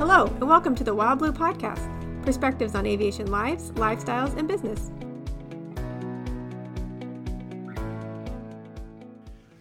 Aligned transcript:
Hello, 0.00 0.24
and 0.24 0.48
welcome 0.48 0.74
to 0.76 0.82
the 0.82 0.94
Wild 0.94 1.18
Blue 1.18 1.30
Podcast 1.30 1.86
perspectives 2.24 2.74
on 2.74 2.86
aviation 2.86 3.30
lives, 3.30 3.70
lifestyles, 3.72 4.34
and 4.34 4.48
business. 4.48 4.90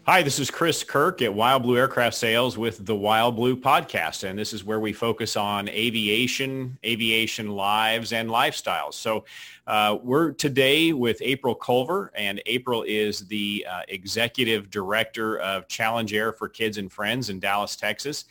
Hi, 0.04 0.24
this 0.24 0.40
is 0.40 0.50
Chris 0.50 0.82
Kirk 0.86 1.22
at 1.22 1.34
Wild 1.34 1.64
Blue 1.64 1.76
Aircraft 1.76 2.16
Sales 2.16 2.58
with 2.58 2.86
the 2.86 2.96
Wild 2.96 3.36
Blue 3.36 3.58
Podcast, 3.58 4.24
and 4.24 4.40
this 4.40 4.54
is 4.54 4.64
where 4.64 4.80
we 4.80 4.94
focus 4.94 5.36
on 5.36 5.68
aviation, 5.68 6.78
aviation 6.86 7.50
lives, 7.50 8.14
and 8.14 8.30
lifestyles. 8.30 8.94
So 8.94 9.26
uh, 9.68 9.98
we're 10.02 10.32
today 10.32 10.94
with 10.94 11.18
April 11.20 11.54
Culver, 11.54 12.14
and 12.16 12.42
April 12.46 12.84
is 12.88 13.28
the 13.28 13.68
uh, 13.70 13.82
Executive 13.90 14.70
Director 14.70 15.38
of 15.40 15.68
Challenge 15.68 16.14
Air 16.14 16.32
for 16.32 16.48
Kids 16.48 16.78
and 16.78 16.90
Friends 16.90 17.30
in 17.30 17.42
Dallas, 17.42 17.76
Texas. 17.76 18.24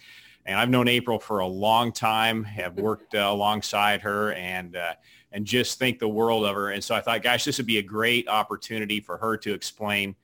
And 0.48 0.58
I've 0.58 0.70
known 0.70 0.88
April 0.88 1.18
for 1.18 1.40
a 1.40 1.46
long 1.46 1.92
time, 1.92 2.42
have 2.42 2.74
worked 2.76 3.14
uh, 3.14 3.18
alongside 3.18 4.00
her 4.00 4.32
and 4.32 4.76
uh, 4.76 4.94
and 5.30 5.44
just 5.44 5.78
think 5.78 5.98
the 5.98 6.08
world 6.08 6.46
of 6.46 6.56
her. 6.56 6.70
And 6.70 6.82
so 6.82 6.94
I 6.94 7.02
thought, 7.02 7.22
gosh, 7.22 7.44
this 7.44 7.58
would 7.58 7.66
be 7.66 7.76
a 7.76 7.82
great 7.82 8.26
opportunity 8.28 8.98
for 8.98 9.18
her 9.18 9.36
to 9.36 9.52
explain 9.52 10.16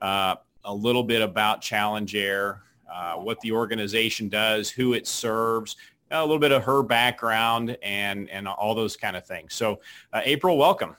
uh, 0.00 0.36
a 0.64 0.72
little 0.72 1.02
bit 1.02 1.20
about 1.20 1.62
Challenge 1.62 2.14
Air, 2.14 2.62
uh, 2.90 3.14
what 3.14 3.40
the 3.40 3.50
organization 3.50 4.28
does, 4.28 4.70
who 4.70 4.92
it 4.92 5.08
serves, 5.08 5.74
a 6.12 6.20
little 6.20 6.38
bit 6.38 6.52
of 6.52 6.62
her 6.62 6.84
background 6.84 7.76
and, 7.82 8.30
and 8.30 8.46
all 8.46 8.76
those 8.76 8.96
kind 8.96 9.16
of 9.16 9.26
things. 9.26 9.52
So 9.52 9.80
uh, 10.12 10.20
April, 10.24 10.58
welcome. 10.58 10.94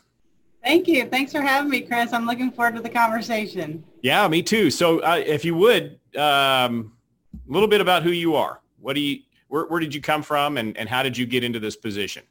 Thank 0.61 0.89
you. 0.89 1.05
Thanks 1.05 1.31
for 1.31 1.41
having 1.41 1.69
me, 1.69 1.79
Chris. 1.81 2.11
I'm 2.11 2.25
looking 2.25 2.51
forward 2.51 2.75
to 2.75 2.81
the 2.81 2.89
conversation. 2.89 3.85
Yeah, 4.01 4.27
me 4.27 4.43
too. 4.43 4.69
So 4.69 4.99
uh, 4.99 5.23
if 5.25 5.45
you 5.45 5.55
would, 5.55 5.99
um, 6.17 6.91
a 7.33 7.51
little 7.51 7.69
bit 7.69 7.79
about 7.79 8.03
who 8.03 8.11
you 8.11 8.35
are. 8.35 8.59
What 8.83 8.95
do 8.95 9.01
you, 9.01 9.21
where, 9.47 9.65
where 9.65 9.79
did 9.79 9.95
you 9.95 10.01
come 10.01 10.21
from 10.21 10.57
and, 10.57 10.77
and 10.77 10.89
how 10.89 11.01
did 11.03 11.17
you 11.17 11.25
get 11.25 11.43
into 11.43 11.59
this 11.59 11.75
position? 11.75 12.23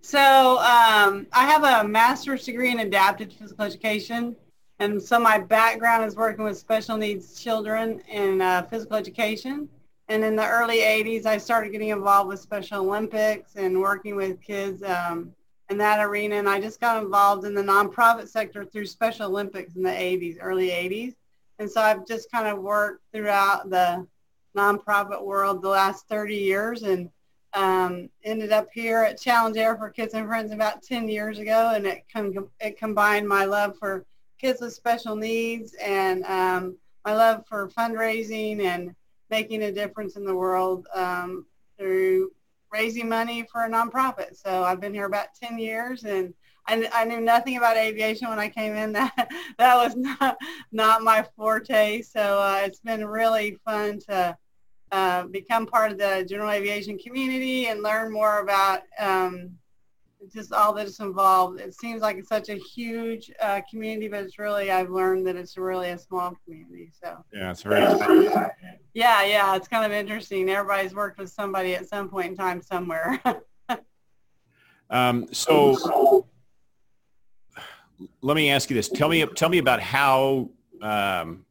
So 0.00 0.58
um, 0.58 1.26
I 1.32 1.44
have 1.44 1.64
a 1.64 1.86
master's 1.86 2.44
degree 2.44 2.70
in 2.70 2.80
adapted 2.80 3.32
physical 3.32 3.64
education. 3.64 4.34
And 4.78 5.02
so 5.02 5.18
my 5.18 5.38
background 5.38 6.04
is 6.04 6.16
working 6.16 6.44
with 6.44 6.56
special 6.56 6.96
needs 6.96 7.42
children 7.42 8.00
in 8.08 8.40
uh, 8.40 8.62
physical 8.62 8.96
education. 8.96 9.68
And 10.08 10.24
in 10.24 10.36
the 10.36 10.48
early 10.48 10.78
80s, 10.78 11.26
I 11.26 11.36
started 11.36 11.70
getting 11.70 11.90
involved 11.90 12.28
with 12.28 12.40
Special 12.40 12.80
Olympics 12.80 13.56
and 13.56 13.78
working 13.78 14.16
with 14.16 14.40
kids 14.40 14.82
um, 14.82 15.34
in 15.68 15.76
that 15.78 16.00
arena. 16.00 16.36
And 16.36 16.48
I 16.48 16.60
just 16.60 16.80
got 16.80 17.02
involved 17.02 17.44
in 17.44 17.54
the 17.54 17.62
nonprofit 17.62 18.28
sector 18.28 18.64
through 18.64 18.86
Special 18.86 19.26
Olympics 19.26 19.74
in 19.76 19.82
the 19.82 19.90
80s, 19.90 20.38
early 20.40 20.68
80s. 20.68 21.14
And 21.58 21.70
so 21.70 21.82
I've 21.82 22.06
just 22.06 22.30
kind 22.30 22.46
of 22.46 22.62
worked 22.62 23.02
throughout 23.12 23.68
the 23.68 24.06
nonprofit 24.58 25.22
world 25.22 25.62
the 25.62 25.68
last 25.68 26.08
30 26.08 26.34
years 26.34 26.82
and 26.82 27.10
um, 27.54 28.08
ended 28.24 28.52
up 28.52 28.68
here 28.72 29.02
at 29.02 29.20
Challenge 29.20 29.56
Air 29.56 29.76
for 29.76 29.90
Kids 29.90 30.14
and 30.14 30.26
Friends 30.26 30.52
about 30.52 30.82
10 30.82 31.08
years 31.08 31.38
ago. 31.38 31.72
And 31.74 31.86
it, 31.86 32.04
com- 32.12 32.50
it 32.60 32.78
combined 32.78 33.28
my 33.28 33.44
love 33.44 33.76
for 33.78 34.04
kids 34.38 34.60
with 34.60 34.72
special 34.72 35.16
needs 35.16 35.74
and 35.74 36.24
um, 36.24 36.76
my 37.04 37.14
love 37.14 37.44
for 37.46 37.68
fundraising 37.68 38.60
and 38.62 38.94
making 39.30 39.62
a 39.62 39.72
difference 39.72 40.16
in 40.16 40.24
the 40.24 40.34
world 40.34 40.86
um, 40.94 41.46
through 41.78 42.30
raising 42.72 43.08
money 43.08 43.46
for 43.50 43.64
a 43.64 43.70
nonprofit. 43.70 44.36
So 44.36 44.62
I've 44.62 44.80
been 44.80 44.94
here 44.94 45.06
about 45.06 45.28
10 45.40 45.58
years 45.58 46.04
and 46.04 46.34
I, 46.66 46.88
I 46.92 47.04
knew 47.06 47.20
nothing 47.20 47.56
about 47.56 47.78
aviation 47.78 48.28
when 48.28 48.38
I 48.38 48.48
came 48.48 48.74
in. 48.74 48.92
That 48.98 49.30
that 49.58 49.76
was 49.76 49.96
not 49.96 50.36
not 50.70 51.02
my 51.02 51.26
forte. 51.34 52.02
So 52.02 52.20
uh, 52.20 52.60
it's 52.64 52.80
been 52.80 53.06
really 53.06 53.58
fun 53.64 54.00
to 54.08 54.36
uh, 54.92 55.24
become 55.24 55.66
part 55.66 55.92
of 55.92 55.98
the 55.98 56.24
general 56.28 56.50
aviation 56.50 56.98
community 56.98 57.66
and 57.66 57.82
learn 57.82 58.12
more 58.12 58.40
about 58.40 58.80
um, 58.98 59.50
just 60.32 60.52
all 60.52 60.72
that 60.74 60.86
is 60.86 61.00
involved. 61.00 61.60
It 61.60 61.74
seems 61.74 62.02
like 62.02 62.16
it's 62.16 62.28
such 62.28 62.48
a 62.48 62.54
huge 62.54 63.30
uh, 63.40 63.60
community, 63.70 64.08
but 64.08 64.24
it's 64.24 64.38
really 64.38 64.70
I've 64.70 64.90
learned 64.90 65.26
that 65.26 65.36
it's 65.36 65.56
really 65.56 65.90
a 65.90 65.98
small 65.98 66.34
community. 66.44 66.90
So 67.02 67.24
yeah, 67.32 67.50
it's 67.50 67.62
very 67.62 67.82
yeah, 68.94 69.24
yeah, 69.24 69.56
it's 69.56 69.68
kind 69.68 69.84
of 69.84 69.92
interesting. 69.92 70.48
Everybody's 70.48 70.94
worked 70.94 71.18
with 71.18 71.30
somebody 71.30 71.74
at 71.74 71.88
some 71.88 72.08
point 72.08 72.28
in 72.28 72.36
time 72.36 72.60
somewhere. 72.62 73.20
um, 74.90 75.26
so 75.32 76.26
let 78.22 78.34
me 78.34 78.50
ask 78.50 78.70
you 78.70 78.74
this: 78.74 78.88
tell 78.88 79.08
me 79.08 79.24
tell 79.26 79.48
me 79.48 79.58
about 79.58 79.80
how. 79.80 80.50
Um, 80.80 81.44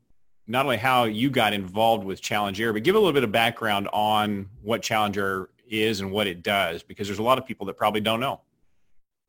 not 0.47 0.65
only 0.65 0.77
how 0.77 1.03
you 1.03 1.29
got 1.29 1.53
involved 1.53 2.05
with 2.05 2.21
Challenge 2.21 2.59
Air, 2.59 2.73
but 2.73 2.83
give 2.83 2.95
a 2.95 2.97
little 2.97 3.13
bit 3.13 3.23
of 3.23 3.31
background 3.31 3.89
on 3.91 4.49
what 4.63 4.81
Challenge 4.81 5.17
Air 5.17 5.49
is 5.69 5.99
and 5.99 6.11
what 6.11 6.25
it 6.25 6.41
does, 6.41 6.81
because 6.83 7.07
there's 7.07 7.19
a 7.19 7.23
lot 7.23 7.37
of 7.37 7.45
people 7.45 7.65
that 7.65 7.75
probably 7.75 8.01
don't 8.01 8.21
know. 8.21 8.41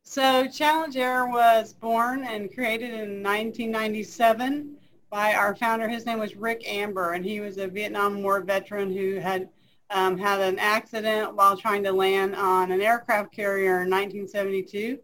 So 0.04 0.46
Challenge 0.46 0.96
Air 0.96 1.26
was 1.26 1.74
born 1.74 2.24
and 2.24 2.52
created 2.54 2.90
in 2.90 3.22
1997 3.22 4.76
by 5.10 5.34
our 5.34 5.54
founder. 5.54 5.88
His 5.88 6.06
name 6.06 6.18
was 6.18 6.36
Rick 6.36 6.62
Amber, 6.66 7.12
and 7.12 7.24
he 7.24 7.40
was 7.40 7.58
a 7.58 7.66
Vietnam 7.66 8.22
War 8.22 8.40
veteran 8.40 8.90
who 8.90 9.16
had 9.16 9.48
um, 9.90 10.18
had 10.18 10.40
an 10.40 10.58
accident 10.58 11.34
while 11.34 11.56
trying 11.56 11.82
to 11.84 11.92
land 11.92 12.36
on 12.36 12.70
an 12.70 12.80
aircraft 12.80 13.32
carrier 13.32 13.82
in 13.82 13.90
1972. 13.90 14.98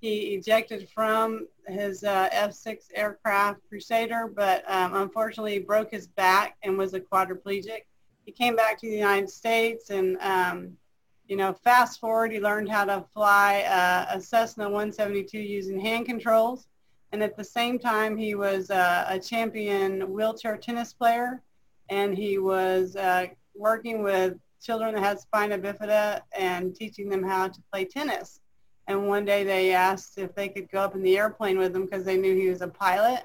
He 0.00 0.34
ejected 0.34 0.88
from 0.88 1.46
his 1.66 2.04
uh, 2.04 2.28
F-6 2.32 2.76
aircraft 2.94 3.60
Crusader, 3.68 4.30
but 4.34 4.64
um, 4.68 4.94
unfortunately 4.94 5.58
broke 5.58 5.90
his 5.90 6.06
back 6.06 6.56
and 6.62 6.76
was 6.76 6.94
a 6.94 7.00
quadriplegic. 7.00 7.84
He 8.24 8.32
came 8.32 8.56
back 8.56 8.80
to 8.80 8.88
the 8.88 8.96
United 8.96 9.30
States 9.30 9.90
and 9.90 10.16
um, 10.18 10.76
you 11.26 11.36
know, 11.36 11.52
fast 11.52 12.00
forward, 12.00 12.32
he 12.32 12.40
learned 12.40 12.68
how 12.68 12.84
to 12.84 13.04
fly 13.14 13.62
uh, 13.62 14.16
a 14.16 14.20
Cessna 14.20 14.64
172 14.64 15.38
using 15.38 15.80
hand 15.80 16.06
controls. 16.06 16.66
And 17.12 17.22
at 17.22 17.36
the 17.36 17.44
same 17.44 17.78
time, 17.78 18.16
he 18.16 18.34
was 18.34 18.70
uh, 18.70 19.06
a 19.08 19.18
champion 19.18 20.12
wheelchair 20.12 20.56
tennis 20.56 20.92
player. 20.92 21.40
And 21.88 22.16
he 22.16 22.38
was 22.38 22.96
uh, 22.96 23.26
working 23.54 24.02
with 24.02 24.34
children 24.60 24.94
that 24.94 25.02
had 25.02 25.20
spina 25.20 25.58
bifida 25.58 26.20
and 26.36 26.74
teaching 26.74 27.08
them 27.08 27.22
how 27.22 27.48
to 27.48 27.60
play 27.72 27.84
tennis. 27.84 28.40
And 28.86 29.08
one 29.08 29.24
day 29.24 29.44
they 29.44 29.72
asked 29.72 30.18
if 30.18 30.34
they 30.34 30.48
could 30.48 30.70
go 30.70 30.80
up 30.80 30.94
in 30.94 31.02
the 31.02 31.16
airplane 31.16 31.58
with 31.58 31.74
him 31.74 31.84
because 31.84 32.04
they 32.04 32.16
knew 32.16 32.34
he 32.34 32.48
was 32.48 32.60
a 32.60 32.68
pilot. 32.68 33.22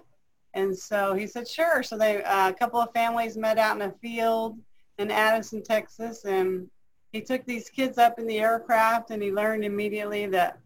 And 0.54 0.76
so 0.76 1.14
he 1.14 1.28
said, 1.28 1.48
sure. 1.48 1.84
So 1.84 1.98
they, 1.98 2.24
uh, 2.24 2.50
a 2.50 2.54
couple 2.54 2.80
of 2.80 2.94
families 2.94 3.38
met 3.38 3.58
out 3.58 3.76
in 3.76 3.82
a 3.82 3.92
field 4.02 4.58
in 4.98 5.12
Addison, 5.12 5.64
Texas, 5.64 6.26
and 6.26 6.70
he 7.12 7.22
took 7.22 7.46
these 7.46 7.70
kids 7.70 7.98
up 7.98 8.20
in 8.20 8.28
the 8.28 8.40
aircraft 8.40 9.12
and 9.12 9.22
he 9.22 9.32
learned 9.32 9.66
immediately 9.66 10.28
that 10.28 10.60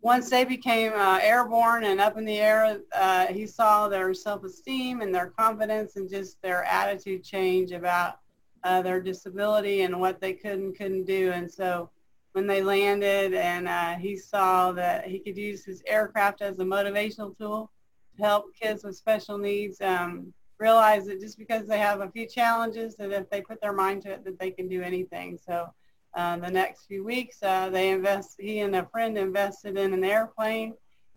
once 0.00 0.30
they 0.30 0.44
became 0.44 0.92
uh, 0.94 1.18
airborne 1.20 1.84
and 1.84 2.00
up 2.00 2.16
in 2.16 2.24
the 2.24 2.38
air, 2.38 2.80
uh, 2.94 3.26
he 3.26 3.46
saw 3.46 3.88
their 3.88 4.14
self-esteem 4.14 5.00
and 5.00 5.14
their 5.14 5.26
confidence 5.26 5.96
and 5.96 6.08
just 6.08 6.40
their 6.40 6.64
attitude 6.64 7.24
change 7.24 7.72
about 7.72 8.20
uh, 8.64 8.80
their 8.80 9.00
disability 9.00 9.82
and 9.82 9.98
what 9.98 10.20
they 10.20 10.32
could 10.32 10.58
and 10.58 10.76
couldn't 10.76 11.04
do. 11.04 11.32
And 11.32 11.50
so 11.50 11.90
when 12.38 12.46
they 12.46 12.62
landed 12.62 13.34
and 13.34 13.66
uh, 13.66 13.96
he 13.96 14.16
saw 14.16 14.70
that 14.70 15.04
he 15.04 15.18
could 15.18 15.36
use 15.36 15.64
his 15.64 15.82
aircraft 15.88 16.40
as 16.40 16.56
a 16.60 16.64
motivational 16.64 17.36
tool 17.36 17.68
to 18.16 18.22
help 18.22 18.54
kids 18.54 18.84
with 18.84 18.94
special 18.94 19.38
needs, 19.38 19.80
um, 19.80 20.32
realize 20.60 21.06
that 21.06 21.20
just 21.20 21.36
because 21.36 21.66
they 21.66 21.78
have 21.78 22.00
a 22.00 22.08
few 22.08 22.28
challenges, 22.28 22.94
that 22.94 23.10
if 23.10 23.28
they 23.28 23.40
put 23.40 23.60
their 23.60 23.72
mind 23.72 24.02
to 24.02 24.12
it, 24.12 24.24
that 24.24 24.38
they 24.38 24.52
can 24.52 24.68
do 24.68 24.82
anything. 24.82 25.36
So 25.44 25.68
uh, 26.14 26.36
the 26.36 26.48
next 26.48 26.86
few 26.86 27.02
weeks, 27.02 27.42
uh, 27.42 27.70
they 27.70 27.90
invest. 27.90 28.36
He 28.38 28.60
and 28.60 28.76
a 28.76 28.86
friend 28.86 29.18
invested 29.18 29.76
in 29.76 29.92
an 29.92 30.04
airplane, 30.04 30.74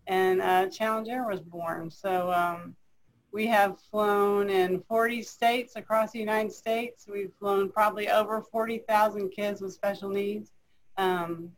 and 0.08 0.42
uh, 0.42 0.70
Challenge 0.70 1.08
Air 1.08 1.28
was 1.28 1.42
born. 1.42 1.92
So 1.92 2.32
um, 2.32 2.76
we 3.32 3.46
have 3.46 3.80
flown 3.92 4.50
in 4.50 4.82
40 4.88 5.22
states 5.22 5.76
across 5.76 6.14
the 6.14 6.20
United 6.20 6.52
States. 6.52 7.06
We've 7.08 7.32
flown 7.40 7.70
probably 7.70 8.10
over 8.10 8.42
40,000 8.42 9.30
kids 9.30 9.62
with 9.62 9.74
special 9.74 10.10
needs. 10.10 10.52
Um, 11.02 11.52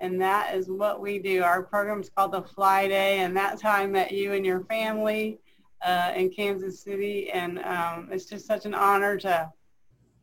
and 0.00 0.20
that 0.20 0.54
is 0.54 0.68
what 0.68 1.00
we 1.00 1.18
do. 1.18 1.42
Our 1.42 1.62
program 1.62 2.00
is 2.00 2.10
called 2.10 2.32
the 2.32 2.42
Fly 2.42 2.86
Day, 2.88 3.20
and 3.20 3.34
that's 3.34 3.62
how 3.62 3.72
I 3.72 3.86
met 3.86 4.12
you 4.12 4.34
and 4.34 4.44
your 4.44 4.60
family 4.64 5.38
uh, 5.82 6.12
in 6.14 6.28
Kansas 6.28 6.82
City, 6.82 7.30
and 7.30 7.58
um, 7.60 8.10
it's 8.12 8.26
just 8.26 8.46
such 8.46 8.66
an 8.66 8.74
honor 8.74 9.16
to, 9.18 9.50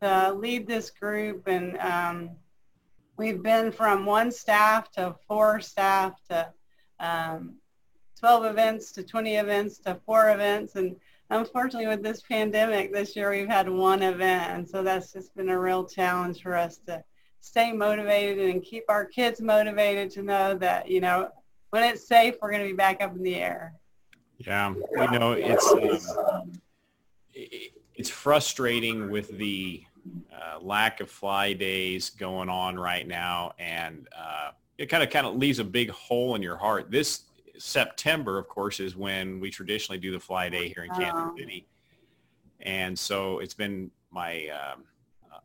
to 0.00 0.32
lead 0.34 0.68
this 0.68 0.90
group. 0.90 1.48
And 1.48 1.76
um, 1.78 2.30
we've 3.16 3.42
been 3.42 3.72
from 3.72 4.06
one 4.06 4.30
staff 4.30 4.92
to 4.92 5.16
four 5.26 5.60
staff 5.60 6.14
to 6.30 6.48
um, 7.00 7.54
12 8.20 8.44
events 8.44 8.92
to 8.92 9.02
20 9.02 9.36
events 9.36 9.78
to 9.78 9.98
four 10.06 10.30
events. 10.30 10.76
And 10.76 10.94
unfortunately, 11.30 11.88
with 11.88 12.04
this 12.04 12.22
pandemic 12.22 12.92
this 12.92 13.16
year, 13.16 13.30
we've 13.30 13.48
had 13.48 13.68
one 13.68 14.02
event, 14.02 14.52
and 14.52 14.68
so 14.68 14.84
that's 14.84 15.12
just 15.12 15.34
been 15.34 15.48
a 15.48 15.58
real 15.58 15.84
challenge 15.84 16.42
for 16.42 16.54
us 16.54 16.78
to 16.86 17.02
stay 17.42 17.72
motivated 17.72 18.48
and 18.48 18.62
keep 18.62 18.84
our 18.88 19.04
kids 19.04 19.42
motivated 19.42 20.10
to 20.12 20.22
know 20.22 20.54
that 20.56 20.88
you 20.88 21.00
know 21.02 21.28
when 21.70 21.84
it's 21.84 22.06
safe, 22.06 22.36
we're 22.40 22.50
going 22.50 22.62
to 22.62 22.68
be 22.68 22.76
back 22.76 23.02
up 23.02 23.16
in 23.16 23.22
the 23.22 23.34
air. 23.34 23.74
Yeah, 24.38 24.74
you 25.12 25.18
know, 25.18 25.32
it's 25.32 26.10
um, 26.18 26.52
it's 27.34 28.10
frustrating 28.10 29.10
with 29.10 29.36
the 29.38 29.82
uh, 30.32 30.58
lack 30.60 31.00
of 31.00 31.10
fly 31.10 31.52
days 31.52 32.10
going 32.10 32.48
on 32.48 32.78
right 32.78 33.06
now, 33.06 33.52
and 33.58 34.08
uh, 34.16 34.50
it 34.78 34.86
kind 34.86 35.02
of 35.02 35.10
kind 35.10 35.26
of 35.26 35.36
leaves 35.36 35.60
a 35.60 35.64
big 35.64 35.90
hole 35.90 36.34
in 36.34 36.42
your 36.42 36.56
heart. 36.56 36.90
This 36.90 37.22
September, 37.58 38.38
of 38.38 38.48
course, 38.48 38.80
is 38.80 38.96
when 38.96 39.40
we 39.40 39.50
traditionally 39.50 39.98
do 39.98 40.12
the 40.12 40.20
fly 40.20 40.48
day 40.48 40.68
here 40.68 40.84
in 40.84 40.90
Kansas 40.90 41.22
Oh. 41.24 41.36
City, 41.38 41.66
and 42.60 42.98
so 42.98 43.38
it's 43.38 43.54
been 43.54 43.90
my 44.10 44.48
um, 44.48 44.84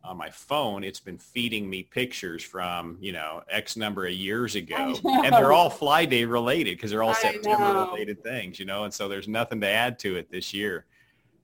on 0.04 0.16
my 0.16 0.30
phone. 0.30 0.84
It's 0.84 1.00
been 1.00 1.18
feeding 1.18 1.68
me 1.68 1.82
pictures 1.82 2.42
from 2.42 2.96
you 3.00 3.12
know 3.12 3.42
X 3.50 3.76
number 3.76 4.06
of 4.06 4.12
years 4.12 4.54
ago, 4.54 4.94
and 5.04 5.32
they're 5.32 5.52
all 5.52 5.70
fly 5.70 6.04
day 6.04 6.24
related 6.24 6.76
because 6.76 6.90
they're 6.90 7.02
all 7.02 7.10
I 7.10 7.14
September 7.14 7.74
know. 7.74 7.90
related 7.92 8.22
things, 8.22 8.58
you 8.58 8.66
know. 8.66 8.84
And 8.84 8.92
so 8.92 9.08
there's 9.08 9.28
nothing 9.28 9.60
to 9.60 9.68
add 9.68 9.98
to 10.00 10.16
it 10.16 10.30
this 10.30 10.54
year. 10.54 10.86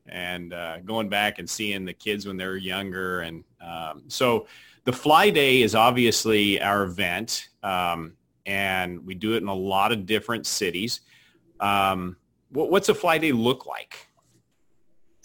And 0.07 0.53
uh, 0.53 0.81
going 0.81 1.09
back 1.09 1.39
and 1.39 1.49
seeing 1.49 1.85
the 1.85 1.95
kids 1.95 2.27
when 2.27 2.37
they're 2.37 2.57
younger, 2.57 3.21
and 3.21 3.43
um, 3.61 4.03
so 4.09 4.47
the 4.85 4.93
Fly 4.93 5.31
Day 5.31 5.63
is 5.63 5.75
obviously 5.75 6.61
our 6.61 6.85
event, 6.85 7.49
um, 7.63 8.13
and 8.45 9.05
we 9.07 9.15
do 9.15 9.35
it 9.35 9.39
in 9.39 9.49
a 9.49 9.55
lot 9.55 9.93
of 9.93 10.05
different 10.05 10.47
cities. 10.47 11.01
Um, 11.61 12.17
what, 12.51 12.71
what's 12.71 12.91
a 12.91 12.95
Fly 12.95 13.17
Day 13.19 13.33
look 13.33 13.67
like? 13.67 14.09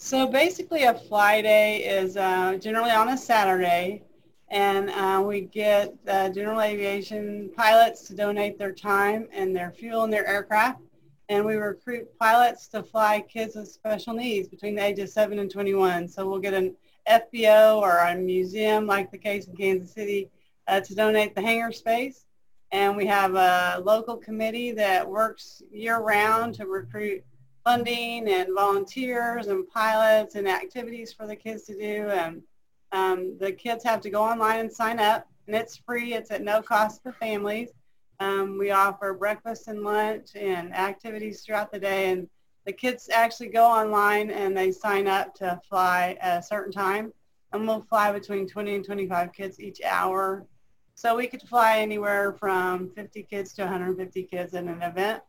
So 0.02 0.26
basically, 0.26 0.84
a 0.84 0.94
fly 0.94 1.42
day 1.42 1.84
is 1.84 2.16
uh, 2.16 2.56
generally 2.58 2.90
on 2.90 3.10
a 3.10 3.18
Saturday, 3.18 4.02
and 4.48 4.88
uh, 4.88 5.22
we 5.22 5.42
get 5.42 5.94
uh, 6.08 6.30
general 6.30 6.62
aviation 6.62 7.50
pilots 7.54 8.08
to 8.08 8.14
donate 8.14 8.58
their 8.58 8.72
time 8.72 9.28
and 9.30 9.54
their 9.54 9.70
fuel 9.70 10.04
and 10.04 10.12
their 10.12 10.26
aircraft, 10.26 10.80
and 11.28 11.44
we 11.44 11.56
recruit 11.56 12.08
pilots 12.18 12.66
to 12.68 12.82
fly 12.82 13.20
kids 13.20 13.56
with 13.56 13.70
special 13.70 14.14
needs 14.14 14.48
between 14.48 14.74
the 14.74 14.82
ages 14.82 15.12
7 15.12 15.38
and 15.38 15.50
21. 15.50 16.08
So 16.08 16.26
we'll 16.26 16.38
get 16.38 16.54
an 16.54 16.74
FBO 17.06 17.76
or 17.76 17.98
a 17.98 18.16
museum, 18.16 18.86
like 18.86 19.10
the 19.10 19.18
case 19.18 19.48
in 19.48 19.54
Kansas 19.54 19.92
City, 19.92 20.30
uh, 20.66 20.80
to 20.80 20.94
donate 20.94 21.34
the 21.34 21.42
hangar 21.42 21.72
space. 21.72 22.24
And 22.72 22.96
we 22.96 23.04
have 23.04 23.34
a 23.34 23.82
local 23.84 24.16
committee 24.16 24.72
that 24.72 25.06
works 25.06 25.60
year-round 25.70 26.54
to 26.54 26.66
recruit 26.66 27.22
funding 27.70 28.26
and 28.28 28.48
volunteers 28.52 29.46
and 29.46 29.68
pilots 29.68 30.34
and 30.34 30.48
activities 30.48 31.12
for 31.12 31.28
the 31.28 31.36
kids 31.36 31.62
to 31.62 31.74
do. 31.74 32.08
And 32.08 32.42
um, 32.90 33.38
the 33.38 33.52
kids 33.52 33.84
have 33.84 34.00
to 34.00 34.10
go 34.10 34.24
online 34.24 34.58
and 34.58 34.72
sign 34.72 34.98
up, 34.98 35.28
and 35.46 35.54
it's 35.54 35.76
free. 35.76 36.14
It's 36.14 36.32
at 36.32 36.42
no 36.42 36.62
cost 36.62 37.04
to 37.04 37.12
families. 37.12 37.70
Um, 38.18 38.58
we 38.58 38.72
offer 38.72 39.14
breakfast 39.14 39.68
and 39.68 39.84
lunch 39.84 40.30
and 40.34 40.74
activities 40.74 41.42
throughout 41.42 41.70
the 41.70 41.78
day, 41.78 42.10
and 42.10 42.28
the 42.66 42.72
kids 42.72 43.08
actually 43.08 43.50
go 43.50 43.64
online 43.64 44.32
and 44.32 44.56
they 44.56 44.72
sign 44.72 45.06
up 45.06 45.32
to 45.36 45.60
fly 45.68 46.18
at 46.20 46.40
a 46.40 46.42
certain 46.42 46.72
time, 46.72 47.12
and 47.52 47.68
we'll 47.68 47.86
fly 47.88 48.10
between 48.10 48.48
20 48.48 48.74
and 48.74 48.84
25 48.84 49.32
kids 49.32 49.60
each 49.60 49.80
hour. 49.84 50.44
So 50.96 51.14
we 51.14 51.28
could 51.28 51.42
fly 51.42 51.78
anywhere 51.78 52.32
from 52.32 52.90
50 52.96 53.22
kids 53.22 53.52
to 53.54 53.62
150 53.62 54.24
kids 54.24 54.54
in 54.54 54.66
an 54.66 54.82
event, 54.82 55.22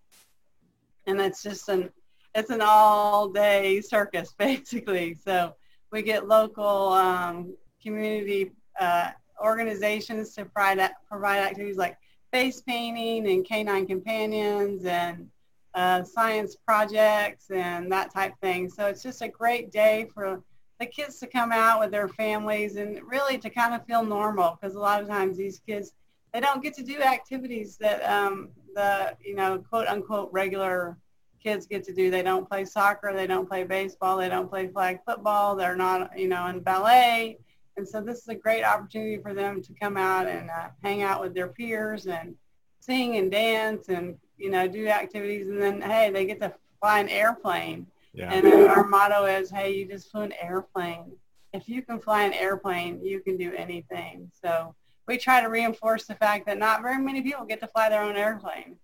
and 1.06 1.22
it's 1.22 1.44
just 1.44 1.70
an 1.70 1.92
it's 2.36 2.50
an 2.50 2.62
all 2.62 3.30
day 3.30 3.82
circus 3.82 4.34
basically. 4.38 5.16
So 5.16 5.56
we 5.92 6.02
get 6.02 6.28
local 6.28 6.90
um, 6.94 7.56
community 7.82 8.52
uh, 8.80 9.12
organizations 9.42 10.34
to 10.36 10.46
provide, 10.46 10.92
provide 11.10 11.40
activities 11.40 11.78
like 11.78 11.98
face 12.32 12.62
painting 12.62 13.28
and 13.30 13.46
canine 13.46 13.86
companions 13.86 14.86
and 14.86 15.30
uh, 15.74 16.04
science 16.04 16.56
projects 16.56 17.50
and 17.52 17.92
that 17.92 18.14
type 18.14 18.34
thing. 18.42 18.70
So 18.70 18.88
it's 18.88 19.04
just 19.04 19.22
a 19.22 19.28
great 19.28 19.72
day 19.72 20.08
for 20.14 20.42
the 20.80 20.86
kids 20.86 21.20
to 21.20 21.28
come 21.28 21.52
out 21.52 21.80
with 21.80 21.92
their 21.92 22.08
families 22.08 22.76
and 22.76 23.00
really 23.04 23.38
to 23.38 23.50
kind 23.50 23.74
of 23.74 23.86
feel 23.86 24.04
normal 24.04 24.58
because 24.60 24.76
a 24.76 24.80
lot 24.80 25.02
of 25.02 25.08
times 25.08 25.38
these 25.38 25.60
kids 25.60 25.94
they 26.34 26.40
don't 26.40 26.64
get 26.64 26.74
to 26.74 26.84
do 26.84 27.02
activities 27.02 27.78
that 27.78 28.02
um, 28.04 28.50
the 28.74 29.16
you 29.24 29.36
know 29.36 29.60
quote 29.70 29.88
unquote 29.88 30.30
regular 30.32 30.98
kids 31.42 31.66
get 31.66 31.84
to 31.86 31.94
do. 31.94 32.10
They 32.12 32.24
don't 32.24 32.50
play 32.50 32.66
soccer, 32.66 33.14
they 33.14 33.28
don't 33.28 33.48
play 33.48 33.64
baseball, 33.64 34.18
they 34.18 34.30
don't 34.30 34.50
play 34.50 34.68
flag 34.68 35.00
football, 35.06 35.56
they're 35.56 35.76
not, 35.76 36.18
you 36.18 36.28
know, 36.28 36.48
in 36.48 36.60
ballet. 36.60 37.38
And 37.78 37.88
so 37.88 38.02
this 38.02 38.20
is 38.20 38.28
a 38.28 38.36
great 38.36 38.64
opportunity 38.64 39.18
for 39.18 39.34
them 39.34 39.62
to 39.62 39.74
come 39.74 39.98
out 39.98 40.28
and 40.28 40.50
uh, 40.50 40.68
hang 40.84 41.04
out 41.04 41.22
with 41.22 41.34
their 41.34 41.48
peers 41.48 42.06
and 42.06 42.36
sing 42.80 43.16
and 43.18 43.32
dance 43.32 43.90
and, 43.90 44.18
you 44.38 44.50
know, 44.50 44.68
do 44.68 44.88
activities. 44.88 45.48
And 45.48 45.62
then, 45.62 45.82
hey, 45.82 46.10
they 46.12 46.26
get 46.26 46.42
to 46.42 46.54
fly 46.80 47.00
an 47.00 47.10
airplane. 47.10 47.88
Yeah. 48.14 48.32
And 48.32 48.46
our 48.70 48.86
motto 48.86 49.26
is, 49.26 49.50
hey, 49.50 49.74
you 49.74 49.86
just 49.86 50.12
flew 50.12 50.22
an 50.22 50.34
airplane. 50.42 51.14
If 51.54 51.70
you 51.70 51.82
can 51.82 52.00
fly 52.00 52.24
an 52.24 52.34
airplane, 52.34 53.04
you 53.04 53.22
can 53.22 53.38
do 53.38 53.54
anything. 53.56 54.30
So 54.44 54.76
we 55.08 55.18
try 55.18 55.42
to 55.42 55.48
reinforce 55.48 56.06
the 56.06 56.16
fact 56.16 56.46
that 56.48 56.58
not 56.58 56.82
very 56.82 57.02
many 57.02 57.22
people 57.22 57.46
get 57.46 57.62
to 57.62 57.68
fly 57.68 57.90
their 57.90 58.04
own 58.04 58.16
airplane. 58.18 58.76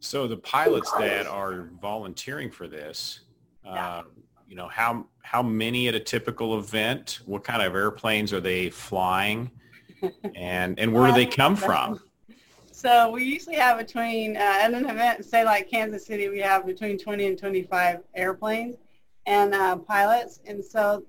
So 0.00 0.26
the 0.26 0.36
pilots 0.36 0.92
that 0.92 1.26
are 1.26 1.70
volunteering 1.80 2.50
for 2.50 2.68
this, 2.68 3.20
uh, 3.66 4.02
you 4.48 4.54
know, 4.54 4.68
how 4.68 5.06
how 5.22 5.42
many 5.42 5.88
at 5.88 5.94
a 5.94 6.00
typical 6.00 6.58
event? 6.58 7.20
What 7.26 7.44
kind 7.44 7.62
of 7.62 7.74
airplanes 7.74 8.32
are 8.32 8.40
they 8.40 8.70
flying? 8.70 9.50
And 10.34 10.78
and 10.78 10.92
where 10.92 11.06
do 11.06 11.14
they 11.14 11.26
come 11.26 11.56
from? 11.56 12.00
So 12.76 13.10
we 13.10 13.24
usually 13.24 13.56
have 13.56 13.78
between, 13.78 14.36
uh, 14.36 14.40
at 14.40 14.74
an 14.74 14.84
event, 14.84 15.24
say 15.24 15.44
like 15.44 15.70
Kansas 15.70 16.04
City, 16.04 16.28
we 16.28 16.40
have 16.40 16.66
between 16.66 16.98
20 16.98 17.26
and 17.26 17.38
25 17.38 18.00
airplanes 18.14 18.76
and 19.24 19.54
uh, 19.54 19.76
pilots. 19.76 20.40
And 20.44 20.62
so 20.62 21.02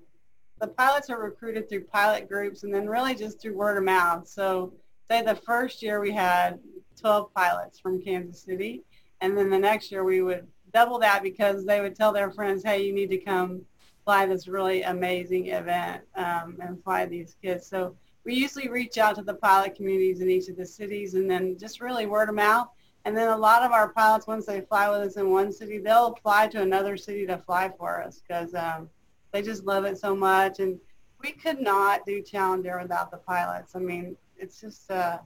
the 0.62 0.68
pilots 0.68 1.10
are 1.10 1.22
recruited 1.22 1.68
through 1.68 1.84
pilot 1.84 2.26
groups 2.26 2.62
and 2.62 2.74
then 2.74 2.88
really 2.88 3.14
just 3.14 3.38
through 3.38 3.54
word 3.54 3.76
of 3.76 3.84
mouth. 3.84 4.26
So 4.26 4.72
say 5.10 5.22
the 5.22 5.34
first 5.34 5.82
year 5.82 6.00
we 6.00 6.12
had 6.12 6.58
12 7.00 7.32
pilots 7.34 7.78
from 7.78 8.02
Kansas 8.02 8.42
City. 8.42 8.82
And 9.20 9.36
then 9.36 9.50
the 9.50 9.58
next 9.58 9.90
year 9.90 10.04
we 10.04 10.22
would 10.22 10.46
double 10.72 10.98
that 10.98 11.22
because 11.22 11.64
they 11.64 11.80
would 11.80 11.96
tell 11.96 12.12
their 12.12 12.30
friends, 12.30 12.62
hey, 12.62 12.82
you 12.84 12.92
need 12.92 13.10
to 13.10 13.18
come 13.18 13.62
fly 14.04 14.26
this 14.26 14.48
really 14.48 14.82
amazing 14.82 15.48
event 15.48 16.02
um, 16.14 16.56
and 16.60 16.82
fly 16.82 17.06
these 17.06 17.36
kids. 17.42 17.66
So 17.66 17.94
we 18.24 18.34
usually 18.34 18.68
reach 18.68 18.98
out 18.98 19.16
to 19.16 19.22
the 19.22 19.34
pilot 19.34 19.74
communities 19.74 20.20
in 20.20 20.30
each 20.30 20.48
of 20.48 20.56
the 20.56 20.66
cities 20.66 21.14
and 21.14 21.30
then 21.30 21.58
just 21.58 21.80
really 21.80 22.06
word 22.06 22.28
of 22.28 22.34
mouth. 22.34 22.68
And 23.04 23.16
then 23.16 23.28
a 23.28 23.36
lot 23.36 23.62
of 23.62 23.72
our 23.72 23.88
pilots, 23.88 24.26
once 24.26 24.44
they 24.44 24.60
fly 24.62 24.90
with 24.90 25.00
us 25.00 25.16
in 25.16 25.30
one 25.30 25.52
city, 25.52 25.78
they'll 25.78 26.14
fly 26.16 26.46
to 26.48 26.60
another 26.60 26.96
city 26.96 27.26
to 27.26 27.38
fly 27.38 27.70
for 27.78 28.02
us 28.02 28.20
because 28.20 28.54
um, 28.54 28.90
they 29.32 29.40
just 29.40 29.64
love 29.64 29.84
it 29.84 29.96
so 29.96 30.14
much. 30.14 30.58
And 30.58 30.78
we 31.22 31.32
could 31.32 31.60
not 31.60 32.04
do 32.04 32.20
Challenge 32.20 32.66
Air 32.66 32.80
without 32.82 33.10
the 33.10 33.16
pilots. 33.16 33.74
I 33.74 33.78
mean, 33.78 34.16
it's 34.38 34.60
just 34.60 34.90
uh, 34.90 35.18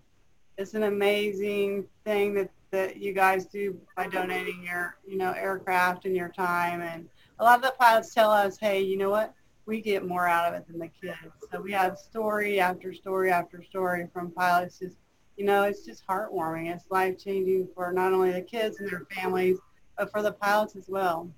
it's 0.59 0.75
an 0.75 0.85
amazing 0.85 1.87
thing 2.05 2.35
that, 2.35 2.51
that 2.71 2.97
you 2.97 3.13
guys 3.13 3.47
do 3.47 3.79
by 3.97 4.07
donating 4.07 4.63
your, 4.65 4.97
you 5.07 5.17
know, 5.17 5.33
aircraft 5.33 6.05
and 6.05 6.17
your 6.17 6.29
time. 6.29 6.83
And 6.83 7.09
a 7.39 7.45
lot 7.45 7.57
of 7.57 7.63
the 7.63 7.75
pilots 7.79 8.15
tell 8.15 8.31
us, 8.31 8.59
hey, 8.59 8.83
you 8.83 8.97
know 8.97 9.11
what? 9.11 9.35
We 9.67 9.81
get 9.81 10.07
more 10.07 10.27
out 10.27 10.53
of 10.53 10.61
it 10.61 10.67
than 10.67 10.79
the 10.79 10.89
kids. 10.89 11.19
So 11.51 11.61
we 11.61 11.73
have 11.73 11.99
story 11.99 12.61
after 12.61 12.93
story 12.93 13.31
after 13.31 13.63
story 13.63 14.09
from 14.13 14.31
pilots. 14.31 14.79
Just, 14.79 14.97
you 15.37 15.45
know, 15.45 15.63
it's 15.63 15.85
just 15.85 16.07
heartwarming. 16.07 16.75
It's 16.75 16.85
life-changing 16.91 17.69
for 17.75 17.93
not 17.93 18.13
only 18.13 18.33
the 18.33 18.43
kids 18.43 18.81
and 18.81 18.91
their 18.91 19.07
families, 19.15 19.59
but 19.97 20.11
for 20.11 20.21
the 20.23 20.33
pilots 20.33 20.77
as 20.77 20.89
well. 20.89 21.31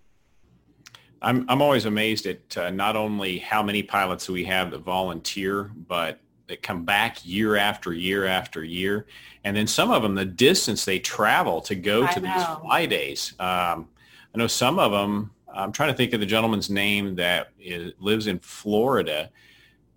I'm 1.22 1.46
I'm 1.48 1.62
always 1.62 1.86
amazed 1.86 2.26
at 2.26 2.56
uh, 2.56 2.70
not 2.70 2.96
only 2.96 3.38
how 3.38 3.62
many 3.62 3.82
pilots 3.82 4.28
we 4.28 4.44
have 4.44 4.70
that 4.72 4.80
volunteer, 4.80 5.70
but 5.88 6.20
that 6.46 6.62
come 6.62 6.84
back 6.84 7.24
year 7.24 7.56
after 7.56 7.92
year 7.92 8.26
after 8.26 8.62
year, 8.64 9.06
and 9.44 9.56
then 9.56 9.66
some 9.66 9.90
of 9.90 10.02
them 10.02 10.14
the 10.14 10.24
distance 10.24 10.84
they 10.84 10.98
travel 10.98 11.60
to 11.62 11.74
go 11.74 12.04
I 12.04 12.12
to 12.12 12.20
these 12.20 12.44
fly 12.60 12.86
days. 12.86 13.32
Um, 13.38 13.88
I 14.34 14.38
know 14.38 14.46
some 14.46 14.78
of 14.78 14.92
them. 14.92 15.30
I'm 15.52 15.70
trying 15.70 15.90
to 15.90 15.96
think 15.96 16.12
of 16.12 16.20
the 16.20 16.26
gentleman's 16.26 16.68
name 16.68 17.14
that 17.14 17.50
is, 17.60 17.92
lives 18.00 18.26
in 18.26 18.40
Florida, 18.40 19.30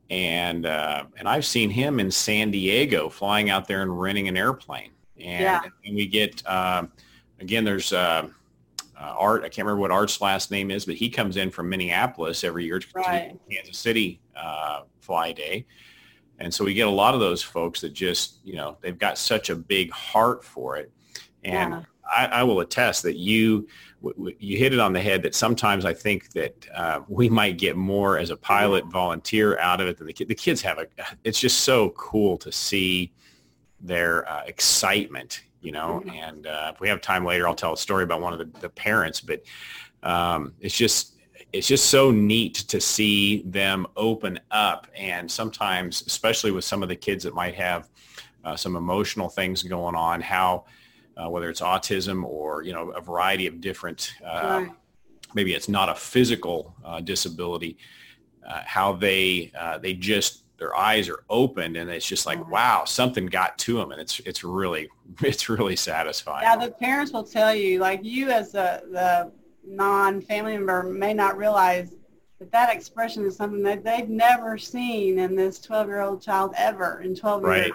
and 0.09 0.65
uh, 0.65 1.05
and 1.17 1.27
I've 1.27 1.45
seen 1.45 1.69
him 1.69 1.99
in 1.99 2.11
San 2.11 2.51
Diego 2.51 3.09
flying 3.09 3.49
out 3.49 3.67
there 3.67 3.81
and 3.81 3.99
renting 3.99 4.27
an 4.27 4.37
airplane, 4.37 4.91
and, 5.19 5.41
Yeah. 5.41 5.61
and 5.85 5.95
we 5.95 6.07
get 6.07 6.47
um, 6.47 6.91
again. 7.39 7.63
There's 7.65 7.91
uh, 7.91 8.27
uh, 8.99 9.15
Art. 9.17 9.43
I 9.43 9.49
can't 9.49 9.65
remember 9.65 9.81
what 9.81 9.91
Art's 9.91 10.21
last 10.21 10.51
name 10.51 10.71
is, 10.71 10.85
but 10.85 10.95
he 10.95 11.09
comes 11.09 11.37
in 11.37 11.49
from 11.49 11.69
Minneapolis 11.69 12.43
every 12.43 12.65
year 12.65 12.79
to 12.79 12.87
Right. 12.95 13.37
Kansas 13.49 13.77
City 13.77 14.19
uh, 14.35 14.81
Fly 15.01 15.31
Day, 15.33 15.65
and 16.39 16.53
so 16.53 16.63
we 16.63 16.73
get 16.73 16.87
a 16.87 16.91
lot 16.91 17.13
of 17.13 17.19
those 17.19 17.41
folks 17.41 17.81
that 17.81 17.93
just 17.93 18.37
you 18.43 18.55
know 18.55 18.77
they've 18.81 18.97
got 18.97 19.17
such 19.17 19.49
a 19.49 19.55
big 19.55 19.91
heart 19.91 20.43
for 20.43 20.77
it, 20.77 20.91
and 21.43 21.73
Yeah. 21.73 21.81
I, 22.09 22.25
I 22.27 22.43
will 22.43 22.61
attest 22.61 23.03
that 23.03 23.17
you 23.17 23.67
w- 24.01 24.15
w- 24.15 24.37
you 24.39 24.57
hit 24.57 24.73
it 24.73 24.79
on 24.79 24.93
the 24.93 25.01
head. 25.01 25.23
That 25.23 25.35
sometimes 25.35 25.83
I 25.83 25.93
think 25.93 26.31
that 26.31 26.65
uh, 26.73 27.01
we 27.09 27.27
might 27.27 27.57
get 27.57 27.75
more 27.75 28.17
as 28.17 28.29
a 28.29 28.37
pilot 28.37 28.85
volunteer 28.85 29.59
out 29.59 29.81
of 29.81 29.87
it 29.89 29.97
than 29.97 30.07
the 30.07 30.13
kid. 30.13 30.29
The 30.29 30.35
kids 30.35 30.61
have 30.61 30.77
a. 30.77 30.87
It's 31.25 31.39
just 31.39 31.61
so 31.61 31.89
cool 31.97 32.37
to 32.37 32.51
see 32.51 33.11
their 33.81 34.27
uh, 34.31 34.43
excitement, 34.45 35.41
you 35.61 35.73
know. 35.73 36.01
Mhm. 36.05 36.11
And 36.13 36.47
uh, 36.47 36.71
if 36.73 36.79
we 36.79 36.87
have 36.87 37.01
time 37.01 37.25
later, 37.25 37.45
I'll 37.45 37.55
tell 37.55 37.73
a 37.73 37.77
story 37.77 38.05
about 38.05 38.21
one 38.21 38.31
of 38.31 38.39
the, 38.39 38.59
the 38.61 38.69
parents. 38.69 39.19
But 39.19 39.43
um, 40.03 40.53
it's 40.61 40.77
just 40.77 41.16
it's 41.53 41.67
just 41.67 41.85
so 41.89 42.11
neat 42.11 42.55
to 42.55 42.81
see 42.81 43.41
them 43.43 43.87
open 43.95 44.39
up. 44.51 44.87
And 44.95 45.29
sometimes, 45.29 46.03
especially 46.05 46.51
with 46.51 46.65
some 46.65 46.83
of 46.83 46.89
the 46.89 46.95
kids 46.95 47.23
that 47.23 47.33
might 47.33 47.55
have 47.55 47.89
uh, 48.43 48.55
some 48.55 48.75
emotional 48.75 49.29
things 49.29 49.63
going 49.63 49.95
on, 49.95 50.21
how 50.21 50.65
uh, 51.15 51.29
whether 51.29 51.49
it's 51.49 51.61
autism 51.61 52.23
or 52.23 52.61
you 52.63 52.73
know 52.73 52.91
a 52.91 53.01
variety 53.01 53.47
of 53.47 53.59
different, 53.59 54.13
uh, 54.23 54.65
right. 54.65 54.71
maybe 55.33 55.53
it's 55.53 55.69
not 55.69 55.89
a 55.89 55.95
physical 55.95 56.75
uh, 56.85 56.99
disability, 57.01 57.77
uh, 58.47 58.61
how 58.65 58.93
they 58.93 59.51
uh, 59.59 59.77
they 59.77 59.93
just 59.93 60.43
their 60.57 60.75
eyes 60.75 61.07
are 61.07 61.23
opened 61.29 61.77
and 61.77 61.89
it's 61.89 62.07
just 62.07 62.25
like 62.25 62.49
wow 62.49 62.83
something 62.83 63.27
got 63.27 63.57
to 63.59 63.77
them 63.77 63.91
and 63.91 64.01
it's 64.01 64.19
it's 64.21 64.43
really 64.43 64.89
it's 65.21 65.49
really 65.49 65.75
satisfying 65.75 66.43
yeah 66.43 66.55
the 66.55 66.71
parents 66.71 67.11
will 67.11 67.23
tell 67.23 67.53
you 67.53 67.79
like 67.79 68.03
you 68.03 68.29
as 68.29 68.55
a 68.55 68.81
the 68.91 69.31
non-family 69.67 70.53
member 70.57 70.83
may 70.83 71.13
not 71.13 71.37
realize 71.37 71.93
that 72.39 72.51
that 72.51 72.73
expression 72.73 73.25
is 73.25 73.35
something 73.35 73.63
that 73.63 73.83
they've 73.83 74.09
never 74.09 74.57
seen 74.57 75.17
in 75.19 75.35
this 75.35 75.59
12-year-old 75.59 76.21
child 76.21 76.53
ever 76.55 77.01
in 77.01 77.15
12 77.15 77.43
right. 77.43 77.65
years. 77.65 77.71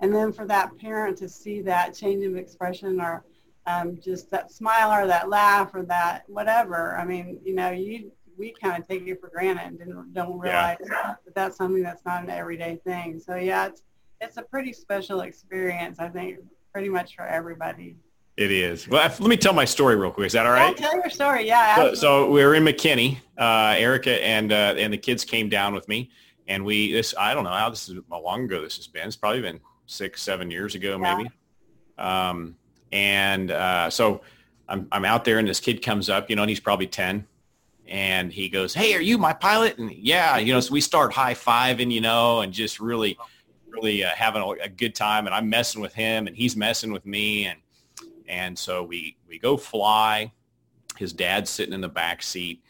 And 0.00 0.14
then 0.14 0.32
for 0.32 0.46
that 0.46 0.76
parent 0.78 1.18
to 1.18 1.28
see 1.28 1.60
that 1.62 1.94
change 1.94 2.24
of 2.24 2.36
expression 2.36 3.00
or 3.00 3.24
um, 3.66 3.98
just 4.02 4.30
that 4.30 4.50
smile 4.50 4.90
or 4.90 5.06
that 5.06 5.28
laugh 5.28 5.74
or 5.74 5.82
that 5.84 6.24
whatever, 6.26 6.96
I 6.96 7.04
mean, 7.04 7.38
you 7.44 7.54
know, 7.54 7.70
you 7.70 8.10
we 8.38 8.54
kind 8.62 8.80
of 8.80 8.88
take 8.88 9.06
it 9.06 9.20
for 9.20 9.28
granted 9.28 9.80
and 9.80 10.14
don't 10.14 10.38
realize 10.38 10.76
yeah. 10.80 11.14
that 11.24 11.34
that's 11.34 11.56
something 11.56 11.82
that's 11.82 12.04
not 12.06 12.22
an 12.22 12.30
everyday 12.30 12.76
thing. 12.76 13.18
So 13.18 13.34
yeah, 13.34 13.66
it's 13.66 13.82
it's 14.20 14.36
a 14.36 14.42
pretty 14.42 14.72
special 14.72 15.20
experience, 15.20 15.98
I 15.98 16.08
think, 16.08 16.38
pretty 16.72 16.88
much 16.88 17.16
for 17.16 17.26
everybody. 17.26 17.96
It 18.38 18.52
is. 18.52 18.86
Well, 18.86 19.02
let 19.02 19.28
me 19.28 19.36
tell 19.36 19.52
my 19.52 19.64
story 19.64 19.96
real 19.96 20.12
quick. 20.12 20.28
Is 20.28 20.32
that 20.34 20.46
all 20.46 20.52
right? 20.52 20.72
Yeah, 20.78 20.86
tell 20.86 20.94
your 20.94 21.10
story. 21.10 21.44
Yeah. 21.44 21.74
So, 21.74 21.94
so, 21.94 22.30
we 22.30 22.44
were 22.44 22.54
in 22.54 22.62
McKinney. 22.62 23.18
Uh, 23.36 23.74
Erica 23.76 24.24
and 24.24 24.52
uh, 24.52 24.76
and 24.78 24.92
the 24.92 24.96
kids 24.96 25.24
came 25.24 25.48
down 25.48 25.74
with 25.74 25.88
me, 25.88 26.10
and 26.46 26.64
we 26.64 26.92
this 26.92 27.16
I 27.18 27.34
don't 27.34 27.42
know 27.42 27.50
how 27.50 27.68
this 27.68 27.88
is 27.88 27.98
how 28.08 28.22
long 28.22 28.44
ago 28.44 28.62
this 28.62 28.76
has 28.76 28.86
been. 28.86 29.08
It's 29.08 29.16
probably 29.16 29.40
been 29.40 29.58
six, 29.86 30.22
seven 30.22 30.52
years 30.52 30.76
ago, 30.76 31.00
yeah. 31.02 31.16
maybe. 31.16 31.30
Um, 31.98 32.56
and 32.92 33.50
uh, 33.50 33.90
so 33.90 34.20
I'm 34.68 34.86
I'm 34.92 35.04
out 35.04 35.24
there, 35.24 35.40
and 35.40 35.48
this 35.48 35.58
kid 35.58 35.82
comes 35.82 36.08
up, 36.08 36.30
you 36.30 36.36
know, 36.36 36.42
and 36.42 36.48
he's 36.48 36.60
probably 36.60 36.86
ten, 36.86 37.26
and 37.88 38.32
he 38.32 38.48
goes, 38.48 38.72
"Hey, 38.72 38.94
are 38.94 39.00
you 39.00 39.18
my 39.18 39.32
pilot?" 39.32 39.78
And 39.78 39.90
yeah, 39.90 40.36
you 40.36 40.52
know, 40.52 40.60
so 40.60 40.72
we 40.72 40.80
start 40.80 41.12
high 41.12 41.34
fiving, 41.34 41.90
you 41.90 42.00
know, 42.00 42.42
and 42.42 42.52
just 42.52 42.78
really, 42.78 43.18
really 43.68 44.04
uh, 44.04 44.10
having 44.10 44.42
a, 44.42 44.48
a 44.62 44.68
good 44.68 44.94
time. 44.94 45.26
And 45.26 45.34
I'm 45.34 45.50
messing 45.50 45.82
with 45.82 45.92
him, 45.92 46.28
and 46.28 46.36
he's 46.36 46.54
messing 46.54 46.92
with 46.92 47.04
me, 47.04 47.46
and 47.46 47.58
and 48.28 48.58
so 48.58 48.82
we, 48.82 49.16
we 49.28 49.38
go 49.38 49.56
fly. 49.56 50.32
His 50.96 51.12
dad's 51.12 51.50
sitting 51.50 51.74
in 51.74 51.80
the 51.80 51.88
back 51.88 52.22
seat. 52.22 52.62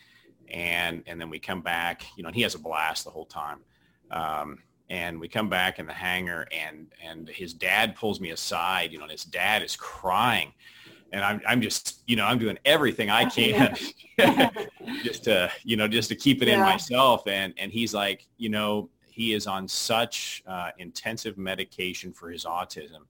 And, 0.51 1.03
and 1.07 1.21
then 1.21 1.29
we 1.29 1.39
come 1.39 1.61
back, 1.61 2.07
you 2.17 2.23
know, 2.23 2.29
and 2.29 2.37
he 2.37 2.43
has 2.43 2.55
a 2.55 2.59
blast 2.59 3.05
the 3.05 3.11
whole 3.11 3.27
time. 3.27 3.59
Um, 4.11 4.59
and 4.89 5.21
we 5.21 5.29
come 5.29 5.51
back 5.51 5.79
in 5.79 5.87
the 5.87 5.93
hangar 5.93 6.49
and, 6.51 6.87
and 7.05 7.29
his 7.29 7.53
dad 7.53 7.95
pulls 7.95 8.21
me 8.21 8.31
aside, 8.31 8.91
you 8.91 8.97
know, 8.97 9.05
and 9.05 9.13
his 9.13 9.25
dad 9.25 9.63
is 9.63 9.77
crying 9.77 10.55
and 11.13 11.25
I'm, 11.25 11.41
I'm 11.47 11.61
just, 11.61 12.03
you 12.07 12.17
know, 12.17 12.25
I'm 12.25 12.39
doing 12.39 12.59
everything 12.65 13.11
I 13.11 13.25
can 13.25 13.77
just 15.03 15.25
to, 15.25 15.51
you 15.65 15.77
know, 15.77 15.89
just 15.89 16.09
to 16.11 16.15
keep 16.15 16.43
it 16.43 16.49
yeah. 16.49 16.55
in 16.55 16.61
myself. 16.61 17.27
And, 17.27 17.55
and 17.57 17.73
he's 17.73 17.95
like, 17.95 18.27
you 18.37 18.49
know, 18.49 18.91
he 19.11 19.33
is 19.33 19.47
on 19.47 19.67
such 19.67 20.43
uh, 20.47 20.71
intensive 20.79 21.39
medication 21.39 22.13
for 22.13 22.31
his 22.31 22.45
autism 22.45 23.07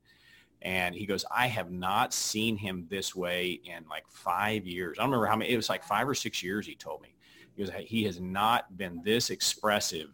and 0.62 0.94
he 0.94 1.06
goes, 1.06 1.24
I 1.30 1.46
have 1.46 1.70
not 1.70 2.12
seen 2.12 2.56
him 2.56 2.86
this 2.90 3.14
way 3.14 3.60
in 3.64 3.84
like 3.88 4.04
five 4.08 4.66
years. 4.66 4.98
I 4.98 5.02
don't 5.02 5.10
remember 5.10 5.26
how 5.26 5.36
many, 5.36 5.50
it 5.50 5.56
was 5.56 5.68
like 5.68 5.84
five 5.84 6.08
or 6.08 6.14
six 6.14 6.42
years 6.42 6.66
he 6.66 6.74
told 6.74 7.02
me. 7.02 7.14
He 7.54 7.64
goes, 7.64 7.72
he 7.78 8.04
has 8.04 8.20
not 8.20 8.76
been 8.76 9.00
this 9.04 9.30
expressive 9.30 10.10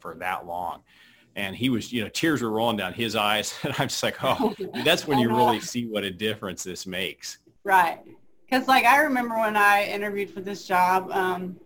for 0.00 0.14
that 0.16 0.46
long. 0.46 0.82
And 1.36 1.54
he 1.54 1.68
was, 1.68 1.92
you 1.92 2.02
know, 2.02 2.08
tears 2.08 2.42
were 2.42 2.50
rolling 2.50 2.78
down 2.78 2.94
his 2.94 3.14
eyes. 3.14 3.54
And 3.62 3.74
I'm 3.78 3.88
just 3.88 4.02
like, 4.02 4.22
oh, 4.22 4.54
that's 4.84 5.06
when 5.06 5.18
you 5.18 5.28
really 5.28 5.60
see 5.60 5.86
what 5.86 6.02
a 6.02 6.10
difference 6.10 6.64
this 6.64 6.86
makes. 6.86 7.38
Right. 7.62 8.00
Because 8.48 8.66
like 8.68 8.84
I 8.84 8.98
remember 9.02 9.36
when 9.38 9.56
I 9.56 9.84
interviewed 9.84 10.30
for 10.30 10.40
this 10.40 10.64
job, 10.64 11.10
um, 11.10 11.56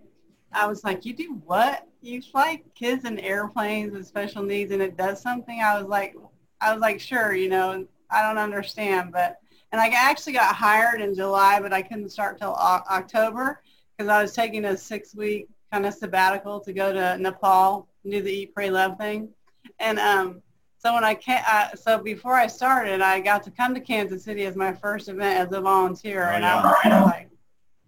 I 0.53 0.67
was 0.67 0.83
like, 0.83 1.05
you 1.05 1.15
do 1.15 1.41
what? 1.45 1.87
You 2.01 2.21
fly 2.21 2.63
kids 2.75 3.05
in 3.05 3.21
airplanes 3.21 3.93
with 3.93 4.07
special 4.07 4.43
needs 4.43 4.73
and 4.73 4.83
it 4.83 4.97
does 4.97 5.23
something? 5.23 5.61
I 5.61 5.79
was 5.79 5.89
like, 5.89 6.17
I 6.61 6.73
was 6.73 6.81
like, 6.81 7.01
sure, 7.01 7.35
you 7.35 7.49
know, 7.49 7.87
I 8.13 8.23
don't 8.23 8.39
understand, 8.39 9.13
but 9.13 9.39
and 9.73 9.81
I 9.81 9.89
actually 9.89 10.35
got 10.35 10.55
hired 10.55 11.01
in 11.01 11.15
July, 11.15 11.59
but 11.61 11.73
I 11.73 11.81
couldn't 11.81 12.11
start 12.11 12.39
till 12.39 12.51
o- 12.51 12.83
October 12.91 13.63
because 13.97 14.11
I 14.11 14.21
was 14.21 14.35
taking 14.35 14.67
a 14.67 14.77
six 14.77 15.15
week 15.15 15.49
kind 15.73 15.87
of 15.87 15.95
sabbatical 15.95 16.61
to 16.61 16.73
go 16.73 16.93
to 16.93 17.17
Nepal 17.17 17.89
and 18.05 18.13
do 18.13 18.21
the 18.21 18.31
Eat, 18.31 18.55
Pray, 18.55 18.71
Love 18.71 18.99
thing. 18.99 19.31
And 19.79 19.99
um, 19.99 20.43
so 20.77 20.93
when 20.93 21.05
I 21.05 21.15
came, 21.15 21.41
uh, 21.49 21.69
so 21.75 21.99
before 21.99 22.35
I 22.35 22.47
started, 22.49 23.01
I 23.01 23.21
got 23.21 23.43
to 23.45 23.51
come 23.51 23.75
to 23.75 23.81
Kansas 23.81 24.25
City 24.25 24.45
as 24.45 24.57
my 24.57 24.75
first 24.75 25.09
event 25.09 25.41
as 25.41 25.57
a 25.57 25.61
volunteer, 25.61 26.29
oh, 26.31 26.35
and 26.35 26.43
yeah. 26.43 26.61
I 26.85 26.89
was 26.89 27.07
like, 27.07 27.31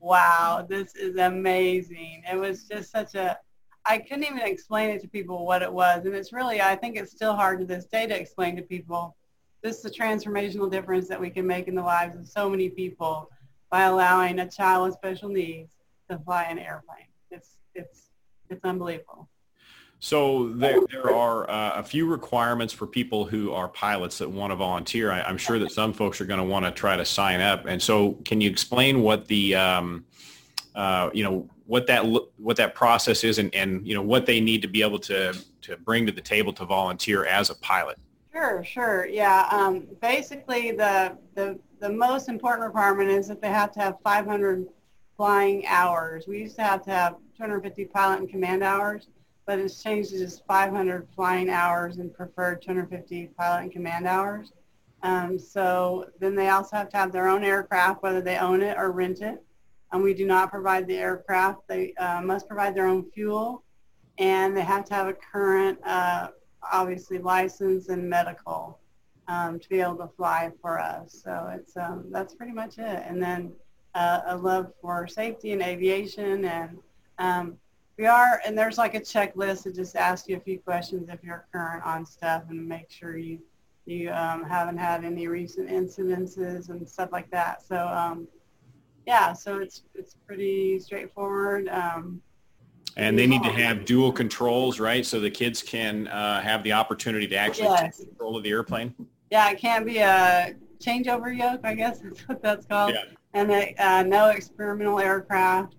wow, 0.00 0.64
this 0.66 0.94
is 0.94 1.16
amazing. 1.16 2.22
It 2.30 2.36
was 2.36 2.64
just 2.64 2.90
such 2.90 3.14
a 3.14 3.38
I 3.86 3.98
couldn't 3.98 4.24
even 4.24 4.40
explain 4.40 4.90
it 4.90 5.02
to 5.02 5.08
people 5.08 5.44
what 5.44 5.62
it 5.62 5.72
was. 5.72 6.06
And 6.06 6.14
it's 6.14 6.32
really, 6.32 6.60
I 6.60 6.74
think 6.74 6.96
it's 6.96 7.12
still 7.12 7.34
hard 7.34 7.60
to 7.60 7.66
this 7.66 7.84
day 7.84 8.06
to 8.06 8.18
explain 8.18 8.56
to 8.56 8.62
people 8.62 9.14
this 9.64 9.76
is 9.76 9.82
the 9.82 9.90
transformational 9.90 10.70
difference 10.70 11.08
that 11.08 11.18
we 11.18 11.30
can 11.30 11.46
make 11.46 11.68
in 11.68 11.74
the 11.74 11.82
lives 11.82 12.14
of 12.16 12.28
so 12.28 12.50
many 12.50 12.68
people 12.68 13.30
by 13.70 13.84
allowing 13.84 14.38
a 14.40 14.48
child 14.48 14.84
with 14.84 14.94
special 14.94 15.30
needs 15.30 15.72
to 16.08 16.18
fly 16.18 16.44
an 16.44 16.58
airplane. 16.58 17.06
It's, 17.30 17.56
it's, 17.74 18.10
it's 18.50 18.62
unbelievable. 18.62 19.26
So 20.00 20.50
there, 20.50 20.80
there 20.92 21.14
are 21.14 21.48
uh, 21.48 21.76
a 21.76 21.82
few 21.82 22.06
requirements 22.06 22.74
for 22.74 22.86
people 22.86 23.24
who 23.24 23.54
are 23.54 23.68
pilots 23.68 24.18
that 24.18 24.30
want 24.30 24.50
to 24.50 24.56
volunteer. 24.56 25.10
I, 25.10 25.26
am 25.26 25.38
sure 25.38 25.58
that 25.58 25.72
some 25.72 25.94
folks 25.94 26.20
are 26.20 26.26
going 26.26 26.40
to 26.40 26.44
want 26.44 26.66
to 26.66 26.70
try 26.70 26.94
to 26.94 27.06
sign 27.06 27.40
up. 27.40 27.64
And 27.64 27.80
so 27.80 28.12
can 28.26 28.42
you 28.42 28.50
explain 28.50 29.00
what 29.00 29.26
the, 29.28 29.54
um, 29.54 30.04
uh, 30.74 31.08
you 31.14 31.24
know, 31.24 31.48
what 31.66 31.86
that 31.86 32.04
what 32.36 32.56
that 32.58 32.74
process 32.74 33.24
is 33.24 33.38
and, 33.38 33.54
and 33.54 33.88
you 33.88 33.94
know 33.94 34.02
what 34.02 34.26
they 34.26 34.38
need 34.38 34.60
to 34.60 34.68
be 34.68 34.82
able 34.82 34.98
to 34.98 35.34
to 35.62 35.78
bring 35.78 36.04
to 36.04 36.12
the 36.12 36.20
table 36.20 36.52
to 36.52 36.66
volunteer 36.66 37.24
as 37.24 37.48
a 37.48 37.54
pilot. 37.54 37.96
Sure, 38.34 38.64
sure, 38.64 39.06
yeah. 39.06 39.46
Um, 39.50 39.86
basically, 40.00 40.72
the, 40.72 41.16
the 41.34 41.58
the 41.80 41.88
most 41.88 42.28
important 42.28 42.64
requirement 42.66 43.10
is 43.10 43.28
that 43.28 43.40
they 43.40 43.48
have 43.48 43.70
to 43.72 43.80
have 43.80 43.96
500 44.02 44.66
flying 45.16 45.66
hours. 45.66 46.26
We 46.26 46.38
used 46.38 46.56
to 46.56 46.62
have 46.62 46.82
to 46.84 46.90
have 46.90 47.16
250 47.36 47.84
pilot 47.86 48.20
in 48.20 48.28
command 48.28 48.62
hours, 48.62 49.08
but 49.46 49.58
it's 49.58 49.82
changed 49.82 50.10
to 50.10 50.18
just 50.18 50.44
500 50.46 51.06
flying 51.14 51.50
hours 51.50 51.98
and 51.98 52.12
preferred 52.12 52.62
250 52.62 53.26
pilot 53.38 53.64
in 53.64 53.70
command 53.70 54.06
hours. 54.06 54.52
Um, 55.02 55.38
so 55.38 56.06
then 56.18 56.34
they 56.34 56.48
also 56.48 56.76
have 56.76 56.88
to 56.90 56.96
have 56.96 57.12
their 57.12 57.28
own 57.28 57.44
aircraft, 57.44 58.02
whether 58.02 58.22
they 58.22 58.38
own 58.38 58.62
it 58.62 58.76
or 58.78 58.90
rent 58.90 59.20
it 59.20 59.44
and 59.94 60.02
we 60.02 60.12
do 60.12 60.26
not 60.26 60.50
provide 60.50 60.88
the 60.88 60.96
aircraft. 60.96 61.68
They 61.68 61.94
uh, 61.94 62.20
must 62.20 62.48
provide 62.48 62.74
their 62.74 62.86
own 62.86 63.08
fuel, 63.12 63.62
and 64.18 64.56
they 64.56 64.62
have 64.62 64.84
to 64.86 64.94
have 64.94 65.06
a 65.06 65.14
current, 65.14 65.78
uh, 65.84 66.28
obviously, 66.72 67.18
license 67.18 67.88
and 67.88 68.08
medical 68.08 68.78
um, 69.28 69.58
to 69.58 69.68
be 69.68 69.80
able 69.80 69.96
to 69.96 70.08
fly 70.16 70.50
for 70.60 70.78
us. 70.78 71.22
So 71.24 71.50
it's 71.54 71.76
um, 71.76 72.06
that's 72.10 72.34
pretty 72.34 72.52
much 72.52 72.78
it. 72.78 73.02
And 73.06 73.22
then 73.22 73.52
uh, 73.94 74.20
a 74.26 74.36
love 74.36 74.72
for 74.80 75.06
safety 75.06 75.52
and 75.52 75.62
aviation, 75.62 76.44
and 76.44 76.78
um, 77.18 77.56
we 77.96 78.06
are, 78.06 78.40
and 78.44 78.58
there's 78.58 78.78
like 78.78 78.94
a 78.94 79.00
checklist 79.00 79.64
that 79.64 79.74
just 79.74 79.94
asks 79.94 80.28
you 80.28 80.36
a 80.36 80.40
few 80.40 80.58
questions 80.58 81.08
if 81.08 81.22
you're 81.22 81.46
current 81.52 81.84
on 81.84 82.04
stuff, 82.04 82.44
and 82.50 82.68
make 82.68 82.90
sure 82.90 83.16
you 83.16 83.38
you 83.86 84.10
um, 84.10 84.44
haven't 84.44 84.78
had 84.78 85.04
any 85.04 85.28
recent 85.28 85.68
incidences 85.68 86.70
and 86.70 86.88
stuff 86.88 87.10
like 87.12 87.30
that. 87.30 87.62
So 87.62 87.76
um, 87.76 88.26
yeah, 89.06 89.32
so 89.32 89.58
it's 89.58 89.82
it's 89.94 90.16
pretty 90.26 90.78
straightforward. 90.80 91.68
And 92.96 93.18
they 93.18 93.26
need 93.26 93.42
to 93.42 93.50
have 93.50 93.84
dual 93.84 94.12
controls, 94.12 94.78
right? 94.78 95.04
So 95.04 95.18
the 95.20 95.30
kids 95.30 95.62
can 95.62 96.06
uh, 96.08 96.40
have 96.40 96.62
the 96.62 96.72
opportunity 96.72 97.26
to 97.28 97.36
actually 97.36 97.68
yes. 97.68 97.98
take 97.98 98.08
control 98.08 98.36
of 98.36 98.44
the 98.44 98.50
airplane. 98.50 98.94
Yeah, 99.30 99.50
it 99.50 99.58
can't 99.58 99.84
be 99.84 99.98
a 99.98 100.54
changeover 100.78 101.36
yoke, 101.36 101.60
I 101.64 101.74
guess 101.74 102.00
that's 102.00 102.20
what 102.28 102.42
that's 102.42 102.66
called. 102.66 102.94
Yeah. 102.94 103.04
And 103.32 103.50
a, 103.50 103.74
uh, 103.78 104.02
no 104.04 104.28
experimental 104.28 105.00
aircraft, 105.00 105.74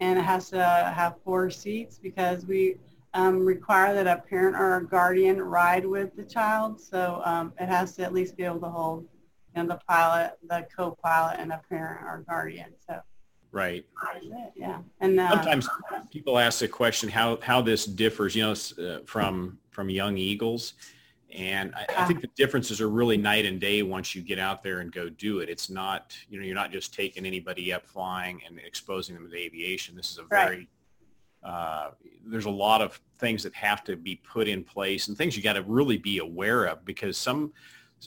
and 0.00 0.18
it 0.18 0.22
has 0.22 0.50
to 0.50 0.62
have 0.94 1.14
four 1.24 1.48
seats 1.48 1.98
because 1.98 2.44
we 2.44 2.76
um, 3.14 3.44
require 3.44 3.94
that 3.94 4.06
a 4.06 4.22
parent 4.28 4.54
or 4.54 4.76
a 4.76 4.84
guardian 4.84 5.40
ride 5.40 5.86
with 5.86 6.14
the 6.14 6.24
child. 6.24 6.78
So 6.78 7.22
um, 7.24 7.54
it 7.58 7.66
has 7.66 7.96
to 7.96 8.02
at 8.02 8.12
least 8.12 8.36
be 8.36 8.44
able 8.44 8.60
to 8.60 8.68
hold 8.68 9.08
and 9.54 9.68
the 9.68 9.80
pilot, 9.88 10.34
the 10.48 10.66
co-pilot, 10.74 11.36
and 11.38 11.52
a 11.52 11.60
parent 11.68 12.02
or 12.02 12.24
guardian. 12.28 12.72
So 12.86 13.00
right, 13.52 14.50
yeah. 14.56 14.78
And 15.00 15.18
uh, 15.18 15.30
sometimes 15.30 15.68
people 16.10 16.38
ask 16.38 16.60
the 16.60 16.68
question 16.68 17.08
how 17.08 17.38
how 17.42 17.60
this 17.60 17.84
differs, 17.84 18.36
you 18.36 18.42
know, 18.42 18.52
uh, 18.84 19.00
from 19.06 19.58
from 19.70 19.90
young 19.90 20.18
eagles, 20.18 20.74
And 21.32 21.72
I, 21.74 21.86
I, 21.98 22.04
think 22.06 22.20
the 22.20 22.30
differences 22.34 22.80
are 22.80 22.88
really 22.88 23.16
night 23.16 23.44
and 23.44 23.60
day 23.60 23.84
once 23.84 24.12
you 24.12 24.22
get 24.22 24.40
out 24.40 24.64
there 24.64 24.80
and 24.80 24.90
go 24.90 25.08
do 25.08 25.38
it. 25.38 25.48
It's 25.48 25.70
not, 25.70 26.16
you 26.28 26.40
know, 26.40 26.44
you're 26.44 26.56
not 26.56 26.72
just 26.72 26.92
taking 26.92 27.24
anybody 27.24 27.72
up 27.72 27.86
flying 27.86 28.40
and 28.44 28.58
exposing 28.58 29.14
them 29.14 29.30
to 29.30 29.36
aviation. 29.36 29.94
This 29.94 30.10
is 30.10 30.18
a 30.18 30.24
very, 30.24 30.68
right. 31.44 31.48
uh, 31.48 31.90
there's 32.26 32.46
a 32.46 32.50
lot 32.50 32.82
of 32.82 33.00
things 33.18 33.44
that 33.44 33.54
have 33.54 33.84
to 33.84 33.94
be 33.94 34.16
put 34.16 34.48
in 34.48 34.64
place 34.64 35.06
and 35.06 35.16
things 35.16 35.36
you 35.36 35.44
got 35.44 35.52
to 35.52 35.62
really 35.62 35.96
be 35.96 36.18
aware 36.18 36.64
of 36.64 36.84
because 36.84 37.16
some, 37.16 37.52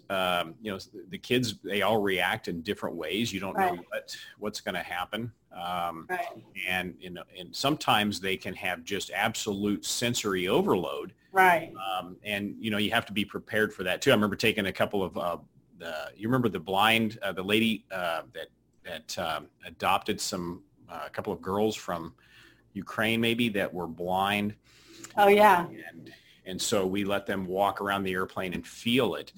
um, 0.10 0.56
you 0.62 0.72
know, 0.72 0.80
the 1.10 1.18
kids, 1.18 1.56
they 1.64 1.82
all 1.82 2.02
react 2.02 2.48
in 2.48 2.62
different 2.62 2.96
ways. 2.96 3.34
You 3.34 3.40
don't 3.40 3.56
right. 3.56 3.74
know 3.74 3.84
what, 3.90 4.16
what's 4.40 4.62
going 4.62 4.76
to 4.76 4.84
happen. 4.84 5.32
Um, 5.52 6.08
right. 6.10 6.26
and, 6.68 6.96
you 7.00 7.10
know, 7.10 7.24
and 7.38 7.54
sometimes 7.56 8.20
they 8.20 8.38
can 8.38 8.54
have 8.54 8.84
just 8.84 9.12
absolute 9.12 9.86
sensory 9.86 10.48
overload. 10.48 11.14
Right. 11.34 11.74
Um, 11.76 12.18
and, 12.24 12.56
you 12.60 12.72
know, 12.72 12.78
you 12.78 12.92
have 12.92 13.06
to 13.08 13.14
be 13.14 13.26
prepared 13.26 13.74
for 13.74 13.84
that 13.84 14.02
too. 14.02 14.12
I 14.12 14.14
remember 14.14 14.36
taking 14.36 14.68
a 14.68 14.74
couple 14.74 15.04
of, 15.04 15.18
uh, 15.18 15.38
you 16.16 16.28
remember 16.28 16.48
the 16.48 16.60
blind, 16.60 17.20
uh, 17.22 17.32
the 17.32 17.44
lady 17.44 17.86
uh, 17.92 18.22
that, 18.34 18.48
that 18.86 19.20
um, 19.20 19.48
adopted 19.66 20.22
some, 20.22 20.64
uh, 20.90 21.04
a 21.06 21.10
couple 21.10 21.34
of 21.34 21.42
girls 21.42 21.76
from 21.76 22.14
Ukraine 22.74 23.20
maybe 23.20 23.50
that 23.50 23.74
were 23.74 23.88
blind. 23.88 24.56
Oh 25.18 25.28
yeah. 25.28 25.68
And, 25.90 26.12
and 26.46 26.62
so 26.62 26.88
we 26.88 27.04
let 27.04 27.26
them 27.26 27.46
walk 27.46 27.82
around 27.82 28.04
the 28.04 28.14
airplane 28.14 28.54
and 28.54 28.66
feel 28.66 29.16
it. 29.16 29.34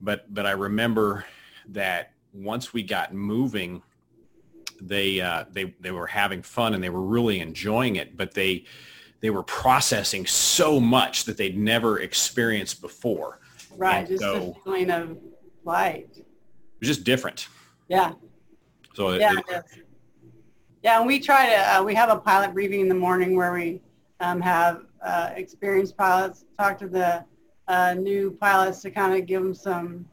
But, 0.00 0.32
but 0.32 0.46
I 0.46 0.52
remember 0.52 1.24
that 1.68 2.12
once 2.32 2.72
we 2.72 2.82
got 2.82 3.12
moving, 3.12 3.82
they 4.80 5.20
uh, 5.20 5.44
they 5.50 5.74
they 5.80 5.90
were 5.90 6.06
having 6.06 6.42
fun 6.42 6.74
and 6.74 6.82
they 6.82 6.88
were 6.88 7.02
really 7.02 7.40
enjoying 7.40 7.96
it, 7.96 8.16
but 8.16 8.32
they 8.32 8.64
they 9.20 9.30
were 9.30 9.42
processing 9.42 10.26
so 10.26 10.80
much 10.80 11.24
that 11.24 11.36
they'd 11.36 11.58
never 11.58 12.00
experienced 12.00 12.80
before. 12.80 13.40
Right, 13.76 13.98
and 13.98 14.08
just 14.08 14.22
so, 14.22 14.34
the 14.34 14.54
feeling 14.64 14.90
of 14.90 15.18
light. 15.64 16.08
It 16.16 16.26
was 16.80 16.88
just 16.88 17.04
different. 17.04 17.48
Yeah. 17.88 18.12
So 18.94 19.12
yeah, 19.12 19.32
it, 19.32 19.44
it 19.48 19.64
yeah, 20.82 20.98
and 20.98 21.06
we 21.06 21.20
try 21.20 21.50
to 21.50 21.76
uh, 21.76 21.82
we 21.82 21.94
have 21.94 22.08
a 22.08 22.16
pilot 22.16 22.54
briefing 22.54 22.80
in 22.80 22.88
the 22.88 22.94
morning 22.94 23.36
where 23.36 23.52
we 23.52 23.82
um, 24.20 24.40
have 24.40 24.82
uh, 25.04 25.30
experienced 25.34 25.96
pilots 25.96 26.44
talk 26.58 26.78
to 26.78 26.88
the 26.88 27.24
uh, 27.70 27.94
new 27.94 28.32
pilots 28.32 28.82
to 28.82 28.90
kind 28.90 29.14
of 29.14 29.26
give 29.26 29.40
them 29.40 29.54
some 29.54 30.04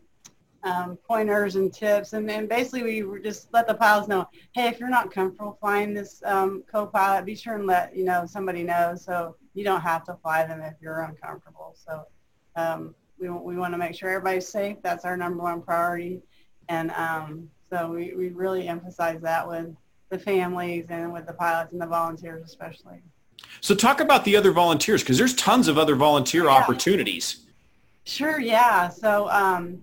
um, 0.63 0.95
pointers 1.07 1.55
and 1.55 1.73
tips. 1.73 2.13
And, 2.13 2.29
and 2.29 2.47
basically 2.47 3.01
we 3.01 3.19
just 3.21 3.51
let 3.51 3.67
the 3.67 3.73
pilots 3.73 4.07
know, 4.07 4.29
hey, 4.53 4.67
if 4.67 4.79
you're 4.79 4.89
not 4.89 5.11
comfortable 5.11 5.57
flying 5.59 5.95
this 5.95 6.21
um, 6.25 6.63
co-pilot, 6.71 7.25
be 7.25 7.33
sure 7.33 7.55
and 7.55 7.65
let, 7.65 7.95
you 7.95 8.05
know, 8.05 8.27
somebody 8.27 8.61
know 8.61 8.95
so 8.95 9.35
you 9.55 9.63
don't 9.63 9.81
have 9.81 10.03
to 10.03 10.15
fly 10.21 10.45
them 10.45 10.61
if 10.61 10.75
you're 10.79 11.01
uncomfortable. 11.01 11.75
So 11.83 12.03
um, 12.55 12.93
we, 13.19 13.27
we 13.29 13.55
want 13.55 13.73
to 13.73 13.79
make 13.79 13.95
sure 13.95 14.11
everybody's 14.11 14.47
safe. 14.47 14.77
That's 14.83 15.03
our 15.03 15.17
number 15.17 15.41
one 15.41 15.63
priority. 15.63 16.21
And 16.69 16.91
um, 16.91 17.49
so 17.71 17.89
we, 17.89 18.13
we 18.13 18.29
really 18.29 18.67
emphasize 18.67 19.19
that 19.21 19.47
with 19.47 19.75
the 20.09 20.19
families 20.19 20.85
and 20.89 21.11
with 21.11 21.25
the 21.25 21.33
pilots 21.33 21.73
and 21.73 21.81
the 21.81 21.87
volunteers 21.87 22.43
especially. 22.45 23.01
So 23.61 23.73
talk 23.73 23.99
about 23.99 24.25
the 24.25 24.35
other 24.35 24.51
volunteers 24.51 25.01
because 25.01 25.17
there's 25.17 25.33
tons 25.33 25.67
of 25.67 25.79
other 25.79 25.95
volunteer 25.95 26.45
yeah. 26.45 26.51
opportunities. 26.51 27.46
Sure, 28.07 28.39
yeah. 28.39 28.87
So 28.87 29.29
um, 29.29 29.81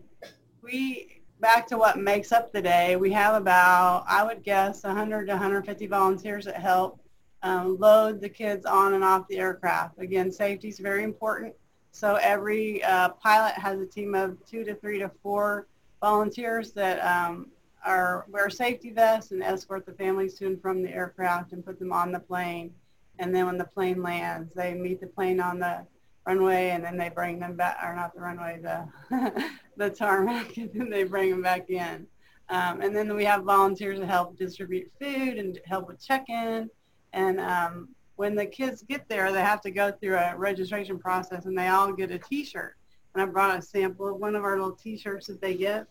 we 0.63 1.21
back 1.41 1.67
to 1.67 1.77
what 1.77 1.99
makes 1.99 2.33
up 2.33 2.55
the 2.55 2.63
day. 2.63 2.97
We 2.97 3.13
have 3.13 3.35
about, 3.35 4.07
I 4.09 4.25
would 4.25 4.43
guess, 4.43 4.83
100 4.83 5.27
to 5.27 5.33
150 5.33 5.87
volunteers 5.87 6.47
that 6.47 6.57
help 6.57 6.99
um, 7.43 7.77
load 7.79 8.23
the 8.23 8.31
kids 8.31 8.65
on 8.65 8.95
and 8.95 9.05
off 9.05 9.29
the 9.29 9.37
aircraft. 9.37 9.99
Again, 9.99 10.33
safety 10.33 10.69
is 10.69 10.79
very 10.79 11.05
important. 11.05 11.53
So 11.91 12.15
every 12.15 12.83
uh, 12.83 13.11
pilot 13.11 13.57
has 13.57 13.79
a 13.79 13.87
team 13.87 14.15
of 14.15 14.39
two 14.47 14.65
to 14.65 14.75
three 14.75 14.99
to 15.01 15.11
four 15.23 15.67
volunteers 16.01 16.73
that 16.73 17.05
um, 17.05 17.49
are 17.85 18.25
wear 18.31 18.49
safety 18.49 18.91
vests 18.91 19.33
and 19.33 19.43
escort 19.43 19.85
the 19.85 19.93
families 19.93 20.33
to 20.39 20.47
and 20.47 20.63
from 20.63 20.83
the 20.83 20.91
aircraft 20.91 21.53
and 21.53 21.63
put 21.63 21.79
them 21.79 21.93
on 21.93 22.11
the 22.11 22.21
plane. 22.21 22.73
And 23.19 23.35
then 23.35 23.45
when 23.45 23.59
the 23.59 23.65
plane 23.67 24.03
lands, 24.03 24.55
they 24.55 24.73
meet 24.73 25.03
the 25.03 25.09
plane 25.09 25.41
on 25.41 25.59
the 25.59 25.87
runway 26.27 26.71
and 26.71 26.85
then 26.85 26.97
they 26.97 27.09
bring 27.09 27.39
them 27.39 27.57
back, 27.57 27.79
or 27.83 27.95
not 27.95 28.15
the 28.15 28.21
runway, 28.21 28.61
the, 28.63 29.51
the 29.77 29.91
tarmac, 29.91 30.57
and 30.57 30.71
then 30.75 30.91
they 30.91 31.05
bring 31.05 31.31
them 31.31 31.43
back 31.43 31.71
in. 31.71 32.07
Um, 32.51 32.83
and 32.83 32.95
then 32.95 33.15
we 33.15 33.25
have 33.25 33.45
volunteers 33.45 33.99
to 34.01 34.07
help 34.07 34.37
distribute 34.37 34.91
food 35.01 35.39
and 35.39 35.59
help 35.67 35.89
with 35.89 36.05
check-in. 36.05 36.69
And 37.13 37.41
um, 37.41 37.89
when 38.17 38.35
the 38.35 38.45
kids 38.45 38.83
get 38.83 39.09
there, 39.09 39.33
they 39.33 39.41
have 39.41 39.63
to 39.63 39.71
go 39.71 39.93
through 39.93 40.17
a 40.17 40.37
registration 40.37 40.99
process 40.99 41.47
and 41.47 41.57
they 41.57 41.69
all 41.69 41.93
get 41.93 42.11
a 42.11 42.19
t-shirt. 42.19 42.77
And 43.15 43.23
I 43.23 43.27
brought 43.27 43.59
a 43.59 43.63
sample 43.63 44.09
of 44.09 44.17
one 44.17 44.35
of 44.35 44.45
our 44.45 44.57
little 44.57 44.77
t-shirts 44.77 45.27
that 45.29 45.41
they 45.41 45.55
get. 45.55 45.87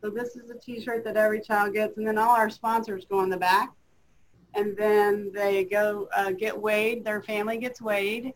So 0.00 0.10
this 0.10 0.36
is 0.36 0.50
a 0.50 0.58
t-shirt 0.58 1.04
that 1.04 1.16
every 1.16 1.40
child 1.40 1.74
gets. 1.74 1.96
And 1.96 2.06
then 2.06 2.18
all 2.18 2.30
our 2.30 2.50
sponsors 2.50 3.06
go 3.08 3.20
on 3.20 3.28
the 3.28 3.36
back. 3.36 3.70
And 4.54 4.76
then 4.76 5.30
they 5.32 5.64
go 5.64 6.08
uh, 6.16 6.32
get 6.32 6.60
weighed. 6.60 7.04
Their 7.04 7.22
family 7.22 7.58
gets 7.58 7.80
weighed 7.80 8.34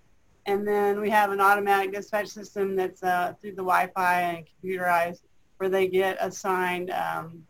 and 0.48 0.66
then 0.66 0.98
we 0.98 1.10
have 1.10 1.30
an 1.30 1.42
automatic 1.42 1.92
dispatch 1.92 2.28
system 2.28 2.74
that's 2.74 3.02
uh, 3.02 3.34
through 3.38 3.50
the 3.50 3.56
Wi-Fi 3.56 4.20
and 4.22 4.46
computerized 4.46 5.20
where 5.58 5.68
they 5.68 5.86
get 5.86 6.16
assigned 6.20 6.90
um, 6.90 7.42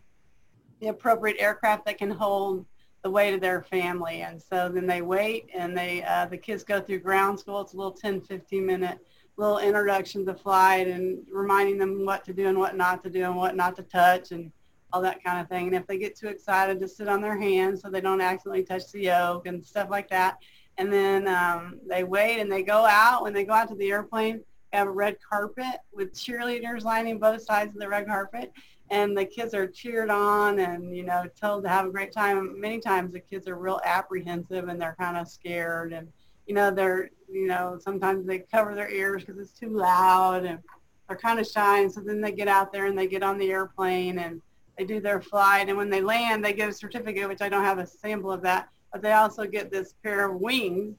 the 0.81 0.89
appropriate 0.89 1.37
aircraft 1.39 1.87
that 1.87 1.97
can 1.97 2.11
hold 2.11 2.67
the 3.05 3.11
weight 3.11 3.35
of 3.35 3.41
their 3.41 3.63
family. 3.63 4.23
And 4.23 4.43
so 4.43 4.69
then 4.69 4.87
they 4.87 5.01
wait 5.01 5.49
and 5.55 5.79
they 5.79 6.03
uh, 6.03 6.27
the 6.27 6.37
kids 6.37 6.65
go 6.65 6.81
through 6.81 6.99
ground 6.99 7.39
school. 7.39 7.61
It's 7.61 7.73
a 7.73 7.77
little 7.77 7.93
10, 7.93 8.21
15 8.23 8.67
minute 8.67 8.99
little 9.37 9.59
introduction 9.59 10.27
to 10.27 10.35
flight 10.35 10.89
and 10.89 11.25
reminding 11.31 11.79
them 11.79 12.05
what 12.05 12.25
to 12.25 12.33
do 12.33 12.49
and 12.49 12.59
what 12.59 12.77
not 12.77 13.05
to 13.05 13.11
do 13.11 13.23
and 13.23 13.37
what 13.37 13.55
not 13.55 13.77
to 13.77 13.83
touch 13.85 14.33
and 14.33 14.51
all 14.93 15.03
that 15.03 15.23
kind 15.23 15.39
of 15.41 15.49
thing. 15.49 15.69
And 15.69 15.77
if 15.77 15.87
they 15.87 15.99
get 15.99 16.17
too 16.17 16.27
excited, 16.27 16.81
to 16.81 16.89
sit 16.89 17.07
on 17.07 17.21
their 17.21 17.39
hands 17.39 17.83
so 17.83 17.91
they 17.91 18.01
don't 18.01 18.21
accidentally 18.21 18.65
touch 18.65 18.91
the 18.91 19.03
yoke 19.03 19.47
and 19.47 19.65
stuff 19.65 19.89
like 19.89 20.09
that 20.09 20.39
and 20.79 20.93
then 20.93 21.27
um, 21.27 21.81
they 21.87 22.05
wait 22.05 22.41
and 22.41 22.51
they 22.51 22.63
go 22.63 22.87
out. 22.87 23.23
When 23.23 23.33
they 23.33 23.45
go 23.45 23.53
out 23.53 23.69
to 23.69 23.75
the 23.75 23.91
airplane, 23.91 24.41
they 24.73 24.79
have 24.79 24.87
a 24.87 24.93
red 24.93 25.17
carpet 25.29 25.81
with 25.93 26.15
cheerleaders 26.15 26.85
lining 26.85 27.19
both 27.19 27.43
sides 27.43 27.75
of 27.75 27.81
the 27.81 27.89
red 27.89 28.07
carpet, 28.07 28.53
and 28.91 29.17
the 29.17 29.25
kids 29.25 29.55
are 29.55 29.67
cheered 29.67 30.09
on 30.09 30.61
and 30.61 30.97
you 30.97 31.05
know 31.05 31.25
told 31.39 31.65
to 31.65 31.69
have 31.69 31.87
a 31.87 31.91
great 31.91 32.13
time. 32.13 32.59
Many 32.59 32.79
times 32.79 33.13
the 33.13 33.21
kids 33.21 33.49
are 33.49 33.59
real 33.59 33.81
apprehensive 33.85 34.69
and 34.69 34.81
they're 34.81 34.97
kind 34.99 35.17
of 35.17 35.29
scared, 35.29 35.93
and 35.93 36.09
you 36.47 36.55
know 36.55 36.71
they're 36.71 37.11
you 37.31 37.49
know 37.49 37.79
sometimes 37.81 38.25
they 38.25 38.39
cover 38.39 38.75
their 38.75 38.91
ears 38.91 39.25
because 39.25 39.41
it's 39.41 39.59
too 39.59 39.71
loud 39.71 40.45
and 40.45 40.61
they're 41.09 41.19
kind 41.19 41.41
of 41.41 41.47
shy. 41.47 41.81
And 41.81 41.93
so 41.93 42.01
then 42.01 42.21
they 42.21 42.33
get 42.33 42.49
out 42.49 42.73
there 42.73 42.87
and 42.87 42.97
they 42.97 43.09
get 43.09 43.25
on 43.25 43.39
the 43.39 43.51
airplane 43.51 44.21
and 44.21 44.41
they 44.79 44.85
do 44.85 45.01
their 45.01 45.21
flight, 45.21 45.69
and 45.69 45.77
when 45.77 45.91
they 45.91 46.03
land, 46.03 46.45
they 46.45 46.53
get 46.53 46.69
a 46.69 46.73
certificate, 46.73 47.29
which 47.29 47.43
I 47.43 47.49
don't 47.49 47.65
have 47.65 47.81
a 47.81 47.87
sample 47.87 48.31
of 48.31 48.43
that 48.43 48.69
but 48.93 49.03
they 49.03 49.13
also 49.13 49.45
get 49.45 49.71
this 49.71 49.95
pair 50.03 50.31
of 50.31 50.41
wings 50.41 50.97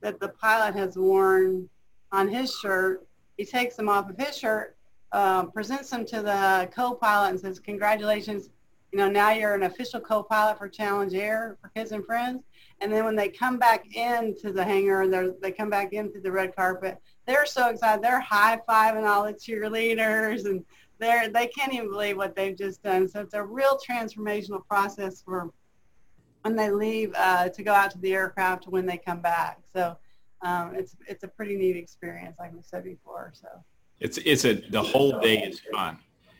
that 0.00 0.20
the 0.20 0.28
pilot 0.28 0.74
has 0.74 0.96
worn 0.96 1.68
on 2.12 2.28
his 2.28 2.54
shirt. 2.54 3.06
He 3.36 3.44
takes 3.44 3.76
them 3.76 3.88
off 3.88 4.08
of 4.08 4.16
his 4.16 4.36
shirt, 4.36 4.76
uh, 5.12 5.44
presents 5.46 5.90
them 5.90 6.04
to 6.06 6.22
the 6.22 6.68
co-pilot 6.74 7.30
and 7.30 7.40
says, 7.40 7.58
congratulations, 7.58 8.50
you 8.92 8.98
know, 8.98 9.10
now 9.10 9.32
you're 9.32 9.54
an 9.54 9.64
official 9.64 10.00
co-pilot 10.00 10.58
for 10.58 10.68
Challenge 10.68 11.14
Air 11.14 11.56
for 11.60 11.68
Kids 11.68 11.92
and 11.92 12.04
Friends. 12.04 12.44
And 12.80 12.92
then 12.92 13.04
when 13.04 13.16
they 13.16 13.28
come 13.28 13.58
back 13.58 13.94
into 13.94 14.52
the 14.52 14.62
hangar, 14.62 15.02
and 15.02 15.34
they 15.42 15.50
come 15.50 15.70
back 15.70 15.92
into 15.92 16.20
the 16.20 16.30
red 16.30 16.54
carpet, 16.54 16.98
they're 17.26 17.46
so 17.46 17.68
excited. 17.68 18.04
They're 18.04 18.20
high-fiving 18.20 19.06
all 19.06 19.24
the 19.24 19.32
cheerleaders 19.32 20.44
and 20.44 20.64
they're, 20.98 21.28
they 21.28 21.46
can't 21.48 21.74
even 21.74 21.90
believe 21.90 22.16
what 22.16 22.36
they've 22.36 22.56
just 22.56 22.82
done. 22.82 23.08
So 23.08 23.20
it's 23.20 23.34
a 23.34 23.42
real 23.42 23.78
transformational 23.86 24.66
process 24.66 25.22
for 25.22 25.50
when 26.46 26.54
they 26.56 26.70
leave 26.70 27.12
uh, 27.16 27.48
to 27.48 27.62
go 27.62 27.72
out 27.72 27.90
to 27.90 27.98
the 27.98 28.14
aircraft 28.14 28.68
when 28.68 28.86
they 28.86 28.96
come 28.96 29.20
back. 29.20 29.58
So 29.74 29.96
um, 30.42 30.74
it's 30.74 30.96
it's 31.08 31.24
a 31.24 31.28
pretty 31.28 31.56
neat 31.56 31.76
experience, 31.76 32.36
like 32.38 32.54
we 32.54 32.62
said 32.62 32.84
before. 32.84 33.32
So 33.34 33.48
it's 33.98 34.18
it's 34.18 34.44
a 34.44 34.54
the 34.54 34.82
whole 34.82 35.18
day 35.20 35.42
is 35.42 35.60
fun. 35.72 35.98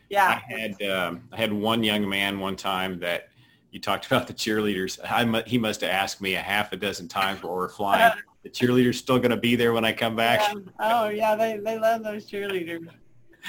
Yeah, 0.09 0.29
I 0.29 0.53
had 0.53 0.83
um, 0.89 1.29
I 1.33 1.37
had 1.37 1.53
one 1.53 1.83
young 1.83 2.09
man 2.09 2.39
one 2.39 2.55
time 2.55 3.01
that 3.01 3.31
you 3.73 3.81
talked 3.81 4.07
about 4.11 4.29
the 4.29 4.35
cheerleaders. 4.35 5.01
I 5.03 5.43
he 5.47 5.59
must 5.59 5.81
have 5.81 5.91
asked 5.91 6.21
me 6.21 6.35
a 6.35 6.43
half 6.43 6.73
a 6.73 6.77
dozen 6.77 7.09
times 7.09 7.43
while 7.43 7.55
we're 7.55 7.69
flying. 7.69 8.13
the 8.45 8.51
cheerleaders 8.51 8.95
still 8.95 9.19
going 9.19 9.31
to 9.31 9.37
be 9.37 9.57
there 9.57 9.73
when 9.73 9.85
I 9.85 9.93
come 9.93 10.15
back. 10.15 10.41
Yeah. 10.41 10.61
Oh 10.79 11.09
yeah, 11.09 11.35
they 11.35 11.59
they 11.59 11.79
love 11.81 12.05
those 12.05 12.31
cheerleaders. 12.31 12.87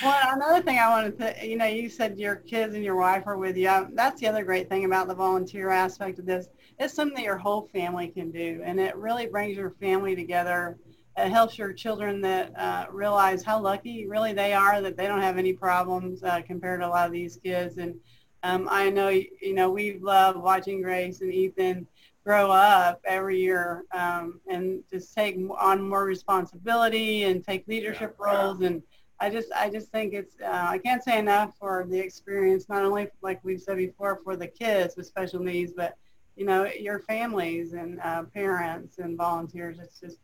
Well, 0.03 0.35
another 0.35 0.61
thing 0.61 0.77
I 0.77 0.89
wanted 0.89 1.17
to, 1.17 1.47
you 1.47 1.57
know, 1.57 1.65
you 1.65 1.89
said 1.89 2.19
your 2.19 2.35
kids 2.35 2.75
and 2.75 2.83
your 2.83 2.95
wife 2.95 3.23
are 3.25 3.37
with 3.37 3.57
you. 3.57 3.87
That's 3.93 4.21
the 4.21 4.27
other 4.27 4.43
great 4.43 4.69
thing 4.69 4.85
about 4.85 5.07
the 5.07 5.15
volunteer 5.15 5.69
aspect 5.69 6.19
of 6.19 6.25
this. 6.27 6.49
It's 6.77 6.93
something 6.93 7.15
that 7.15 7.23
your 7.23 7.37
whole 7.37 7.67
family 7.73 8.09
can 8.09 8.29
do, 8.29 8.61
and 8.63 8.79
it 8.79 8.95
really 8.95 9.25
brings 9.25 9.57
your 9.57 9.71
family 9.71 10.15
together. 10.15 10.77
It 11.17 11.29
helps 11.29 11.57
your 11.57 11.73
children 11.73 12.21
that 12.21 12.51
uh, 12.59 12.85
realize 12.91 13.43
how 13.43 13.59
lucky 13.59 14.05
really 14.05 14.33
they 14.33 14.53
are 14.53 14.81
that 14.81 14.97
they 14.97 15.07
don't 15.07 15.21
have 15.21 15.39
any 15.39 15.53
problems 15.53 16.21
uh, 16.21 16.41
compared 16.45 16.81
to 16.81 16.87
a 16.87 16.89
lot 16.89 17.07
of 17.07 17.11
these 17.11 17.37
kids. 17.37 17.77
And 17.77 17.95
um, 18.43 18.67
I 18.69 18.91
know, 18.91 19.09
you 19.09 19.55
know, 19.55 19.71
we 19.71 19.97
love 19.97 20.39
watching 20.39 20.83
Grace 20.83 21.21
and 21.21 21.33
Ethan 21.33 21.87
grow 22.23 22.51
up 22.51 23.01
every 23.05 23.39
year 23.39 23.85
um, 23.93 24.39
and 24.47 24.83
just 24.91 25.15
take 25.15 25.37
on 25.59 25.81
more 25.81 26.05
responsibility 26.05 27.23
and 27.23 27.43
take 27.43 27.67
leadership 27.67 28.15
roles 28.19 28.61
and 28.61 28.83
I 29.19 29.29
just 29.29 29.51
I 29.53 29.69
just 29.69 29.89
think 29.91 30.13
it's 30.13 30.35
uh, 30.43 30.67
I 30.69 30.77
can't 30.77 31.03
say 31.03 31.17
enough 31.17 31.57
for 31.59 31.85
the 31.89 31.99
experience. 31.99 32.69
Not 32.69 32.83
only 32.83 33.07
like 33.21 33.43
we've 33.43 33.61
said 33.61 33.77
before 33.77 34.19
for 34.23 34.35
the 34.35 34.47
kids 34.47 34.95
with 34.95 35.07
special 35.07 35.39
needs, 35.39 35.73
but 35.75 35.95
you 36.35 36.45
know 36.45 36.65
your 36.65 36.99
families 36.99 37.73
and 37.73 37.99
uh, 38.01 38.23
parents 38.23 38.99
and 38.99 39.17
volunteers. 39.17 39.79
It's 39.79 39.99
just 39.99 40.17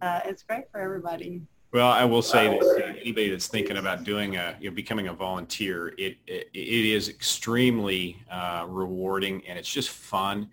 uh, 0.00 0.20
it's 0.24 0.42
great 0.42 0.70
for 0.70 0.80
everybody. 0.80 1.42
Well, 1.72 1.90
I 1.90 2.06
will 2.06 2.22
say 2.22 2.48
that 2.48 2.96
anybody 2.98 3.28
that's 3.28 3.46
thinking 3.48 3.76
about 3.76 4.02
doing 4.02 4.36
a, 4.36 4.56
you 4.58 4.70
know, 4.70 4.74
becoming 4.74 5.08
a 5.08 5.12
volunteer, 5.12 5.88
it 5.98 6.16
it, 6.26 6.48
it 6.54 6.84
is 6.86 7.10
extremely 7.10 8.16
uh, 8.30 8.64
rewarding 8.66 9.42
and 9.46 9.58
it's 9.58 9.70
just 9.70 9.90
fun. 9.90 10.48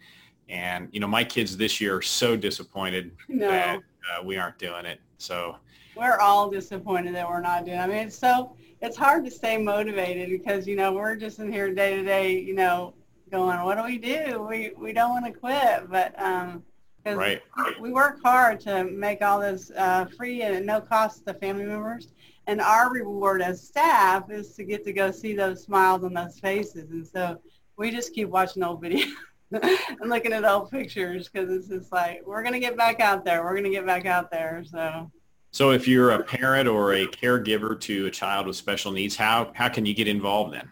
And 0.50 0.90
you 0.92 1.00
know, 1.00 1.08
my 1.08 1.24
kids 1.24 1.56
this 1.56 1.80
year 1.80 1.96
are 1.96 2.02
so 2.02 2.36
disappointed 2.36 3.12
no. 3.30 3.48
that 3.48 3.78
uh, 3.78 4.24
we 4.24 4.38
aren't 4.38 4.58
doing 4.58 4.86
it. 4.86 5.00
So 5.18 5.56
we're 5.96 6.20
all 6.20 6.50
disappointed 6.50 7.16
that 7.16 7.28
we're 7.28 7.42
not 7.42 7.66
doing. 7.66 7.80
I 7.80 7.88
mean, 7.88 8.08
it's 8.08 8.18
so 8.18 8.56
it's 8.82 8.98
hard 8.98 9.26
to 9.26 9.32
stay 9.32 9.58
motivated 9.58 10.30
because 10.30 10.68
you 10.68 10.76
know 10.76 10.94
we're 10.94 11.16
just 11.16 11.40
in 11.40 11.52
here 11.52 11.74
day 11.74 11.96
to 11.96 12.04
day, 12.04 12.40
you 12.40 12.56
know, 12.56 12.94
going, 13.32 13.62
what 13.64 13.78
do 13.78 13.84
we 13.84 13.98
do? 13.98 14.46
We 14.48 14.72
we 14.78 14.94
don't 14.94 15.10
want 15.10 15.26
to 15.26 15.32
quit, 15.32 15.90
but 15.90 16.20
um, 16.22 16.64
right. 17.06 17.42
we 17.80 17.92
work 17.92 18.20
hard 18.24 18.60
to 18.62 18.84
make 18.86 19.22
all 19.22 19.40
this 19.40 19.72
uh, 19.78 20.06
free 20.18 20.42
and 20.42 20.56
at 20.56 20.66
no 20.66 20.82
cost 20.82 21.26
to 21.28 21.34
family 21.36 21.66
members. 21.66 22.10
And 22.48 22.62
our 22.62 22.92
reward 22.92 23.42
as 23.42 23.66
staff 23.66 24.30
is 24.30 24.54
to 24.54 24.64
get 24.64 24.84
to 24.86 24.94
go 24.94 25.12
see 25.12 25.36
those 25.36 25.64
smiles 25.64 26.04
on 26.04 26.14
those 26.14 26.40
faces. 26.40 26.92
And 26.92 27.06
so 27.06 27.40
we 27.78 27.90
just 27.90 28.14
keep 28.14 28.30
watching 28.30 28.64
old 28.64 28.84
videos 28.84 29.12
and 29.52 30.10
looking 30.10 30.32
at 30.32 30.46
old 30.46 30.70
pictures 30.70 31.28
because 31.28 31.50
it's 31.50 31.68
just 31.68 31.92
like, 31.92 32.22
we're 32.26 32.44
going 32.44 32.54
to 32.54 32.60
get 32.60 32.78
back 32.78 33.00
out 33.00 33.26
there. 33.26 33.44
We're 33.44 33.54
going 33.54 33.64
to 33.64 33.72
get 33.72 33.86
back 33.86 34.06
out 34.06 34.30
there. 34.30 34.64
So 34.64 35.12
so 35.56 35.72
if 35.72 35.88
you're 35.88 36.12
a 36.12 36.22
parent 36.22 36.68
or 36.68 36.96
a 36.96 37.08
caregiver 37.08 37.80
to 37.80 38.08
a 38.08 38.12
child 38.12 38.46
with 38.46 38.58
special 38.58 38.92
needs, 38.92 39.16
how, 39.16 39.54
how 39.56 39.70
can 39.70 39.86
you 39.86 39.94
get 39.94 40.06
involved 40.06 40.54
then? 40.54 40.70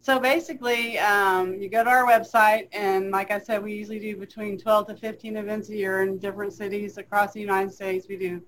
So 0.00 0.18
basically, 0.18 0.98
um, 0.98 1.60
you 1.60 1.68
go 1.68 1.84
to 1.84 1.90
our 1.90 2.06
website, 2.06 2.68
and 2.72 3.10
like 3.10 3.30
I 3.30 3.38
said, 3.38 3.62
we 3.62 3.74
usually 3.74 3.98
do 3.98 4.16
between 4.16 4.56
12 4.56 4.86
to 4.86 4.96
15 4.96 5.36
events 5.36 5.68
a 5.68 5.76
year 5.76 6.04
in 6.04 6.16
different 6.16 6.54
cities 6.54 6.96
across 6.96 7.34
the 7.34 7.40
United 7.42 7.70
States. 7.70 8.06
We 8.08 8.16
do 8.16 8.40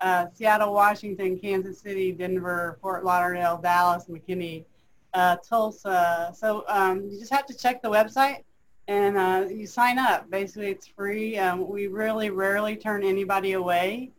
uh, 0.00 0.26
Seattle, 0.34 0.74
Washington, 0.74 1.38
Kansas 1.38 1.78
City, 1.80 2.10
Denver, 2.10 2.76
Fort 2.82 3.04
Lauderdale, 3.04 3.58
Dallas, 3.58 4.06
McKinney, 4.10 4.64
uh, 5.14 5.36
Tulsa. 5.36 6.32
So 6.36 6.64
um, 6.66 7.08
you 7.08 7.16
just 7.16 7.32
have 7.32 7.46
to 7.46 7.56
check 7.56 7.80
the 7.80 7.90
website, 7.90 8.42
and 8.88 9.16
uh, 9.16 9.46
you 9.48 9.68
sign 9.68 10.00
up. 10.00 10.28
Basically, 10.30 10.66
it's 10.66 10.88
free. 10.88 11.38
Um, 11.38 11.68
we 11.68 11.86
really 11.86 12.30
rarely 12.30 12.74
turn 12.74 13.04
anybody 13.04 13.52
away. 13.52 14.10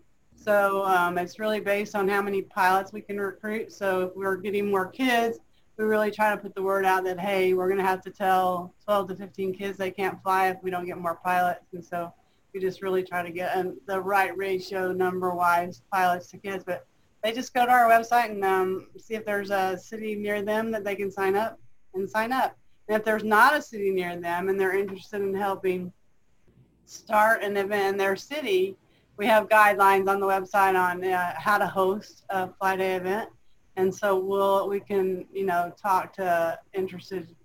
So 0.44 0.84
um, 0.86 1.20
it's 1.20 1.38
really 1.38 1.60
based 1.60 1.96
on 1.96 2.08
how 2.08 2.22
many 2.22 2.42
pilots 2.42 2.92
we 2.92 3.02
can 3.02 3.20
recruit. 3.20 3.72
So 3.72 4.02
if 4.02 4.16
we're 4.16 4.38
getting 4.38 4.72
more 4.72 4.88
kids, 4.88 5.38
we 5.78 5.86
really 5.86 6.10
try 6.10 6.32
to 6.32 6.38
put 6.38 6.56
the 6.56 6.64
word 6.64 6.84
out 6.84 7.04
that, 7.04 7.20
hey, 7.20 7.54
we're 7.54 7.68
going 7.68 7.80
to 7.80 7.86
have 7.86 8.02
to 8.02 8.10
tell 8.10 8.74
12 8.86 9.10
to 9.10 9.16
15 9.16 9.54
kids 9.54 9.78
they 9.78 9.92
can't 9.92 10.22
fly 10.24 10.48
if 10.48 10.58
we 10.64 10.72
don't 10.72 10.88
get 10.88 10.98
more 10.98 11.20
pilots. 11.24 11.66
And 11.74 11.86
so 11.86 12.12
we 12.54 12.60
just 12.60 12.82
really 12.82 13.04
try 13.04 13.22
to 13.22 13.30
get 13.30 13.56
um, 13.56 13.80
the 13.86 14.00
right 14.00 14.36
ratio 14.36 14.92
number-wise 14.92 15.84
pilots 15.94 16.32
to 16.32 16.40
kids. 16.40 16.64
But 16.66 16.88
they 17.24 17.34
just 17.34 17.54
go 17.54 17.68
to 17.68 17.72
our 17.72 17.88
website 17.88 18.32
and 18.32 18.44
um, 18.44 18.88
see 18.98 19.14
if 19.14 19.24
there's 19.24 19.52
a 19.52 19.78
city 19.78 20.16
near 20.16 20.42
them 20.42 20.72
that 20.72 20.84
they 20.84 20.96
can 20.96 21.12
sign 21.12 21.36
up 21.36 21.60
and 21.94 22.10
sign 22.10 22.32
up. 22.32 22.58
And 22.88 22.98
if 22.98 23.06
there's 23.06 23.24
not 23.24 23.56
a 23.56 23.62
city 23.62 23.92
near 23.92 24.20
them 24.20 24.50
and 24.50 24.60
they're 24.60 24.76
interested 24.76 25.22
in 25.22 25.36
helping 25.36 25.94
start 26.86 27.44
an 27.44 27.58
event 27.58 27.94
in 27.94 27.98
their 27.98 28.16
city, 28.16 28.76
we 29.22 29.28
have 29.28 29.48
guidelines 29.50 30.10
on 30.10 30.20
the 30.20 30.26
website 30.26 30.76
on 30.76 31.04
uh, 31.06 31.36
how 31.38 31.60
to 31.60 31.68
host 31.68 32.24
a 32.32 32.48
fly 32.54 32.76
day 32.76 32.96
event. 32.96 33.30
And 33.76 33.94
so 33.94 34.18
we'll, 34.18 34.68
we 34.68 34.80
can, 34.80 35.28
you 35.32 35.46
know, 35.46 35.72
talk 35.80 36.12
to 36.14 36.58
interested 36.74 37.36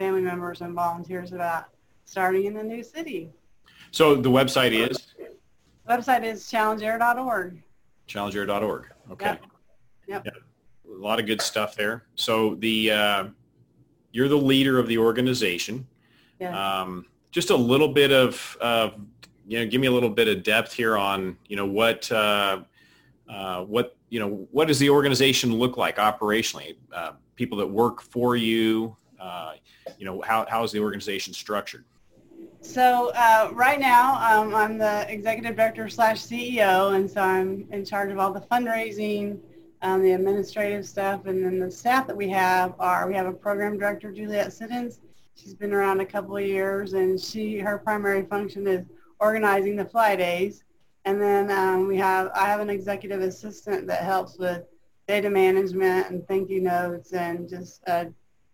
family 0.00 0.20
members 0.20 0.62
and 0.62 0.74
volunteers 0.74 1.32
about 1.32 1.66
starting 2.06 2.46
in 2.46 2.56
a 2.56 2.62
new 2.64 2.82
city. 2.82 3.30
So 3.92 4.16
the 4.16 4.30
website 4.30 4.72
is? 4.72 5.14
The 5.16 5.94
website 5.96 6.24
is 6.24 6.42
challengeair.org. 6.50 7.62
Challengeair.org. 8.08 8.86
Okay. 9.12 9.26
Yep. 9.26 9.40
yep. 10.08 10.22
yep. 10.24 10.34
A 10.34 11.00
lot 11.00 11.20
of 11.20 11.26
good 11.26 11.40
stuff 11.40 11.76
there. 11.76 12.02
So 12.16 12.56
the 12.56 12.90
uh, 12.90 13.24
you're 14.10 14.28
the 14.28 14.36
leader 14.36 14.80
of 14.80 14.88
the 14.88 14.98
organization. 14.98 15.86
Yeah. 16.40 16.80
Um, 16.80 17.06
just 17.30 17.50
a 17.50 17.56
little 17.56 17.92
bit 17.92 18.10
of 18.10 18.58
uh, 18.60 18.90
you 19.46 19.58
know, 19.58 19.66
give 19.66 19.80
me 19.80 19.86
a 19.86 19.90
little 19.90 20.10
bit 20.10 20.28
of 20.28 20.42
depth 20.42 20.72
here 20.72 20.96
on, 20.96 21.36
you 21.46 21.56
know, 21.56 21.66
what, 21.66 22.10
uh, 22.12 22.62
uh, 23.28 23.62
what, 23.64 23.96
you 24.08 24.20
know, 24.20 24.46
what 24.50 24.68
does 24.68 24.78
the 24.78 24.90
organization 24.90 25.54
look 25.54 25.76
like 25.76 25.96
operationally? 25.96 26.76
Uh, 26.92 27.12
people 27.34 27.58
that 27.58 27.66
work 27.66 28.02
for 28.02 28.36
you, 28.36 28.96
uh, 29.20 29.54
you 29.98 30.04
know, 30.04 30.20
how, 30.22 30.46
how 30.48 30.62
is 30.62 30.72
the 30.72 30.80
organization 30.80 31.32
structured? 31.32 31.84
So 32.60 33.10
uh, 33.16 33.50
right 33.52 33.80
now, 33.80 34.14
um, 34.22 34.54
I'm 34.54 34.78
the 34.78 35.04
executive 35.12 35.56
director 35.56 35.88
slash 35.88 36.20
CEO, 36.20 36.94
and 36.94 37.10
so 37.10 37.20
I'm 37.20 37.66
in 37.72 37.84
charge 37.84 38.12
of 38.12 38.18
all 38.18 38.32
the 38.32 38.40
fundraising, 38.40 39.40
um, 39.82 40.00
the 40.02 40.12
administrative 40.12 40.86
stuff, 40.86 41.26
and 41.26 41.44
then 41.44 41.58
the 41.58 41.70
staff 41.70 42.06
that 42.06 42.16
we 42.16 42.28
have 42.28 42.74
are 42.78 43.08
we 43.08 43.14
have 43.14 43.26
a 43.26 43.32
program 43.32 43.78
director, 43.78 44.12
Juliet 44.12 44.52
Siddons. 44.52 45.00
She's 45.34 45.54
been 45.54 45.72
around 45.72 46.00
a 46.00 46.06
couple 46.06 46.36
of 46.36 46.44
years, 46.44 46.92
and 46.92 47.20
she 47.20 47.58
her 47.58 47.78
primary 47.78 48.22
function 48.26 48.68
is 48.68 48.86
organizing 49.22 49.76
the 49.76 49.84
fly 49.84 50.16
days. 50.16 50.64
And 51.04 51.22
then 51.22 51.50
um, 51.50 51.86
we 51.86 51.96
have, 51.96 52.30
I 52.34 52.46
have 52.46 52.60
an 52.60 52.68
executive 52.68 53.22
assistant 53.22 53.86
that 53.86 54.02
helps 54.02 54.36
with 54.36 54.64
data 55.06 55.30
management 55.30 56.10
and 56.10 56.26
thank 56.26 56.50
you 56.50 56.60
notes 56.60 57.12
and 57.12 57.48
just 57.48 57.82
uh, 57.86 58.06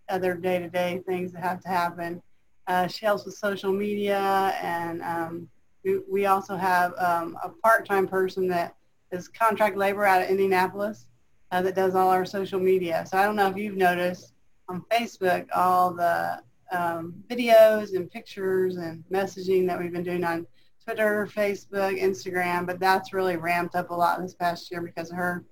other 0.08 0.34
day-to-day 0.34 1.02
things 1.06 1.32
that 1.32 1.42
have 1.42 1.60
to 1.62 1.68
happen. 1.68 2.22
Uh, 2.66 2.86
she 2.86 3.06
helps 3.06 3.24
with 3.24 3.34
social 3.34 3.72
media 3.72 4.54
and 4.62 5.02
um, 5.02 5.48
we, 5.84 6.00
we, 6.10 6.26
also 6.26 6.54
have 6.54 6.92
um, 6.98 7.38
a 7.42 7.48
part-time 7.48 8.06
person 8.06 8.46
that 8.48 8.74
is 9.10 9.26
contract 9.26 9.76
labor 9.76 10.04
out 10.04 10.22
of 10.22 10.28
Indianapolis 10.28 11.06
uh, 11.50 11.62
that 11.62 11.74
does 11.74 11.94
all 11.94 12.10
our 12.10 12.26
social 12.26 12.60
media. 12.60 13.06
So 13.08 13.16
I 13.16 13.24
don't 13.24 13.36
know 13.36 13.48
if 13.48 13.56
you've 13.56 13.76
noticed 13.76 14.34
on 14.68 14.84
Facebook 14.92 15.46
all 15.54 15.94
the 15.94 16.42
um, 16.72 17.14
videos 17.28 17.94
and 17.94 18.10
pictures 18.10 18.76
and 18.76 19.02
messaging 19.10 19.66
that 19.66 19.78
we've 19.78 19.92
been 19.92 20.02
doing 20.02 20.24
on 20.24 20.46
Twitter, 20.88 21.28
Facebook, 21.30 22.00
Instagram, 22.00 22.66
but 22.66 22.80
that's 22.80 23.12
really 23.12 23.36
ramped 23.36 23.74
up 23.74 23.90
a 23.90 23.94
lot 23.94 24.22
this 24.22 24.32
past 24.32 24.70
year 24.70 24.80
because 24.80 25.10
of 25.10 25.18
her. 25.18 25.44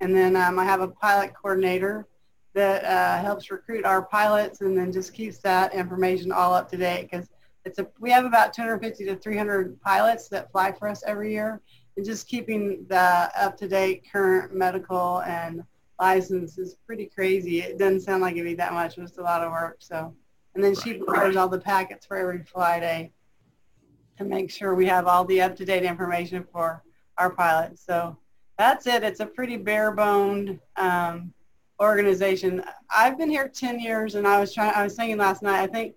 And 0.00 0.14
then 0.14 0.36
um, 0.36 0.58
I 0.58 0.64
have 0.64 0.82
a 0.82 0.88
pilot 0.88 1.32
coordinator 1.32 2.06
that 2.52 2.84
uh, 2.84 3.22
helps 3.22 3.50
recruit 3.50 3.86
our 3.86 4.02
pilots 4.02 4.60
and 4.60 4.76
then 4.76 4.92
just 4.92 5.14
keeps 5.14 5.38
that 5.38 5.72
information 5.72 6.30
all 6.30 6.52
up 6.52 6.70
to 6.72 6.76
date 6.76 7.08
because 7.10 7.30
it's 7.64 7.78
a 7.78 7.88
we 8.00 8.10
have 8.10 8.26
about 8.26 8.52
250 8.52 9.06
to 9.06 9.16
300 9.16 9.80
pilots 9.80 10.28
that 10.28 10.52
fly 10.52 10.72
for 10.72 10.88
us 10.88 11.02
every 11.06 11.32
year 11.32 11.62
and 11.96 12.04
just 12.04 12.28
keeping 12.28 12.84
the 12.90 13.30
up 13.34 13.56
to 13.56 13.68
date 13.68 14.04
current 14.12 14.54
medical 14.54 15.22
and 15.22 15.64
license 15.98 16.58
is 16.58 16.76
pretty 16.86 17.06
crazy. 17.06 17.60
It 17.60 17.78
doesn't 17.78 18.00
sound 18.00 18.20
like 18.20 18.34
it'd 18.34 18.44
be 18.44 18.54
that 18.56 18.74
much, 18.74 18.96
but 18.96 19.04
it's 19.04 19.16
a 19.16 19.22
lot 19.22 19.42
of 19.42 19.52
work. 19.52 19.76
So, 19.78 20.14
and 20.54 20.62
then 20.62 20.74
she 20.74 20.98
prepares 20.98 21.36
all 21.36 21.48
the 21.48 21.60
packets 21.60 22.04
for 22.04 22.18
every 22.18 22.44
fly 22.44 22.78
day 22.78 23.12
to 24.22 24.28
make 24.28 24.50
sure 24.50 24.74
we 24.74 24.86
have 24.86 25.06
all 25.06 25.24
the 25.24 25.40
up-to-date 25.40 25.84
information 25.84 26.46
for 26.52 26.82
our 27.18 27.30
pilots. 27.30 27.84
So 27.84 28.16
that's 28.58 28.86
it. 28.86 29.02
It's 29.02 29.20
a 29.20 29.26
pretty 29.26 29.56
bare-boned 29.56 30.58
um, 30.76 31.32
organization. 31.80 32.62
I've 32.94 33.18
been 33.18 33.30
here 33.30 33.48
10 33.48 33.80
years, 33.80 34.14
and 34.14 34.26
I 34.26 34.40
was 34.40 34.54
trying. 34.54 34.72
I 34.74 34.84
was 34.84 34.94
thinking 34.94 35.18
last 35.18 35.42
night. 35.42 35.62
I 35.62 35.66
think 35.66 35.94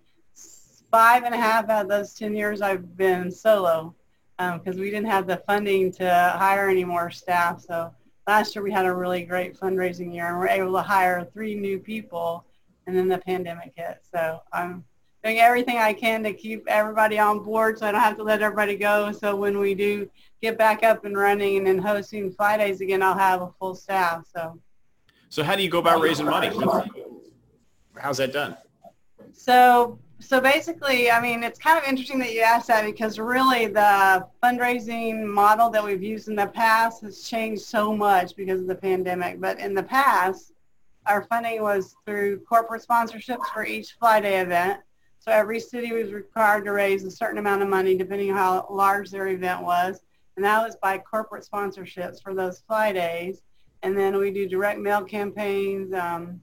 five 0.92 1.24
and 1.24 1.34
a 1.34 1.38
half 1.38 1.70
out 1.70 1.84
of 1.84 1.90
those 1.90 2.14
10 2.14 2.36
years 2.36 2.62
I've 2.62 2.96
been 2.96 3.30
solo 3.30 3.94
because 4.38 4.76
um, 4.76 4.82
we 4.82 4.90
didn't 4.90 5.08
have 5.08 5.28
the 5.28 5.38
funding 5.48 5.92
to 5.94 6.36
hire 6.38 6.70
any 6.70 6.84
more 6.84 7.10
staff. 7.10 7.62
So 7.62 7.94
last 8.28 8.56
year 8.56 8.64
we 8.64 8.72
had 8.72 8.86
a 8.86 8.94
really 8.94 9.24
great 9.24 9.58
fundraising 9.58 10.14
year, 10.14 10.28
and 10.28 10.40
we're 10.40 10.48
able 10.48 10.74
to 10.74 10.82
hire 10.82 11.28
three 11.34 11.56
new 11.56 11.80
people, 11.80 12.46
and 12.88 12.96
then 12.96 13.08
the 13.08 13.18
pandemic 13.20 13.74
hit. 13.76 14.02
So 14.12 14.42
I'm 14.52 14.84
doing 15.26 15.40
everything 15.40 15.80
I 15.80 15.92
can 15.92 16.24
to 16.24 16.34
keep 16.34 16.68
everybody 16.68 17.18
on 17.18 17.40
board 17.40 17.80
so 17.80 17.88
I 17.88 17.92
don't 17.92 18.02
have 18.02 18.16
to 18.18 18.24
let 18.24 18.44
everybody 18.44 18.76
go. 18.76 19.12
So 19.12 19.36
when 19.36 19.58
we 19.58 19.74
do 19.74 20.08
get 20.40 20.56
back 20.56 20.84
up 20.84 21.04
and 21.04 21.18
running 21.18 21.68
and 21.68 21.82
hosting 21.82 22.32
fly 22.32 22.58
days 22.58 22.80
again, 22.80 23.02
I'll 23.02 23.18
have 23.18 23.42
a 23.42 23.50
full 23.60 23.74
staff. 23.74 24.26
So. 24.36 24.60
So 25.30 25.44
how 25.44 25.56
do 25.56 25.64
you 25.64 25.70
go 25.70 25.80
about 25.80 26.00
raising 26.00 26.28
money? 26.28 26.52
How's 27.98 28.18
that 28.18 28.34
done? 28.34 28.56
So 29.34 29.98
so 30.20 30.40
basically, 30.40 31.12
I 31.12 31.20
mean, 31.20 31.44
it's 31.44 31.60
kind 31.60 31.78
of 31.78 31.90
interesting 31.90 32.20
that 32.20 32.34
you 32.34 32.42
asked 32.42 32.68
that 32.68 32.86
because 32.86 33.20
really 33.20 33.68
the 33.68 34.26
fundraising 34.42 35.26
model 35.26 35.70
that 35.72 35.84
we've 35.84 36.02
used 36.02 36.30
in 36.30 36.36
the 36.36 36.48
past 36.48 37.02
has 37.02 37.24
changed 37.24 37.64
so 37.64 37.96
much 37.96 38.36
because 38.36 38.62
of 38.62 38.68
the 38.68 38.76
pandemic. 38.76 39.42
But 39.42 39.60
in 39.60 39.74
the 39.74 39.84
past, 39.84 40.54
our 41.06 41.24
funding 41.24 41.62
was 41.62 41.96
through 42.06 42.40
corporate 42.42 42.86
sponsorships 42.88 43.46
for 43.54 43.66
each 43.66 43.94
fly 44.00 44.22
day 44.22 44.40
event. 44.40 44.80
So 45.26 45.32
every 45.32 45.60
city 45.60 45.92
was 45.92 46.12
required 46.12 46.66
to 46.66 46.72
raise 46.72 47.04
a 47.04 47.10
certain 47.10 47.40
amount 47.40 47.64
of 47.64 47.68
money 47.68 47.98
depending 47.98 48.30
on 48.30 48.38
how 48.38 48.68
large 48.70 49.10
their 49.10 49.28
event 49.28 49.64
was. 49.64 50.02
And 50.36 50.46
that 50.46 50.64
was 50.64 50.76
by 50.76 51.00
corporate 51.00 51.48
sponsorships 51.52 52.22
for 52.22 52.36
those 52.36 52.60
fly 52.68 52.92
days. 52.92 53.42
And 53.82 53.98
then 53.98 54.18
we 54.18 54.30
do 54.30 54.48
direct 54.48 54.80
mail 54.80 55.04
campaigns. 55.04 55.92
Um, 55.94 56.42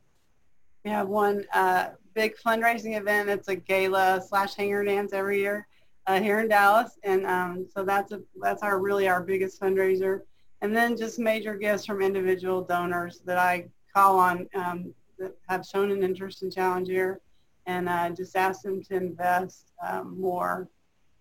we 0.85 0.91
have 0.91 1.07
one 1.07 1.45
uh, 1.55 1.91
big 2.15 2.37
fundraising 2.37 2.99
event. 2.99 3.29
It's 3.29 3.47
a 3.47 3.55
gala 3.55 4.21
slash 4.27 4.57
hangar 4.57 4.85
dance 4.85 5.13
every 5.13 5.39
year 5.39 5.69
uh, 6.09 6.21
here 6.21 6.41
in 6.41 6.49
Dallas, 6.49 6.99
and 7.05 7.27
um, 7.27 7.67
so 7.73 7.85
that's 7.85 8.13
a 8.13 8.21
that's 8.41 8.63
our 8.63 8.81
really 8.81 9.09
our 9.09 9.23
biggest 9.23 9.61
fundraiser. 9.61 10.23
And 10.61 10.75
then 10.75 10.97
just 10.97 11.19
major 11.19 11.55
gifts 11.55 11.87
from 11.87 12.03
individual 12.03 12.63
donors 12.63 13.21
that 13.25 13.39
I 13.39 13.67
call 13.95 14.19
on 14.19 14.49
um, 14.55 14.95
that 15.19 15.37
have 15.49 15.65
shown 15.67 15.91
an 15.91 16.03
interest 16.03 16.43
in 16.43 16.51
Challenge 16.51 16.91
Air, 16.91 17.21
and 17.67 17.89
uh, 17.89 18.11
just 18.11 18.37
ask 18.37 18.63
them 18.63 18.83
to 18.85 18.97
invest 18.97 19.73
um, 19.87 20.21
more 20.21 20.69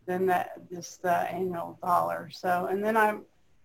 than 0.07 0.25
that 0.25 0.47
just 0.71 1.01
the 1.01 1.15
annual 1.31 1.77
dollar. 1.83 2.29
So, 2.31 2.67
and 2.71 2.83
then 2.83 2.97
I 2.97 3.17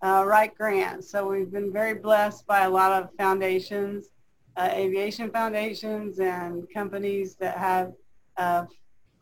uh, 0.03 0.25
write 0.25 0.55
grants. 0.55 1.11
So 1.11 1.27
we've 1.29 1.51
been 1.51 1.73
very 1.73 1.95
blessed 1.95 2.47
by 2.47 2.61
a 2.65 2.71
lot 2.71 2.93
of 2.93 3.09
foundations, 3.17 4.11
uh, 4.57 4.69
aviation 4.73 5.31
foundations, 5.31 6.21
and 6.21 6.67
companies 6.73 7.35
that 7.37 7.57
have 7.57 7.93
uh, 8.37 8.65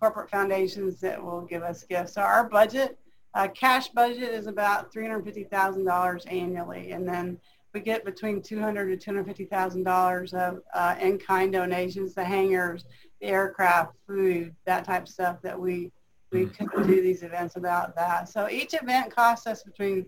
corporate 0.01 0.31
foundations 0.31 1.01
that 1.01 1.23
will 1.23 1.43
give 1.43 1.62
us 1.62 1.85
gifts. 1.85 2.14
So 2.14 2.23
our 2.23 2.49
budget, 2.49 2.99
uh, 3.35 3.49
cash 3.49 3.88
budget, 3.88 4.31
is 4.35 4.47
about 4.49 4.93
three 4.93 5.07
hundred 5.07 5.25
fifty 5.25 5.45
thousand 5.45 5.85
dollars 5.85 6.25
annually, 6.27 6.90
and 6.90 7.09
then 7.09 7.38
we 7.73 7.81
get 7.81 8.05
between 8.05 8.43
two 8.43 8.61
hundred 8.61 8.87
to 8.88 8.97
two 8.97 9.11
hundred 9.11 9.27
fifty 9.27 9.45
thousand 9.45 9.85
dollars 9.85 10.35
of 10.35 10.61
uh, 10.75 10.97
in-kind 11.01 11.53
donations, 11.53 12.14
the 12.14 12.25
hangars, 12.25 12.85
the 13.20 13.27
aircraft, 13.29 13.94
food, 14.07 14.55
that 14.66 14.85
type 14.85 15.03
of 15.03 15.09
stuff 15.09 15.42
that 15.42 15.59
we 15.59 15.90
we 16.33 16.46
mm. 16.46 16.59
couldn't 16.59 16.87
do 16.87 17.00
these 17.00 17.22
events 17.22 17.55
without 17.55 17.94
that. 17.96 18.29
So 18.29 18.48
each 18.48 18.74
event 18.74 19.14
costs 19.14 19.46
us 19.46 19.62
between 19.62 20.07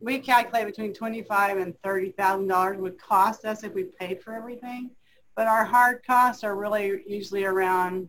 we 0.00 0.18
calculate 0.18 0.66
between 0.66 0.92
twenty-five 0.92 1.56
and 1.58 1.74
thirty 1.82 2.10
thousand 2.12 2.48
dollars 2.48 2.78
would 2.78 2.98
cost 3.00 3.44
us 3.44 3.64
if 3.64 3.72
we 3.74 3.84
paid 3.84 4.22
for 4.22 4.34
everything. 4.34 4.90
But 5.34 5.46
our 5.48 5.64
hard 5.64 6.02
costs 6.06 6.44
are 6.44 6.56
really 6.56 7.02
usually 7.06 7.44
around 7.44 8.08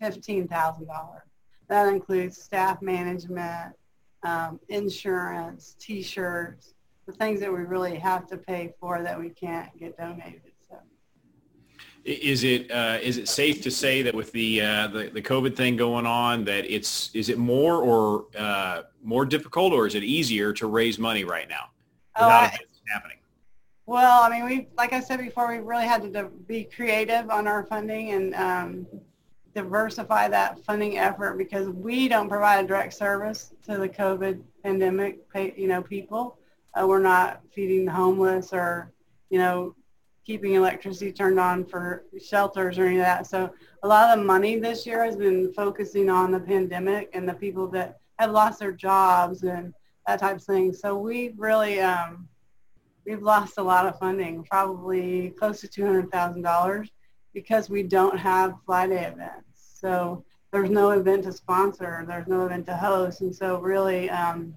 fifteen 0.00 0.48
thousand 0.48 0.86
dollars. 0.86 1.22
That 1.68 1.86
includes 1.86 2.40
staff 2.40 2.82
management, 2.82 3.74
um, 4.24 4.58
insurance, 4.68 5.76
T-shirts, 5.78 6.74
the 7.06 7.12
things 7.12 7.38
that 7.40 7.52
we 7.52 7.60
really 7.60 7.96
have 7.96 8.26
to 8.28 8.36
pay 8.36 8.74
for 8.80 9.02
that 9.02 9.18
we 9.18 9.30
can't 9.30 9.76
get 9.78 9.96
donated. 9.96 10.49
Is 12.04 12.44
it 12.44 12.70
uh, 12.70 12.98
is 13.02 13.18
it 13.18 13.28
safe 13.28 13.60
to 13.62 13.70
say 13.70 14.02
that 14.02 14.14
with 14.14 14.32
the, 14.32 14.62
uh, 14.62 14.86
the 14.88 15.10
the 15.12 15.22
COVID 15.22 15.54
thing 15.54 15.76
going 15.76 16.06
on 16.06 16.44
that 16.44 16.64
it's 16.64 17.14
is 17.14 17.28
it 17.28 17.38
more 17.38 17.76
or 17.82 18.26
uh, 18.38 18.82
more 19.02 19.26
difficult 19.26 19.72
or 19.72 19.86
is 19.86 19.94
it 19.94 20.02
easier 20.02 20.52
to 20.54 20.66
raise 20.66 20.98
money 20.98 21.24
right 21.24 21.48
now 21.48 21.66
oh, 22.16 22.26
without 22.26 22.54
oh, 22.54 22.66
happening? 22.92 23.18
Well, 23.90 24.22
I 24.22 24.30
mean, 24.30 24.44
we 24.44 24.68
like 24.78 24.92
I 24.92 25.00
said 25.00 25.18
before, 25.18 25.48
we 25.50 25.58
really 25.58 25.84
had 25.84 26.12
to 26.14 26.30
be 26.46 26.62
creative 26.62 27.28
on 27.28 27.48
our 27.48 27.64
funding 27.66 28.12
and 28.12 28.34
um, 28.36 28.86
diversify 29.52 30.28
that 30.28 30.64
funding 30.64 30.98
effort 30.98 31.36
because 31.36 31.68
we 31.68 32.06
don't 32.06 32.28
provide 32.28 32.64
a 32.64 32.68
direct 32.68 32.94
service 32.94 33.52
to 33.66 33.78
the 33.78 33.88
COVID 33.88 34.42
pandemic, 34.62 35.18
you 35.56 35.66
know, 35.66 35.82
people. 35.82 36.38
Uh, 36.72 36.86
we're 36.86 37.00
not 37.00 37.40
feeding 37.52 37.84
the 37.84 37.90
homeless 37.90 38.52
or 38.52 38.92
you 39.28 39.38
know 39.38 39.74
keeping 40.24 40.54
electricity 40.54 41.12
turned 41.12 41.40
on 41.40 41.64
for 41.64 42.04
shelters 42.22 42.78
or 42.78 42.86
any 42.86 42.96
of 42.96 43.02
that. 43.02 43.26
So 43.26 43.52
a 43.82 43.88
lot 43.88 44.10
of 44.10 44.18
the 44.18 44.24
money 44.24 44.58
this 44.58 44.86
year 44.86 45.04
has 45.04 45.16
been 45.16 45.52
focusing 45.52 46.10
on 46.10 46.30
the 46.30 46.40
pandemic 46.40 47.10
and 47.14 47.28
the 47.28 47.34
people 47.34 47.66
that 47.68 48.00
have 48.18 48.30
lost 48.30 48.58
their 48.58 48.72
jobs 48.72 49.42
and 49.42 49.72
that 50.06 50.20
type 50.20 50.36
of 50.36 50.44
thing. 50.44 50.72
So 50.72 50.96
we've 50.96 51.38
really, 51.38 51.80
um, 51.80 52.28
we've 53.06 53.22
lost 53.22 53.58
a 53.58 53.62
lot 53.62 53.86
of 53.86 53.98
funding, 53.98 54.44
probably 54.44 55.30
close 55.30 55.60
to 55.62 55.68
$200,000 55.68 56.88
because 57.32 57.70
we 57.70 57.82
don't 57.82 58.18
have 58.18 58.54
fly 58.66 58.86
day 58.86 59.06
events. 59.06 59.44
So 59.80 60.24
there's 60.52 60.70
no 60.70 60.90
event 60.90 61.24
to 61.24 61.32
sponsor, 61.32 62.04
there's 62.06 62.26
no 62.26 62.44
event 62.44 62.66
to 62.66 62.76
host. 62.76 63.20
And 63.20 63.34
so 63.34 63.60
really, 63.60 64.10
um, 64.10 64.54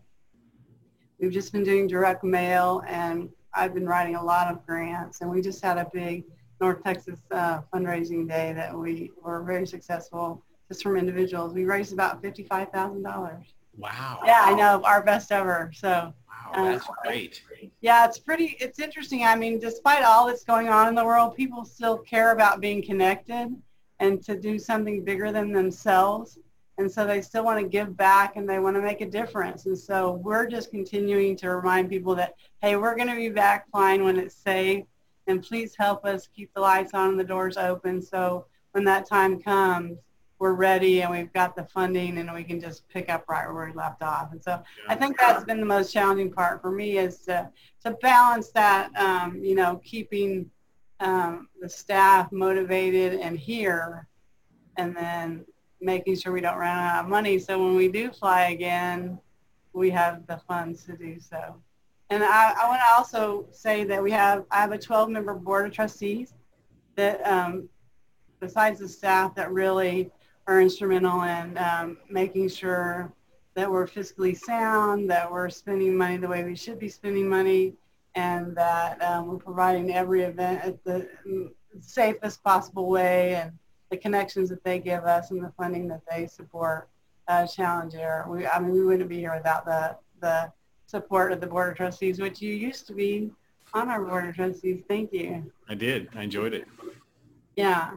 we've 1.20 1.32
just 1.32 1.54
been 1.54 1.64
doing 1.64 1.88
direct 1.88 2.24
mail 2.24 2.84
and 2.88 3.30
I've 3.56 3.74
been 3.74 3.88
writing 3.88 4.16
a 4.16 4.24
lot 4.24 4.52
of 4.52 4.66
grants, 4.66 5.22
and 5.22 5.30
we 5.30 5.42
just 5.42 5.64
had 5.64 5.78
a 5.78 5.88
big 5.94 6.26
North 6.62 6.84
Texas 6.84 7.20
uh, 7.32 7.62
fundraising 7.74 8.28
day 8.28 8.54
that 8.54 8.78
we 8.78 9.12
were 9.22 9.44
very 9.44 9.68
successful 9.68 10.44
just 10.70 10.84
from 10.84 10.98
individuals. 10.98 11.54
We 11.54 11.66
raised 11.66 11.94
about 11.94 12.22
fifty-five 12.22 12.70
thousand 12.70 13.04
dollars. 13.04 13.54
Wow. 13.78 14.20
Yeah, 14.26 14.42
I 14.44 14.54
know 14.54 14.82
our 14.84 15.04
best 15.04 15.32
ever. 15.32 15.72
So. 15.74 16.14
Wow, 16.56 16.72
that's 16.72 16.88
uh, 16.88 16.94
great. 17.04 17.42
Yeah, 17.82 18.06
it's 18.06 18.20
pretty. 18.20 18.58
It's 18.60 18.80
interesting. 18.80 19.24
I 19.24 19.36
mean, 19.36 19.60
despite 19.60 20.04
all 20.04 20.28
that's 20.28 20.44
going 20.44 20.70
on 20.70 20.88
in 20.88 20.96
the 20.96 21.06
world, 21.06 21.36
people 21.36 21.64
still 21.66 21.98
care 21.98 22.32
about 22.32 22.60
being 22.60 22.84
connected 22.84 23.56
and 24.00 24.22
to 24.24 24.38
do 24.38 24.60
something 24.60 25.04
bigger 25.04 25.32
than 25.32 25.52
themselves 25.52 26.38
and 26.78 26.92
so 26.92 27.06
they 27.06 27.22
still 27.22 27.46
want 27.46 27.60
to 27.60 27.68
give 27.68 27.96
back 27.96 28.36
and 28.36 28.50
they 28.50 28.60
want 28.60 28.76
to 28.76 28.82
make 28.82 29.02
a 29.02 29.10
difference. 29.10 29.68
And 29.68 29.78
so 29.78 30.14
we're 30.14 30.48
just 30.48 30.72
continuing 30.72 31.36
to 31.38 31.50
remind 31.52 31.90
people 31.90 32.16
that, 32.16 32.34
hey, 32.62 32.76
we're 32.76 32.96
going 32.96 33.10
to 33.10 33.16
be 33.16 33.30
back 33.30 33.70
flying 33.70 34.04
when 34.04 34.18
it's 34.18 34.36
safe. 34.36 34.86
And 35.28 35.44
please 35.44 35.76
help 35.78 36.04
us 36.04 36.28
keep 36.36 36.52
the 36.54 36.62
lights 36.62 36.94
on 36.94 37.10
and 37.10 37.20
the 37.20 37.24
doors 37.24 37.58
open. 37.58 38.02
So 38.02 38.46
when 38.72 38.84
that 38.86 39.08
time 39.08 39.40
comes, 39.42 40.00
we're 40.40 40.54
ready 40.54 41.04
and 41.04 41.12
we've 41.12 41.32
got 41.32 41.56
the 41.56 41.64
funding 41.64 42.18
and 42.18 42.34
we 42.34 42.44
can 42.44 42.60
just 42.60 42.90
pick 42.90 43.08
up 43.08 43.24
right 43.30 43.48
where 43.48 43.68
we 43.68 43.74
left 43.74 44.02
off. 44.02 44.32
And 44.32 44.44
so 44.44 44.62
I 44.90 44.96
think 44.96 45.18
that's 45.18 45.46
been 45.46 45.60
the 45.60 45.66
most 45.66 45.94
challenging 45.94 46.32
part 46.32 46.60
for 46.62 46.72
me 46.72 46.98
is 46.98 47.20
to, 47.20 47.50
to 47.86 47.92
balance 48.02 48.50
that, 48.50 48.94
um, 48.98 49.40
you 49.42 49.56
know, 49.56 49.80
keeping 49.86 50.50
um, 51.00 51.48
the 51.62 51.70
staff 51.70 52.32
motivated 52.32 53.20
and 53.20 53.38
here 53.38 54.08
and 54.78 54.96
then 54.96 55.46
making 55.84 56.18
sure 56.18 56.32
we 56.32 56.42
don't 56.42 56.58
run 56.58 56.78
out 56.78 57.04
of 57.04 57.10
money. 57.10 57.38
So 57.40 57.60
when 57.60 57.76
we 57.76 57.88
do 57.90 58.10
fly 58.12 58.50
again, 58.50 59.20
we 59.74 59.90
have 59.92 60.26
the 60.28 60.38
funds 60.48 60.84
to 60.86 60.96
do 60.96 61.20
so. 61.20 61.56
And 62.10 62.24
I, 62.24 62.54
I 62.62 62.68
want 62.68 62.80
to 62.80 62.94
also 62.96 63.48
say 63.52 63.84
that 63.86 64.02
we 64.02 64.12
have, 64.12 64.46
I 64.52 64.62
have 64.62 64.72
a 64.72 64.78
12-member 64.78 65.34
board 65.36 65.66
of 65.66 65.74
trustees 65.74 66.34
that, 66.96 67.26
um, 67.28 67.70
besides 68.40 68.80
the 68.80 68.88
staff, 68.88 69.36
that 69.36 69.52
really 69.52 70.12
are 70.48 70.62
instrumental 70.62 71.24
in 71.24 71.58
um, 71.58 71.98
making 72.10 72.50
sure 72.50 73.12
that 73.56 73.70
we're 73.70 73.88
fiscally 73.88 74.38
sound, 74.38 75.10
that 75.10 75.32
we're 75.32 75.50
spending 75.50 75.96
money 75.96 76.18
the 76.18 76.28
way 76.28 76.44
we 76.44 76.56
should 76.56 76.80
be 76.80 76.90
spending 76.90 77.28
money, 77.28 77.74
and 78.16 78.56
that 78.56 79.02
um, 79.02 79.28
we're 79.28 79.38
providing 79.38 79.94
every 79.94 80.24
event 80.24 80.64
at 80.64 80.84
the 80.84 81.08
safest 81.80 82.44
possible 82.44 82.90
way 82.90 83.36
and 83.36 83.52
the 83.94 83.98
connections 83.98 84.50
that 84.50 84.64
they 84.64 84.80
give 84.80 85.04
us 85.04 85.30
and 85.30 85.44
the 85.44 85.54
funding 85.56 85.88
that 85.88 86.02
they 86.10 86.26
support 86.26 86.90
uh, 87.28 87.46
Challenge 87.46 87.94
Air. 87.94 88.26
We, 88.28 88.48
I 88.48 88.60
mean, 88.60 88.72
we 88.72 88.84
wouldn't 88.84 89.08
be 89.08 89.20
here 89.20 89.36
without 89.36 89.66
the, 89.66 89.96
the 90.20 90.52
support 90.88 91.32
of 91.32 91.40
the 91.40 91.46
Board 91.46 91.70
of 91.70 91.78
Trustees, 91.78 92.20
which 92.20 92.42
you 92.42 92.56
used 92.56 92.88
to 92.88 92.94
be 92.94 93.30
on 93.72 93.90
our 93.90 94.04
Board 94.04 94.28
of 94.28 94.34
Trustees. 94.34 94.82
Thank 94.90 95.14
you. 95.14 95.52
I 95.70 95.76
did. 95.76 96.10
I 96.16 96.24
enjoyed 96.24 96.56
it. 96.56 96.66
Yeah. 97.56 97.92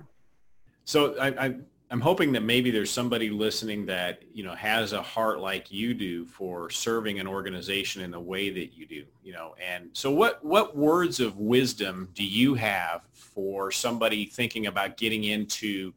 So 0.85 1.16
I, 1.18 1.28
I 1.46 1.54
I'm 1.88 2.01
hoping 2.01 2.33
that 2.33 2.42
maybe 2.42 2.72
there's 2.72 2.90
somebody 2.90 3.31
listening 3.31 3.87
that, 3.87 4.22
you 4.35 4.42
know, 4.42 4.57
has 4.57 4.92
a 4.92 5.01
heart 5.01 5.38
like 5.38 5.70
you 5.70 5.94
do 5.94 6.27
for 6.27 6.68
serving 6.68 7.20
an 7.20 7.29
organization 7.29 8.03
in 8.03 8.11
the 8.11 8.18
way 8.18 8.51
that 8.51 8.77
you 8.77 8.87
do, 8.87 9.05
you 9.22 9.33
know. 9.33 9.55
And 9.64 9.90
so 9.92 10.11
what 10.11 10.44
what 10.44 10.77
words 10.77 11.20
of 11.20 11.38
wisdom 11.38 12.09
do 12.14 12.25
you 12.25 12.55
have 12.55 13.03
for 13.12 13.70
somebody 13.70 14.27
thinking 14.27 14.66
about 14.66 14.96
getting 14.96 15.25
into 15.25 15.92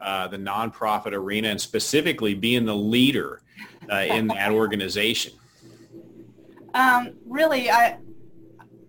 uh, 0.00 0.26
the 0.28 0.38
nonprofit 0.38 1.12
arena 1.12 1.48
and 1.48 1.60
specifically 1.60 2.34
being 2.34 2.64
the 2.64 2.76
leader 2.76 3.42
uh, 3.92 3.96
in 3.96 4.28
that 4.28 4.52
organization? 4.52 5.34
Um, 6.72 7.12
really, 7.26 7.70
I 7.70 7.98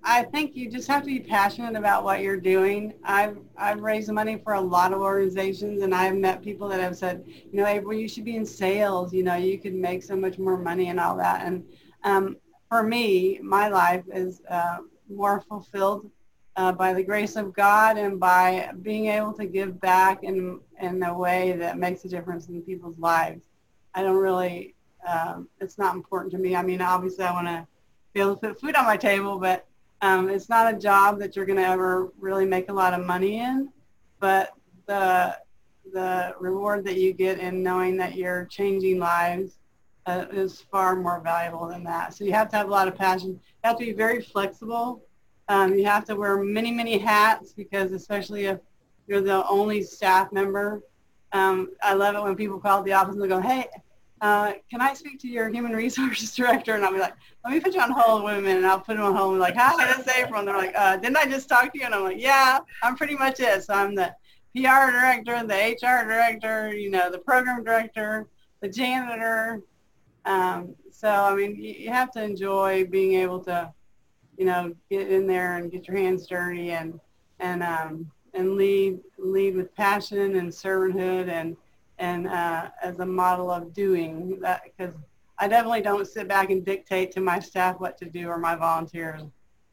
I 0.03 0.23
think 0.23 0.55
you 0.55 0.69
just 0.69 0.87
have 0.87 1.01
to 1.03 1.07
be 1.07 1.19
passionate 1.19 1.75
about 1.75 2.03
what 2.03 2.21
you're 2.21 2.39
doing. 2.39 2.93
I've 3.03 3.37
I've 3.57 3.81
raised 3.81 4.11
money 4.11 4.37
for 4.43 4.53
a 4.53 4.61
lot 4.61 4.93
of 4.93 5.01
organizations, 5.01 5.81
and 5.81 5.93
I've 5.93 6.15
met 6.15 6.41
people 6.41 6.67
that 6.69 6.79
have 6.79 6.95
said, 6.95 7.23
you 7.27 7.59
know, 7.59 7.65
April, 7.65 7.93
you 7.93 8.07
should 8.07 8.25
be 8.25 8.35
in 8.35 8.45
sales. 8.45 9.13
You 9.13 9.23
know, 9.23 9.35
you 9.35 9.59
could 9.59 9.73
make 9.73 10.03
so 10.03 10.15
much 10.15 10.39
more 10.39 10.57
money 10.57 10.89
and 10.89 10.99
all 10.99 11.17
that. 11.17 11.45
And 11.45 11.65
um, 12.03 12.37
for 12.69 12.83
me, 12.83 13.39
my 13.41 13.67
life 13.67 14.03
is 14.13 14.41
uh, 14.49 14.77
more 15.09 15.41
fulfilled 15.41 16.09
uh, 16.55 16.71
by 16.71 16.93
the 16.93 17.03
grace 17.03 17.35
of 17.35 17.53
God 17.53 17.97
and 17.97 18.19
by 18.19 18.71
being 18.81 19.07
able 19.07 19.33
to 19.33 19.45
give 19.45 19.79
back 19.79 20.23
in 20.23 20.59
in 20.81 21.03
a 21.03 21.13
way 21.13 21.53
that 21.53 21.77
makes 21.77 22.05
a 22.05 22.09
difference 22.09 22.47
in 22.47 22.61
people's 22.61 22.97
lives. 22.97 23.45
I 23.93 24.03
don't 24.03 24.17
really. 24.17 24.73
Um, 25.07 25.47
it's 25.61 25.77
not 25.77 25.95
important 25.95 26.31
to 26.33 26.37
me. 26.37 26.55
I 26.55 26.63
mean, 26.63 26.81
obviously, 26.81 27.23
I 27.23 27.31
want 27.31 27.47
to 27.47 27.67
be 28.13 28.19
able 28.19 28.35
to 28.35 28.47
put 28.47 28.59
food 28.59 28.75
on 28.75 28.85
my 28.85 28.97
table, 28.97 29.37
but 29.37 29.66
um, 30.01 30.29
it's 30.29 30.49
not 30.49 30.73
a 30.73 30.77
job 30.77 31.19
that 31.19 31.35
you're 31.35 31.45
going 31.45 31.57
to 31.59 31.65
ever 31.65 32.11
really 32.19 32.45
make 32.45 32.69
a 32.69 32.73
lot 32.73 32.93
of 32.93 33.05
money 33.05 33.39
in, 33.39 33.69
but 34.19 34.51
the 34.87 35.37
the 35.93 36.35
reward 36.39 36.85
that 36.85 36.97
you 36.97 37.13
get 37.13 37.39
in 37.39 37.63
knowing 37.63 37.97
that 37.97 38.15
you're 38.15 38.45
changing 38.45 38.99
lives 38.99 39.59
uh, 40.05 40.25
is 40.31 40.61
far 40.71 40.95
more 40.95 41.21
valuable 41.21 41.67
than 41.67 41.83
that. 41.83 42.13
So 42.13 42.25
you 42.25 42.33
have 42.33 42.49
to 42.49 42.57
have 42.57 42.67
a 42.67 42.71
lot 42.71 42.87
of 42.87 42.95
passion. 42.95 43.29
You 43.29 43.39
have 43.63 43.77
to 43.77 43.85
be 43.85 43.93
very 43.93 44.21
flexible 44.21 45.01
Um, 45.49 45.75
you 45.75 45.85
have 45.85 46.03
to 46.05 46.15
wear 46.15 46.37
many, 46.37 46.71
many 46.71 46.97
hats 46.97 47.53
because 47.53 47.91
especially 47.93 48.45
if 48.45 48.59
you're 49.07 49.21
the 49.21 49.47
only 49.47 49.81
staff 49.81 50.31
member. 50.31 50.81
Um, 51.31 51.71
I 51.81 51.93
love 51.93 52.15
it 52.15 52.23
when 52.23 52.35
people 52.35 52.59
call 52.59 52.83
the 52.83 52.93
office 52.93 53.15
and 53.15 53.23
they 53.23 53.27
go, 53.27 53.39
hey, 53.39 53.67
uh, 54.21 54.53
can 54.69 54.81
I 54.81 54.93
speak 54.93 55.19
to 55.21 55.27
your 55.27 55.49
human 55.49 55.73
resources 55.73 56.35
director? 56.35 56.75
And 56.75 56.83
I'll 56.83 56.93
be 56.93 56.99
like, 56.99 57.13
let 57.43 57.53
me 57.53 57.59
put 57.59 57.73
you 57.73 57.81
on 57.81 57.91
hold 57.91 58.23
women. 58.23 58.57
And 58.57 58.65
I'll 58.65 58.79
put 58.79 58.97
them 58.97 59.05
on 59.05 59.15
hold 59.15 59.33
and 59.33 59.39
like, 59.39 59.55
hi, 59.55 59.85
this 59.85 60.05
is 60.05 60.13
April. 60.13 60.39
And 60.39 60.47
they're 60.47 60.57
like, 60.57 60.73
uh, 60.75 60.97
didn't 60.97 61.17
I 61.17 61.25
just 61.25 61.47
talk 61.47 61.71
to 61.73 61.79
you? 61.79 61.85
And 61.85 61.93
I'm 61.93 62.03
like, 62.03 62.19
yeah, 62.19 62.59
I'm 62.83 62.95
pretty 62.95 63.15
much 63.15 63.39
it. 63.39 63.63
So 63.63 63.73
I'm 63.73 63.93
the 63.93 64.13
PR 64.55 64.91
director, 64.91 65.33
and 65.33 65.49
the 65.49 65.55
HR 65.55 66.05
director, 66.05 66.73
you 66.73 66.89
know, 66.89 67.11
the 67.11 67.19
program 67.19 67.63
director, 67.63 68.27
the 68.61 68.69
janitor. 68.69 69.61
Um, 70.25 70.75
so, 70.91 71.09
I 71.09 71.35
mean, 71.35 71.55
you, 71.55 71.73
you 71.73 71.91
have 71.91 72.11
to 72.13 72.23
enjoy 72.23 72.85
being 72.85 73.21
able 73.21 73.39
to, 73.41 73.71
you 74.37 74.45
know, 74.45 74.73
get 74.89 75.11
in 75.11 75.27
there 75.27 75.57
and 75.57 75.71
get 75.71 75.87
your 75.87 75.97
hands 75.97 76.25
dirty 76.25 76.71
and, 76.71 76.99
and, 77.39 77.61
um, 77.61 78.11
and 78.33 78.55
lead, 78.55 78.99
lead 79.19 79.55
with 79.55 79.75
passion 79.75 80.37
and 80.37 80.49
servanthood 80.49 81.29
and, 81.29 81.55
and 81.99 82.27
uh, 82.27 82.69
as 82.81 82.99
a 82.99 83.05
model 83.05 83.51
of 83.51 83.73
doing 83.73 84.39
that 84.41 84.61
because 84.65 84.93
I 85.39 85.47
definitely 85.47 85.81
don't 85.81 86.07
sit 86.07 86.27
back 86.27 86.49
and 86.49 86.65
dictate 86.65 87.11
to 87.13 87.21
my 87.21 87.39
staff 87.39 87.79
what 87.79 87.97
to 87.99 88.05
do 88.05 88.27
or 88.27 88.37
my 88.37 88.55
volunteers. 88.55 89.21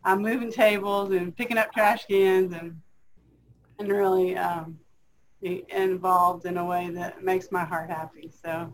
I'm 0.05 0.21
moving 0.21 0.53
tables 0.53 1.13
and 1.13 1.35
picking 1.35 1.57
up 1.57 1.73
trash 1.73 2.07
cans 2.07 2.53
and 2.53 2.81
and 3.79 3.89
really 3.89 4.37
um, 4.37 4.79
involved 5.43 6.47
in 6.47 6.57
a 6.59 6.65
way 6.65 6.91
that 6.91 7.25
makes 7.25 7.51
my 7.51 7.65
heart 7.65 7.91
happy. 7.91 8.31
So. 8.43 8.73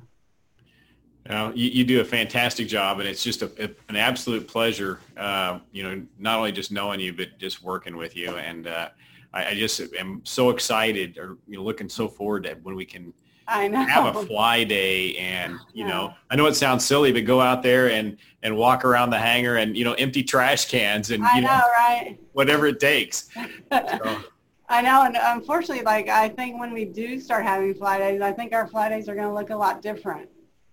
You, 1.26 1.34
know, 1.34 1.52
you, 1.54 1.70
you 1.70 1.84
do 1.84 2.00
a 2.00 2.04
fantastic 2.04 2.66
job, 2.66 2.98
and 2.98 3.08
it's 3.08 3.22
just 3.22 3.42
a, 3.42 3.50
a, 3.62 3.70
an 3.88 3.96
absolute 3.96 4.48
pleasure. 4.48 5.00
Uh, 5.16 5.60
you 5.70 5.82
know, 5.82 6.02
not 6.18 6.38
only 6.38 6.52
just 6.52 6.72
knowing 6.72 7.00
you, 7.00 7.12
but 7.12 7.38
just 7.38 7.62
working 7.62 7.96
with 7.96 8.16
you. 8.16 8.36
And 8.36 8.66
uh, 8.66 8.88
I, 9.32 9.46
I, 9.46 9.54
just 9.54 9.80
am 9.98 10.22
so 10.24 10.50
excited, 10.50 11.18
or 11.18 11.36
you 11.46 11.56
know, 11.56 11.62
looking 11.62 11.88
so 11.88 12.08
forward 12.08 12.44
to 12.44 12.54
when 12.62 12.74
we 12.74 12.84
can 12.84 13.12
I 13.50 13.66
know. 13.66 13.84
Have 13.84 14.14
a 14.14 14.26
fly 14.26 14.62
day 14.62 15.16
and, 15.16 15.58
you 15.72 15.84
know, 15.84 16.14
I 16.30 16.36
know 16.36 16.46
it 16.46 16.54
sounds 16.54 16.84
silly, 16.84 17.10
but 17.10 17.24
go 17.24 17.40
out 17.40 17.64
there 17.64 17.90
and, 17.90 18.16
and 18.44 18.56
walk 18.56 18.84
around 18.84 19.10
the 19.10 19.18
hangar 19.18 19.56
and, 19.56 19.76
you 19.76 19.84
know, 19.84 19.94
empty 19.94 20.22
trash 20.22 20.66
cans 20.66 21.10
and, 21.10 21.24
I 21.24 21.36
you 21.36 21.42
know, 21.42 21.48
know 21.48 21.62
right? 21.76 22.18
whatever 22.32 22.66
it 22.66 22.78
takes. 22.78 23.28
So. 23.34 24.18
I 24.68 24.82
know. 24.82 25.02
And 25.02 25.18
unfortunately, 25.20 25.82
like, 25.82 26.08
I 26.08 26.28
think 26.28 26.60
when 26.60 26.72
we 26.72 26.84
do 26.84 27.18
start 27.18 27.42
having 27.42 27.74
fly 27.74 27.98
days, 27.98 28.20
I 28.20 28.32
think 28.32 28.52
our 28.52 28.68
fly 28.68 28.88
days 28.88 29.08
are 29.08 29.16
going 29.16 29.26
to 29.26 29.34
look 29.34 29.50
a 29.50 29.56
lot 29.56 29.82
different. 29.82 30.28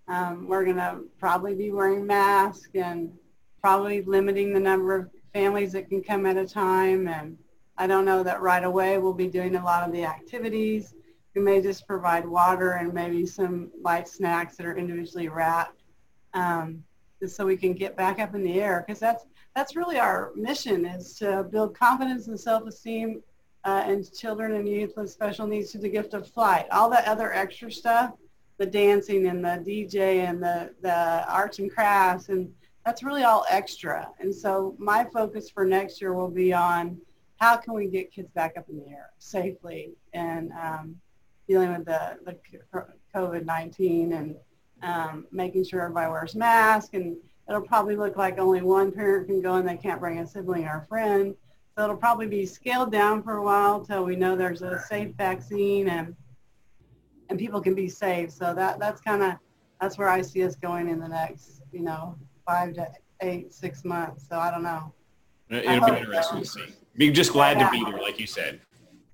Um, 0.07 0.47
we're 0.47 0.63
going 0.63 0.77
to 0.77 0.99
probably 1.19 1.55
be 1.55 1.71
wearing 1.71 2.05
masks 2.05 2.69
and 2.75 3.11
probably 3.59 4.03
limiting 4.03 4.53
the 4.53 4.59
number 4.59 4.95
of 4.95 5.09
families 5.33 5.71
that 5.71 5.89
can 5.89 6.03
come 6.03 6.27
at 6.27 6.37
a 6.37 6.47
time. 6.47 7.07
And 7.07 7.39
I 7.75 7.87
don't 7.87 8.05
know 8.05 8.21
that 8.21 8.39
right 8.39 8.63
away 8.63 8.99
we'll 8.99 9.13
be 9.13 9.27
doing 9.27 9.55
a 9.55 9.65
lot 9.65 9.83
of 9.83 9.91
the 9.91 10.05
activities 10.05 10.93
we 11.37 11.43
may 11.43 11.61
just 11.61 11.85
provide 11.85 12.27
water 12.27 12.71
and 12.71 12.91
maybe 12.91 13.23
some 13.23 13.69
light 13.83 14.07
snacks 14.07 14.57
that 14.57 14.65
are 14.65 14.75
individually 14.75 15.29
wrapped 15.29 15.83
um, 16.33 16.83
so 17.27 17.45
we 17.45 17.55
can 17.55 17.73
get 17.73 17.95
back 17.95 18.19
up 18.19 18.33
in 18.33 18.41
the 18.41 18.59
air 18.59 18.83
because 18.85 18.99
that's 18.99 19.25
that's 19.55 19.75
really 19.75 19.99
our 19.99 20.31
mission 20.35 20.83
is 20.83 21.13
to 21.13 21.43
build 21.43 21.77
confidence 21.77 22.27
and 22.27 22.39
self-esteem 22.39 23.21
uh, 23.65 23.83
in 23.87 24.03
children 24.03 24.53
and 24.53 24.67
youth 24.67 24.93
with 24.97 25.11
special 25.11 25.45
needs 25.45 25.71
through 25.71 25.81
the 25.81 25.89
gift 25.89 26.15
of 26.15 26.27
flight. 26.27 26.65
All 26.71 26.89
that 26.89 27.07
other 27.07 27.31
extra 27.31 27.71
stuff, 27.71 28.13
the 28.57 28.65
dancing 28.65 29.27
and 29.27 29.45
the 29.45 29.63
DJ 29.67 30.27
and 30.27 30.41
the, 30.41 30.71
the 30.81 31.23
arts 31.31 31.59
and 31.59 31.71
crafts, 31.71 32.29
and 32.29 32.51
that's 32.83 33.03
really 33.03 33.23
all 33.23 33.45
extra. 33.49 34.09
And 34.19 34.33
so 34.33 34.75
my 34.79 35.05
focus 35.13 35.51
for 35.51 35.65
next 35.65 36.01
year 36.01 36.13
will 36.15 36.31
be 36.31 36.51
on 36.51 36.97
how 37.37 37.57
can 37.57 37.73
we 37.73 37.87
get 37.87 38.11
kids 38.11 38.31
back 38.31 38.57
up 38.57 38.69
in 38.69 38.77
the 38.77 38.89
air 38.89 39.11
safely 39.19 39.91
and 40.13 40.51
um, 40.53 40.95
dealing 41.47 41.71
with 41.73 41.85
the, 41.85 42.17
the 42.25 42.37
COVID-19 43.15 44.17
and 44.17 44.35
um, 44.83 45.25
making 45.31 45.63
sure 45.63 45.81
everybody 45.81 46.11
wears 46.11 46.35
masks 46.35 46.91
and 46.93 47.17
it'll 47.47 47.61
probably 47.61 47.95
look 47.95 48.17
like 48.17 48.37
only 48.37 48.61
one 48.61 48.91
parent 48.91 49.27
can 49.27 49.41
go 49.41 49.55
and 49.55 49.67
they 49.67 49.77
can't 49.77 49.99
bring 49.99 50.19
a 50.19 50.27
sibling 50.27 50.65
or 50.65 50.83
a 50.83 50.85
friend. 50.87 51.35
So 51.75 51.83
it'll 51.83 51.97
probably 51.97 52.27
be 52.27 52.45
scaled 52.45 52.91
down 52.91 53.23
for 53.23 53.37
a 53.37 53.43
while 53.43 53.83
till 53.83 54.03
we 54.03 54.15
know 54.15 54.35
there's 54.35 54.61
a 54.61 54.79
safe 54.79 55.15
vaccine 55.15 55.89
and 55.89 56.15
and 57.29 57.37
people 57.37 57.59
can 57.59 57.75
be 57.75 57.89
safe. 57.89 58.31
So 58.31 58.53
that 58.53 58.79
that's 58.79 59.01
kind 59.01 59.21
of 59.21 59.33
that's 59.79 59.97
where 59.97 60.09
I 60.09 60.21
see 60.21 60.43
us 60.43 60.55
going 60.55 60.89
in 60.89 60.99
the 60.99 61.07
next 61.07 61.61
you 61.71 61.81
know 61.81 62.17
five 62.45 62.73
to 62.75 62.87
eight 63.21 63.53
six 63.53 63.83
months. 63.85 64.27
So 64.27 64.37
I 64.39 64.49
don't 64.49 64.63
know. 64.63 64.93
It'll 65.49 65.85
be 65.85 65.97
interesting 65.97 66.43
so. 66.43 66.59
to 66.61 66.67
see. 66.67 66.73
Be 66.95 67.11
just 67.11 67.31
glad 67.31 67.59
yeah. 67.59 67.69
to 67.69 67.71
be 67.71 67.83
there, 67.83 68.01
like 68.01 68.19
you 68.19 68.25
said. 68.25 68.59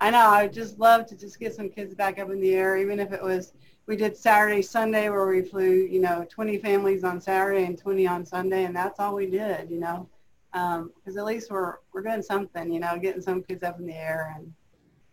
I 0.03 0.09
know. 0.09 0.27
I 0.27 0.43
would 0.43 0.51
just 0.51 0.79
love 0.79 1.05
to 1.07 1.15
just 1.15 1.39
get 1.39 1.55
some 1.55 1.69
kids 1.69 1.95
back 1.95 2.19
up 2.19 2.29
in 2.29 2.41
the 2.41 2.53
air, 2.53 2.75
even 2.75 2.99
if 2.99 3.13
it 3.13 3.23
was 3.23 3.53
we 3.87 3.95
did 3.95 4.17
Saturday, 4.17 4.61
Sunday, 4.61 5.07
where 5.07 5.25
we 5.25 5.41
flew, 5.41 5.71
you 5.71 6.01
know, 6.01 6.27
20 6.29 6.57
families 6.57 7.05
on 7.05 7.21
Saturday 7.21 7.63
and 7.63 7.77
20 7.77 8.05
on 8.05 8.25
Sunday, 8.25 8.65
and 8.65 8.75
that's 8.75 8.99
all 8.99 9.15
we 9.15 9.27
did, 9.27 9.69
you 9.71 9.79
know, 9.79 10.09
because 10.51 11.15
um, 11.15 11.17
at 11.17 11.23
least 11.23 11.49
we're 11.49 11.75
we're 11.93 12.01
doing 12.01 12.21
something, 12.21 12.69
you 12.69 12.81
know, 12.81 12.99
getting 12.99 13.21
some 13.21 13.41
kids 13.43 13.63
up 13.63 13.79
in 13.79 13.85
the 13.85 13.95
air, 13.95 14.35
and 14.35 14.53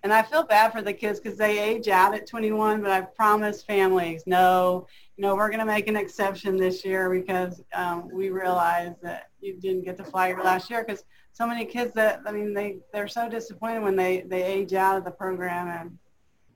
and 0.02 0.12
I 0.12 0.22
feel 0.22 0.42
bad 0.42 0.72
for 0.72 0.82
the 0.82 0.92
kids 0.92 1.20
because 1.20 1.38
they 1.38 1.60
age 1.60 1.86
out 1.86 2.12
at 2.12 2.26
21, 2.26 2.82
but 2.82 2.90
I've 2.90 3.14
promised 3.14 3.68
families, 3.68 4.24
no, 4.26 4.88
know, 5.20 5.36
we're 5.36 5.48
going 5.48 5.60
to 5.60 5.66
make 5.66 5.86
an 5.86 5.96
exception 5.96 6.56
this 6.56 6.84
year 6.84 7.10
because 7.10 7.62
um, 7.74 8.08
we 8.12 8.30
realize 8.30 8.94
that 9.02 9.28
you 9.40 9.54
didn't 9.60 9.84
get 9.84 9.96
to 9.98 10.04
fly 10.04 10.28
your 10.28 10.42
last 10.42 10.70
year 10.70 10.82
because 10.82 11.04
so 11.32 11.46
many 11.46 11.64
kids 11.64 11.92
that 11.94 12.20
I 12.26 12.32
mean 12.32 12.54
they 12.54 12.78
they're 12.92 13.08
so 13.08 13.28
disappointed 13.28 13.82
when 13.82 13.96
they 13.96 14.22
they 14.22 14.42
age 14.42 14.74
out 14.74 14.96
of 14.96 15.04
the 15.04 15.10
program 15.10 15.68
and 15.68 15.98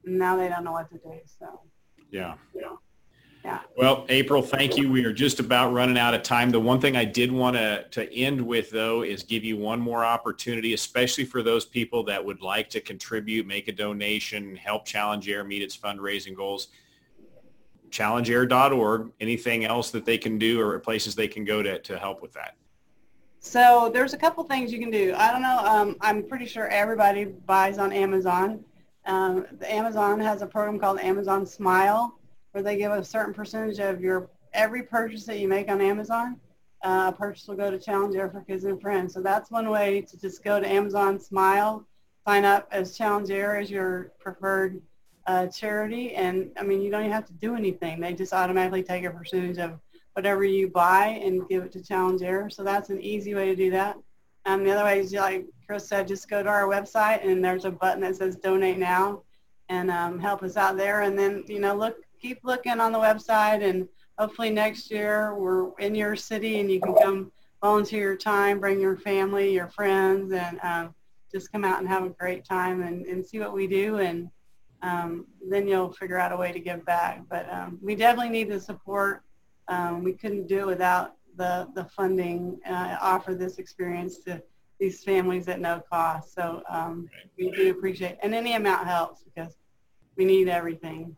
now 0.05 0.37
they 0.37 0.49
don't 0.49 0.65
know 0.65 0.73
what 0.73 0.91
to 0.91 0.99
do. 0.99 1.21
So 1.27 1.61
yeah. 2.11 2.35
Yeah. 2.55 2.77
Yeah. 3.45 3.61
Well, 3.77 4.07
April, 4.09 4.41
thank 4.41 4.79
you. 4.79 4.91
We 4.91 5.05
are 5.05 5.13
just 5.13 5.39
about 5.39 5.75
running 5.75 5.99
out 5.99 6.15
of 6.15 6.23
time. 6.23 6.49
The 6.49 6.61
one 6.61 6.81
thing 6.81 6.97
I 6.97 7.05
did 7.05 7.31
want 7.31 7.57
to, 7.57 7.85
to 7.91 8.11
end 8.15 8.41
with, 8.41 8.71
though, 8.71 9.03
is 9.03 9.23
give 9.23 9.45
you 9.45 9.59
one 9.59 9.81
more 9.81 10.03
opportunity, 10.03 10.73
especially 10.73 11.27
for 11.27 11.43
those 11.43 11.67
people 11.67 12.03
that 12.05 12.25
would 12.25 12.41
like 12.41 12.71
to 12.71 12.81
contribute, 12.81 13.47
make 13.47 13.69
a 13.69 13.73
donation, 13.73 14.57
help 14.57 14.87
Challenge 14.87 15.29
Air 15.29 15.45
meet 15.45 15.61
its 15.61 15.77
fundraising 15.77 16.35
goals. 16.35 16.69
ChallengeAir.org. 17.91 19.13
Anything 19.21 19.67
else 19.67 19.91
that 19.91 20.07
they 20.07 20.17
can 20.17 20.39
do 20.39 20.59
or 20.63 20.79
places 20.79 21.15
they 21.15 21.29
can 21.29 21.45
go 21.45 21.63
to, 21.63 21.79
to 21.81 21.99
help 21.99 22.23
with 22.23 22.33
that? 22.33 22.57
So 23.45 23.91
there's 23.93 24.15
a 24.15 24.17
couple 24.17 24.43
things 24.45 24.73
you 24.73 24.81
can 24.81 24.91
do. 24.91 25.15
I 25.17 25.31
don't 25.31 25.43
know. 25.43 25.59
Um, 25.59 25.97
I'm 26.01 26.23
pretty 26.27 26.47
sure 26.47 26.67
everybody 26.69 27.27
buys 27.27 27.77
on 27.77 27.93
Amazon. 27.93 28.65
Um, 29.05 29.47
Amazon 29.67 30.19
has 30.21 30.41
a 30.41 30.47
program 30.47 30.79
called 30.81 30.99
Amazon 30.99 31.45
Smile, 31.45 32.19
where 32.53 32.65
they 32.65 32.79
give 32.79 32.91
a 32.91 33.05
certain 33.05 33.35
percentage 33.35 33.79
of 33.81 34.01
your 34.01 34.31
every 34.55 34.83
purchase 34.83 35.27
that 35.27 35.39
you 35.39 35.47
make 35.47 35.69
on 35.69 35.83
Amazon. 35.83 36.41
Uh, 36.83 37.13
a 37.15 37.17
purchase 37.17 37.47
will 37.47 37.55
go 37.55 37.71
to 37.71 37.79
Challenge 37.79 38.17
Air 38.17 38.31
for 38.31 38.41
Kids 38.41 38.65
and 38.65 38.81
Friends. 38.81 39.13
So 39.13 39.21
that's 39.21 39.51
one 39.51 39.69
way 39.69 40.01
to 40.01 40.19
just 40.19 40.43
go 40.43 40.59
to 40.59 40.67
Amazon 40.67 41.21
Smile, 41.21 41.87
sign 42.27 42.47
up 42.47 42.67
as 42.73 42.97
Challenge 42.97 43.31
Air 43.31 43.59
as 43.59 43.71
your 43.71 44.13
preferred 44.21 44.81
uh, 45.27 45.49
charity, 45.49 46.15
and 46.15 46.51
I 46.59 46.63
mean 46.63 46.81
you 46.81 46.91
don't 46.91 47.03
even 47.03 47.13
have 47.13 47.27
to 47.27 47.35
do 47.35 47.57
anything. 47.57 48.01
They 48.01 48.15
just 48.15 48.33
automatically 48.33 48.83
take 48.83 49.05
a 49.05 49.11
percentage 49.11 49.59
of 49.59 49.79
whatever 50.15 50.45
you 50.45 50.69
buy 50.69 51.21
and 51.23 51.49
give 51.49 51.65
it 51.65 51.73
to 51.73 51.83
Challenge 51.83 52.23
Air. 52.23 52.49
So 52.49 52.65
that's 52.65 52.91
an 52.91 53.01
easy 53.03 53.35
way 53.35 53.47
to 53.47 53.57
do 53.57 53.71
that. 53.73 53.97
Um, 54.47 54.65
the 54.65 54.73
other 54.73 54.85
way 54.85 55.01
is, 55.01 55.13
like 55.13 55.47
Chris 55.67 55.89
said, 55.89 56.09
just 56.09 56.29
go 56.29 56.43
to 56.43 56.49
our 56.49 56.69
website 56.69 57.27
and 57.27 57.45
there's 57.45 57.65
a 57.65 57.71
button 57.71 58.03
that 58.03 58.17
says 58.17 58.37
donate 58.37 58.79
now 58.79 59.23
and 59.69 59.91
um, 59.91 60.19
help 60.19 60.43
us 60.43 60.57
out 60.57 60.77
there. 60.77 61.03
And 61.03 61.19
then, 61.19 61.45
you 61.47 61.61
know, 61.61 61.75
look, 61.75 61.97
keep 62.21 62.41
looking 62.45 62.81
on 62.81 62.93
the 62.93 62.99
website 62.99 63.69
and 63.69 63.89
hopefully 64.19 64.51
next 64.51 64.91
year 64.91 65.35
we're 65.35 65.73
in 65.79 65.95
your 65.95 66.17
city 66.17 66.61
and 66.61 66.71
you 66.71 66.81
can 66.81 66.95
come 66.95 67.33
volunteer 67.63 68.03
your 68.03 68.17
time, 68.17 68.61
bring 68.61 68.79
your 68.79 68.97
family, 68.99 69.53
your 69.53 69.69
friends, 69.69 70.33
and 70.33 70.61
um, 70.63 70.95
just 71.33 71.51
come 71.51 71.65
out 71.65 71.79
and 71.79 71.89
have 71.89 72.05
a 72.05 72.11
great 72.11 72.45
time 72.45 72.83
and, 72.83 73.07
and 73.07 73.25
see 73.25 73.39
what 73.39 73.55
we 73.55 73.67
do. 73.67 73.99
And 73.99 74.29
um, 74.83 75.27
then 75.49 75.67
you'll 75.67 75.93
figure 75.93 76.19
out 76.19 76.33
a 76.33 76.37
way 76.37 76.53
to 76.53 76.61
give 76.61 76.85
back. 76.85 77.23
But 77.29 77.51
um, 77.51 77.79
we 77.83 77.95
definitely 77.95 78.31
need 78.31 78.51
the 78.51 78.61
support 78.61 79.23
um, 79.69 80.05
we 80.05 80.13
couldn't 80.13 80.47
do 80.47 80.61
it 80.61 80.67
without 80.67 81.15
the, 81.37 81.69
the 81.75 81.85
funding 81.85 82.59
uh, 82.69 82.97
offer 83.01 83.35
this 83.35 83.59
experience 83.59 84.19
to 84.19 84.43
these 84.79 85.03
families 85.05 85.49
at 85.49 85.61
no 85.61 85.83
cost. 85.91 86.35
So 86.35 86.63
um, 86.69 87.09
we 87.39 87.51
do 87.51 87.71
appreciate, 87.71 88.19
and 88.23 88.35
any 88.35 88.55
amount 88.55 88.87
helps 88.87 89.23
because 89.23 89.57
we 90.17 90.25
need 90.25 90.49
everything. 90.49 91.17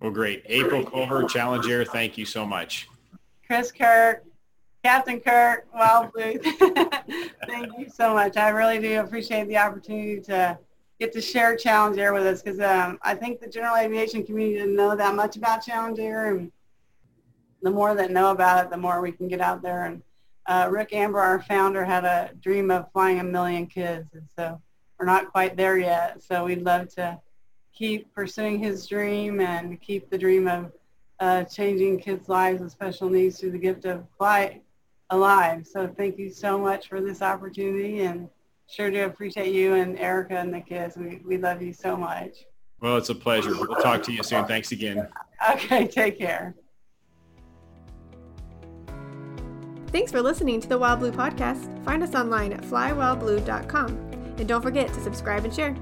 Well, 0.00 0.12
great. 0.12 0.42
April 0.46 0.84
Culver, 0.84 1.24
Challenge 1.24 1.66
Air, 1.66 1.84
thank 1.84 2.18
you 2.18 2.26
so 2.26 2.44
much. 2.44 2.86
Chris 3.46 3.72
Kirk, 3.72 4.24
Captain 4.84 5.20
Kirk, 5.20 5.66
Wild 5.74 6.12
Blue, 6.12 6.38
thank 7.46 7.78
you 7.78 7.88
so 7.88 8.14
much. 8.14 8.36
I 8.36 8.48
really 8.48 8.78
do 8.78 9.00
appreciate 9.00 9.48
the 9.48 9.58
opportunity 9.58 10.20
to 10.22 10.58
get 11.00 11.12
to 11.12 11.20
share 11.20 11.56
Challenge 11.56 11.98
Air 11.98 12.12
with 12.12 12.26
us 12.26 12.42
because 12.42 12.60
um, 12.60 12.98
I 13.02 13.14
think 13.14 13.40
the 13.40 13.48
general 13.48 13.76
aviation 13.76 14.24
community 14.24 14.58
didn't 14.58 14.76
know 14.76 14.96
that 14.96 15.14
much 15.14 15.36
about 15.36 15.64
Challenge 15.64 15.98
Air. 15.98 16.34
And 16.34 16.52
the 17.62 17.70
more 17.70 17.94
that 17.94 18.10
know 18.10 18.30
about 18.30 18.64
it, 18.64 18.70
the 18.70 18.76
more 18.76 19.00
we 19.00 19.12
can 19.12 19.28
get 19.28 19.40
out 19.40 19.62
there. 19.62 19.84
And 19.84 20.02
uh, 20.46 20.68
Rick 20.70 20.92
Amber, 20.92 21.20
our 21.20 21.40
founder, 21.42 21.84
had 21.84 22.04
a 22.04 22.30
dream 22.40 22.70
of 22.70 22.90
flying 22.92 23.20
a 23.20 23.24
million 23.24 23.66
kids. 23.66 24.14
And 24.14 24.28
so 24.36 24.60
we're 24.98 25.06
not 25.06 25.30
quite 25.30 25.56
there 25.56 25.78
yet. 25.78 26.22
So 26.22 26.44
we'd 26.44 26.62
love 26.62 26.88
to 26.94 27.20
keep 27.72 28.12
pursuing 28.14 28.58
his 28.58 28.86
dream 28.86 29.40
and 29.40 29.80
keep 29.80 30.10
the 30.10 30.18
dream 30.18 30.48
of 30.48 30.72
uh, 31.20 31.44
changing 31.44 32.00
kids' 32.00 32.28
lives 32.28 32.60
with 32.60 32.72
special 32.72 33.08
needs 33.08 33.38
through 33.38 33.52
the 33.52 33.58
gift 33.58 33.84
of 33.84 34.04
flight 34.18 34.63
alive. 35.14 35.66
So 35.66 35.86
thank 35.86 36.18
you 36.18 36.30
so 36.30 36.58
much 36.58 36.88
for 36.88 37.00
this 37.00 37.22
opportunity 37.22 38.02
and 38.02 38.28
sure 38.68 38.90
do 38.90 39.04
appreciate 39.04 39.52
you 39.52 39.74
and 39.74 39.98
Erica 39.98 40.36
and 40.36 40.52
the 40.52 40.60
kids. 40.60 40.96
We, 40.96 41.20
we 41.24 41.38
love 41.38 41.62
you 41.62 41.72
so 41.72 41.96
much. 41.96 42.44
Well, 42.80 42.96
it's 42.96 43.08
a 43.08 43.14
pleasure. 43.14 43.50
We'll 43.50 43.80
talk 43.80 44.02
to 44.04 44.12
you 44.12 44.22
soon. 44.22 44.44
Thanks 44.46 44.72
again. 44.72 45.08
Okay, 45.50 45.86
take 45.86 46.18
care. 46.18 46.54
Thanks 49.88 50.10
for 50.10 50.20
listening 50.20 50.60
to 50.60 50.68
the 50.68 50.76
Wild 50.76 51.00
Blue 51.00 51.12
Podcast. 51.12 51.84
Find 51.84 52.02
us 52.02 52.14
online 52.14 52.52
at 52.52 52.62
flywildblue.com. 52.62 53.88
And 54.36 54.48
don't 54.48 54.62
forget 54.62 54.92
to 54.92 55.00
subscribe 55.00 55.44
and 55.44 55.54
share. 55.54 55.76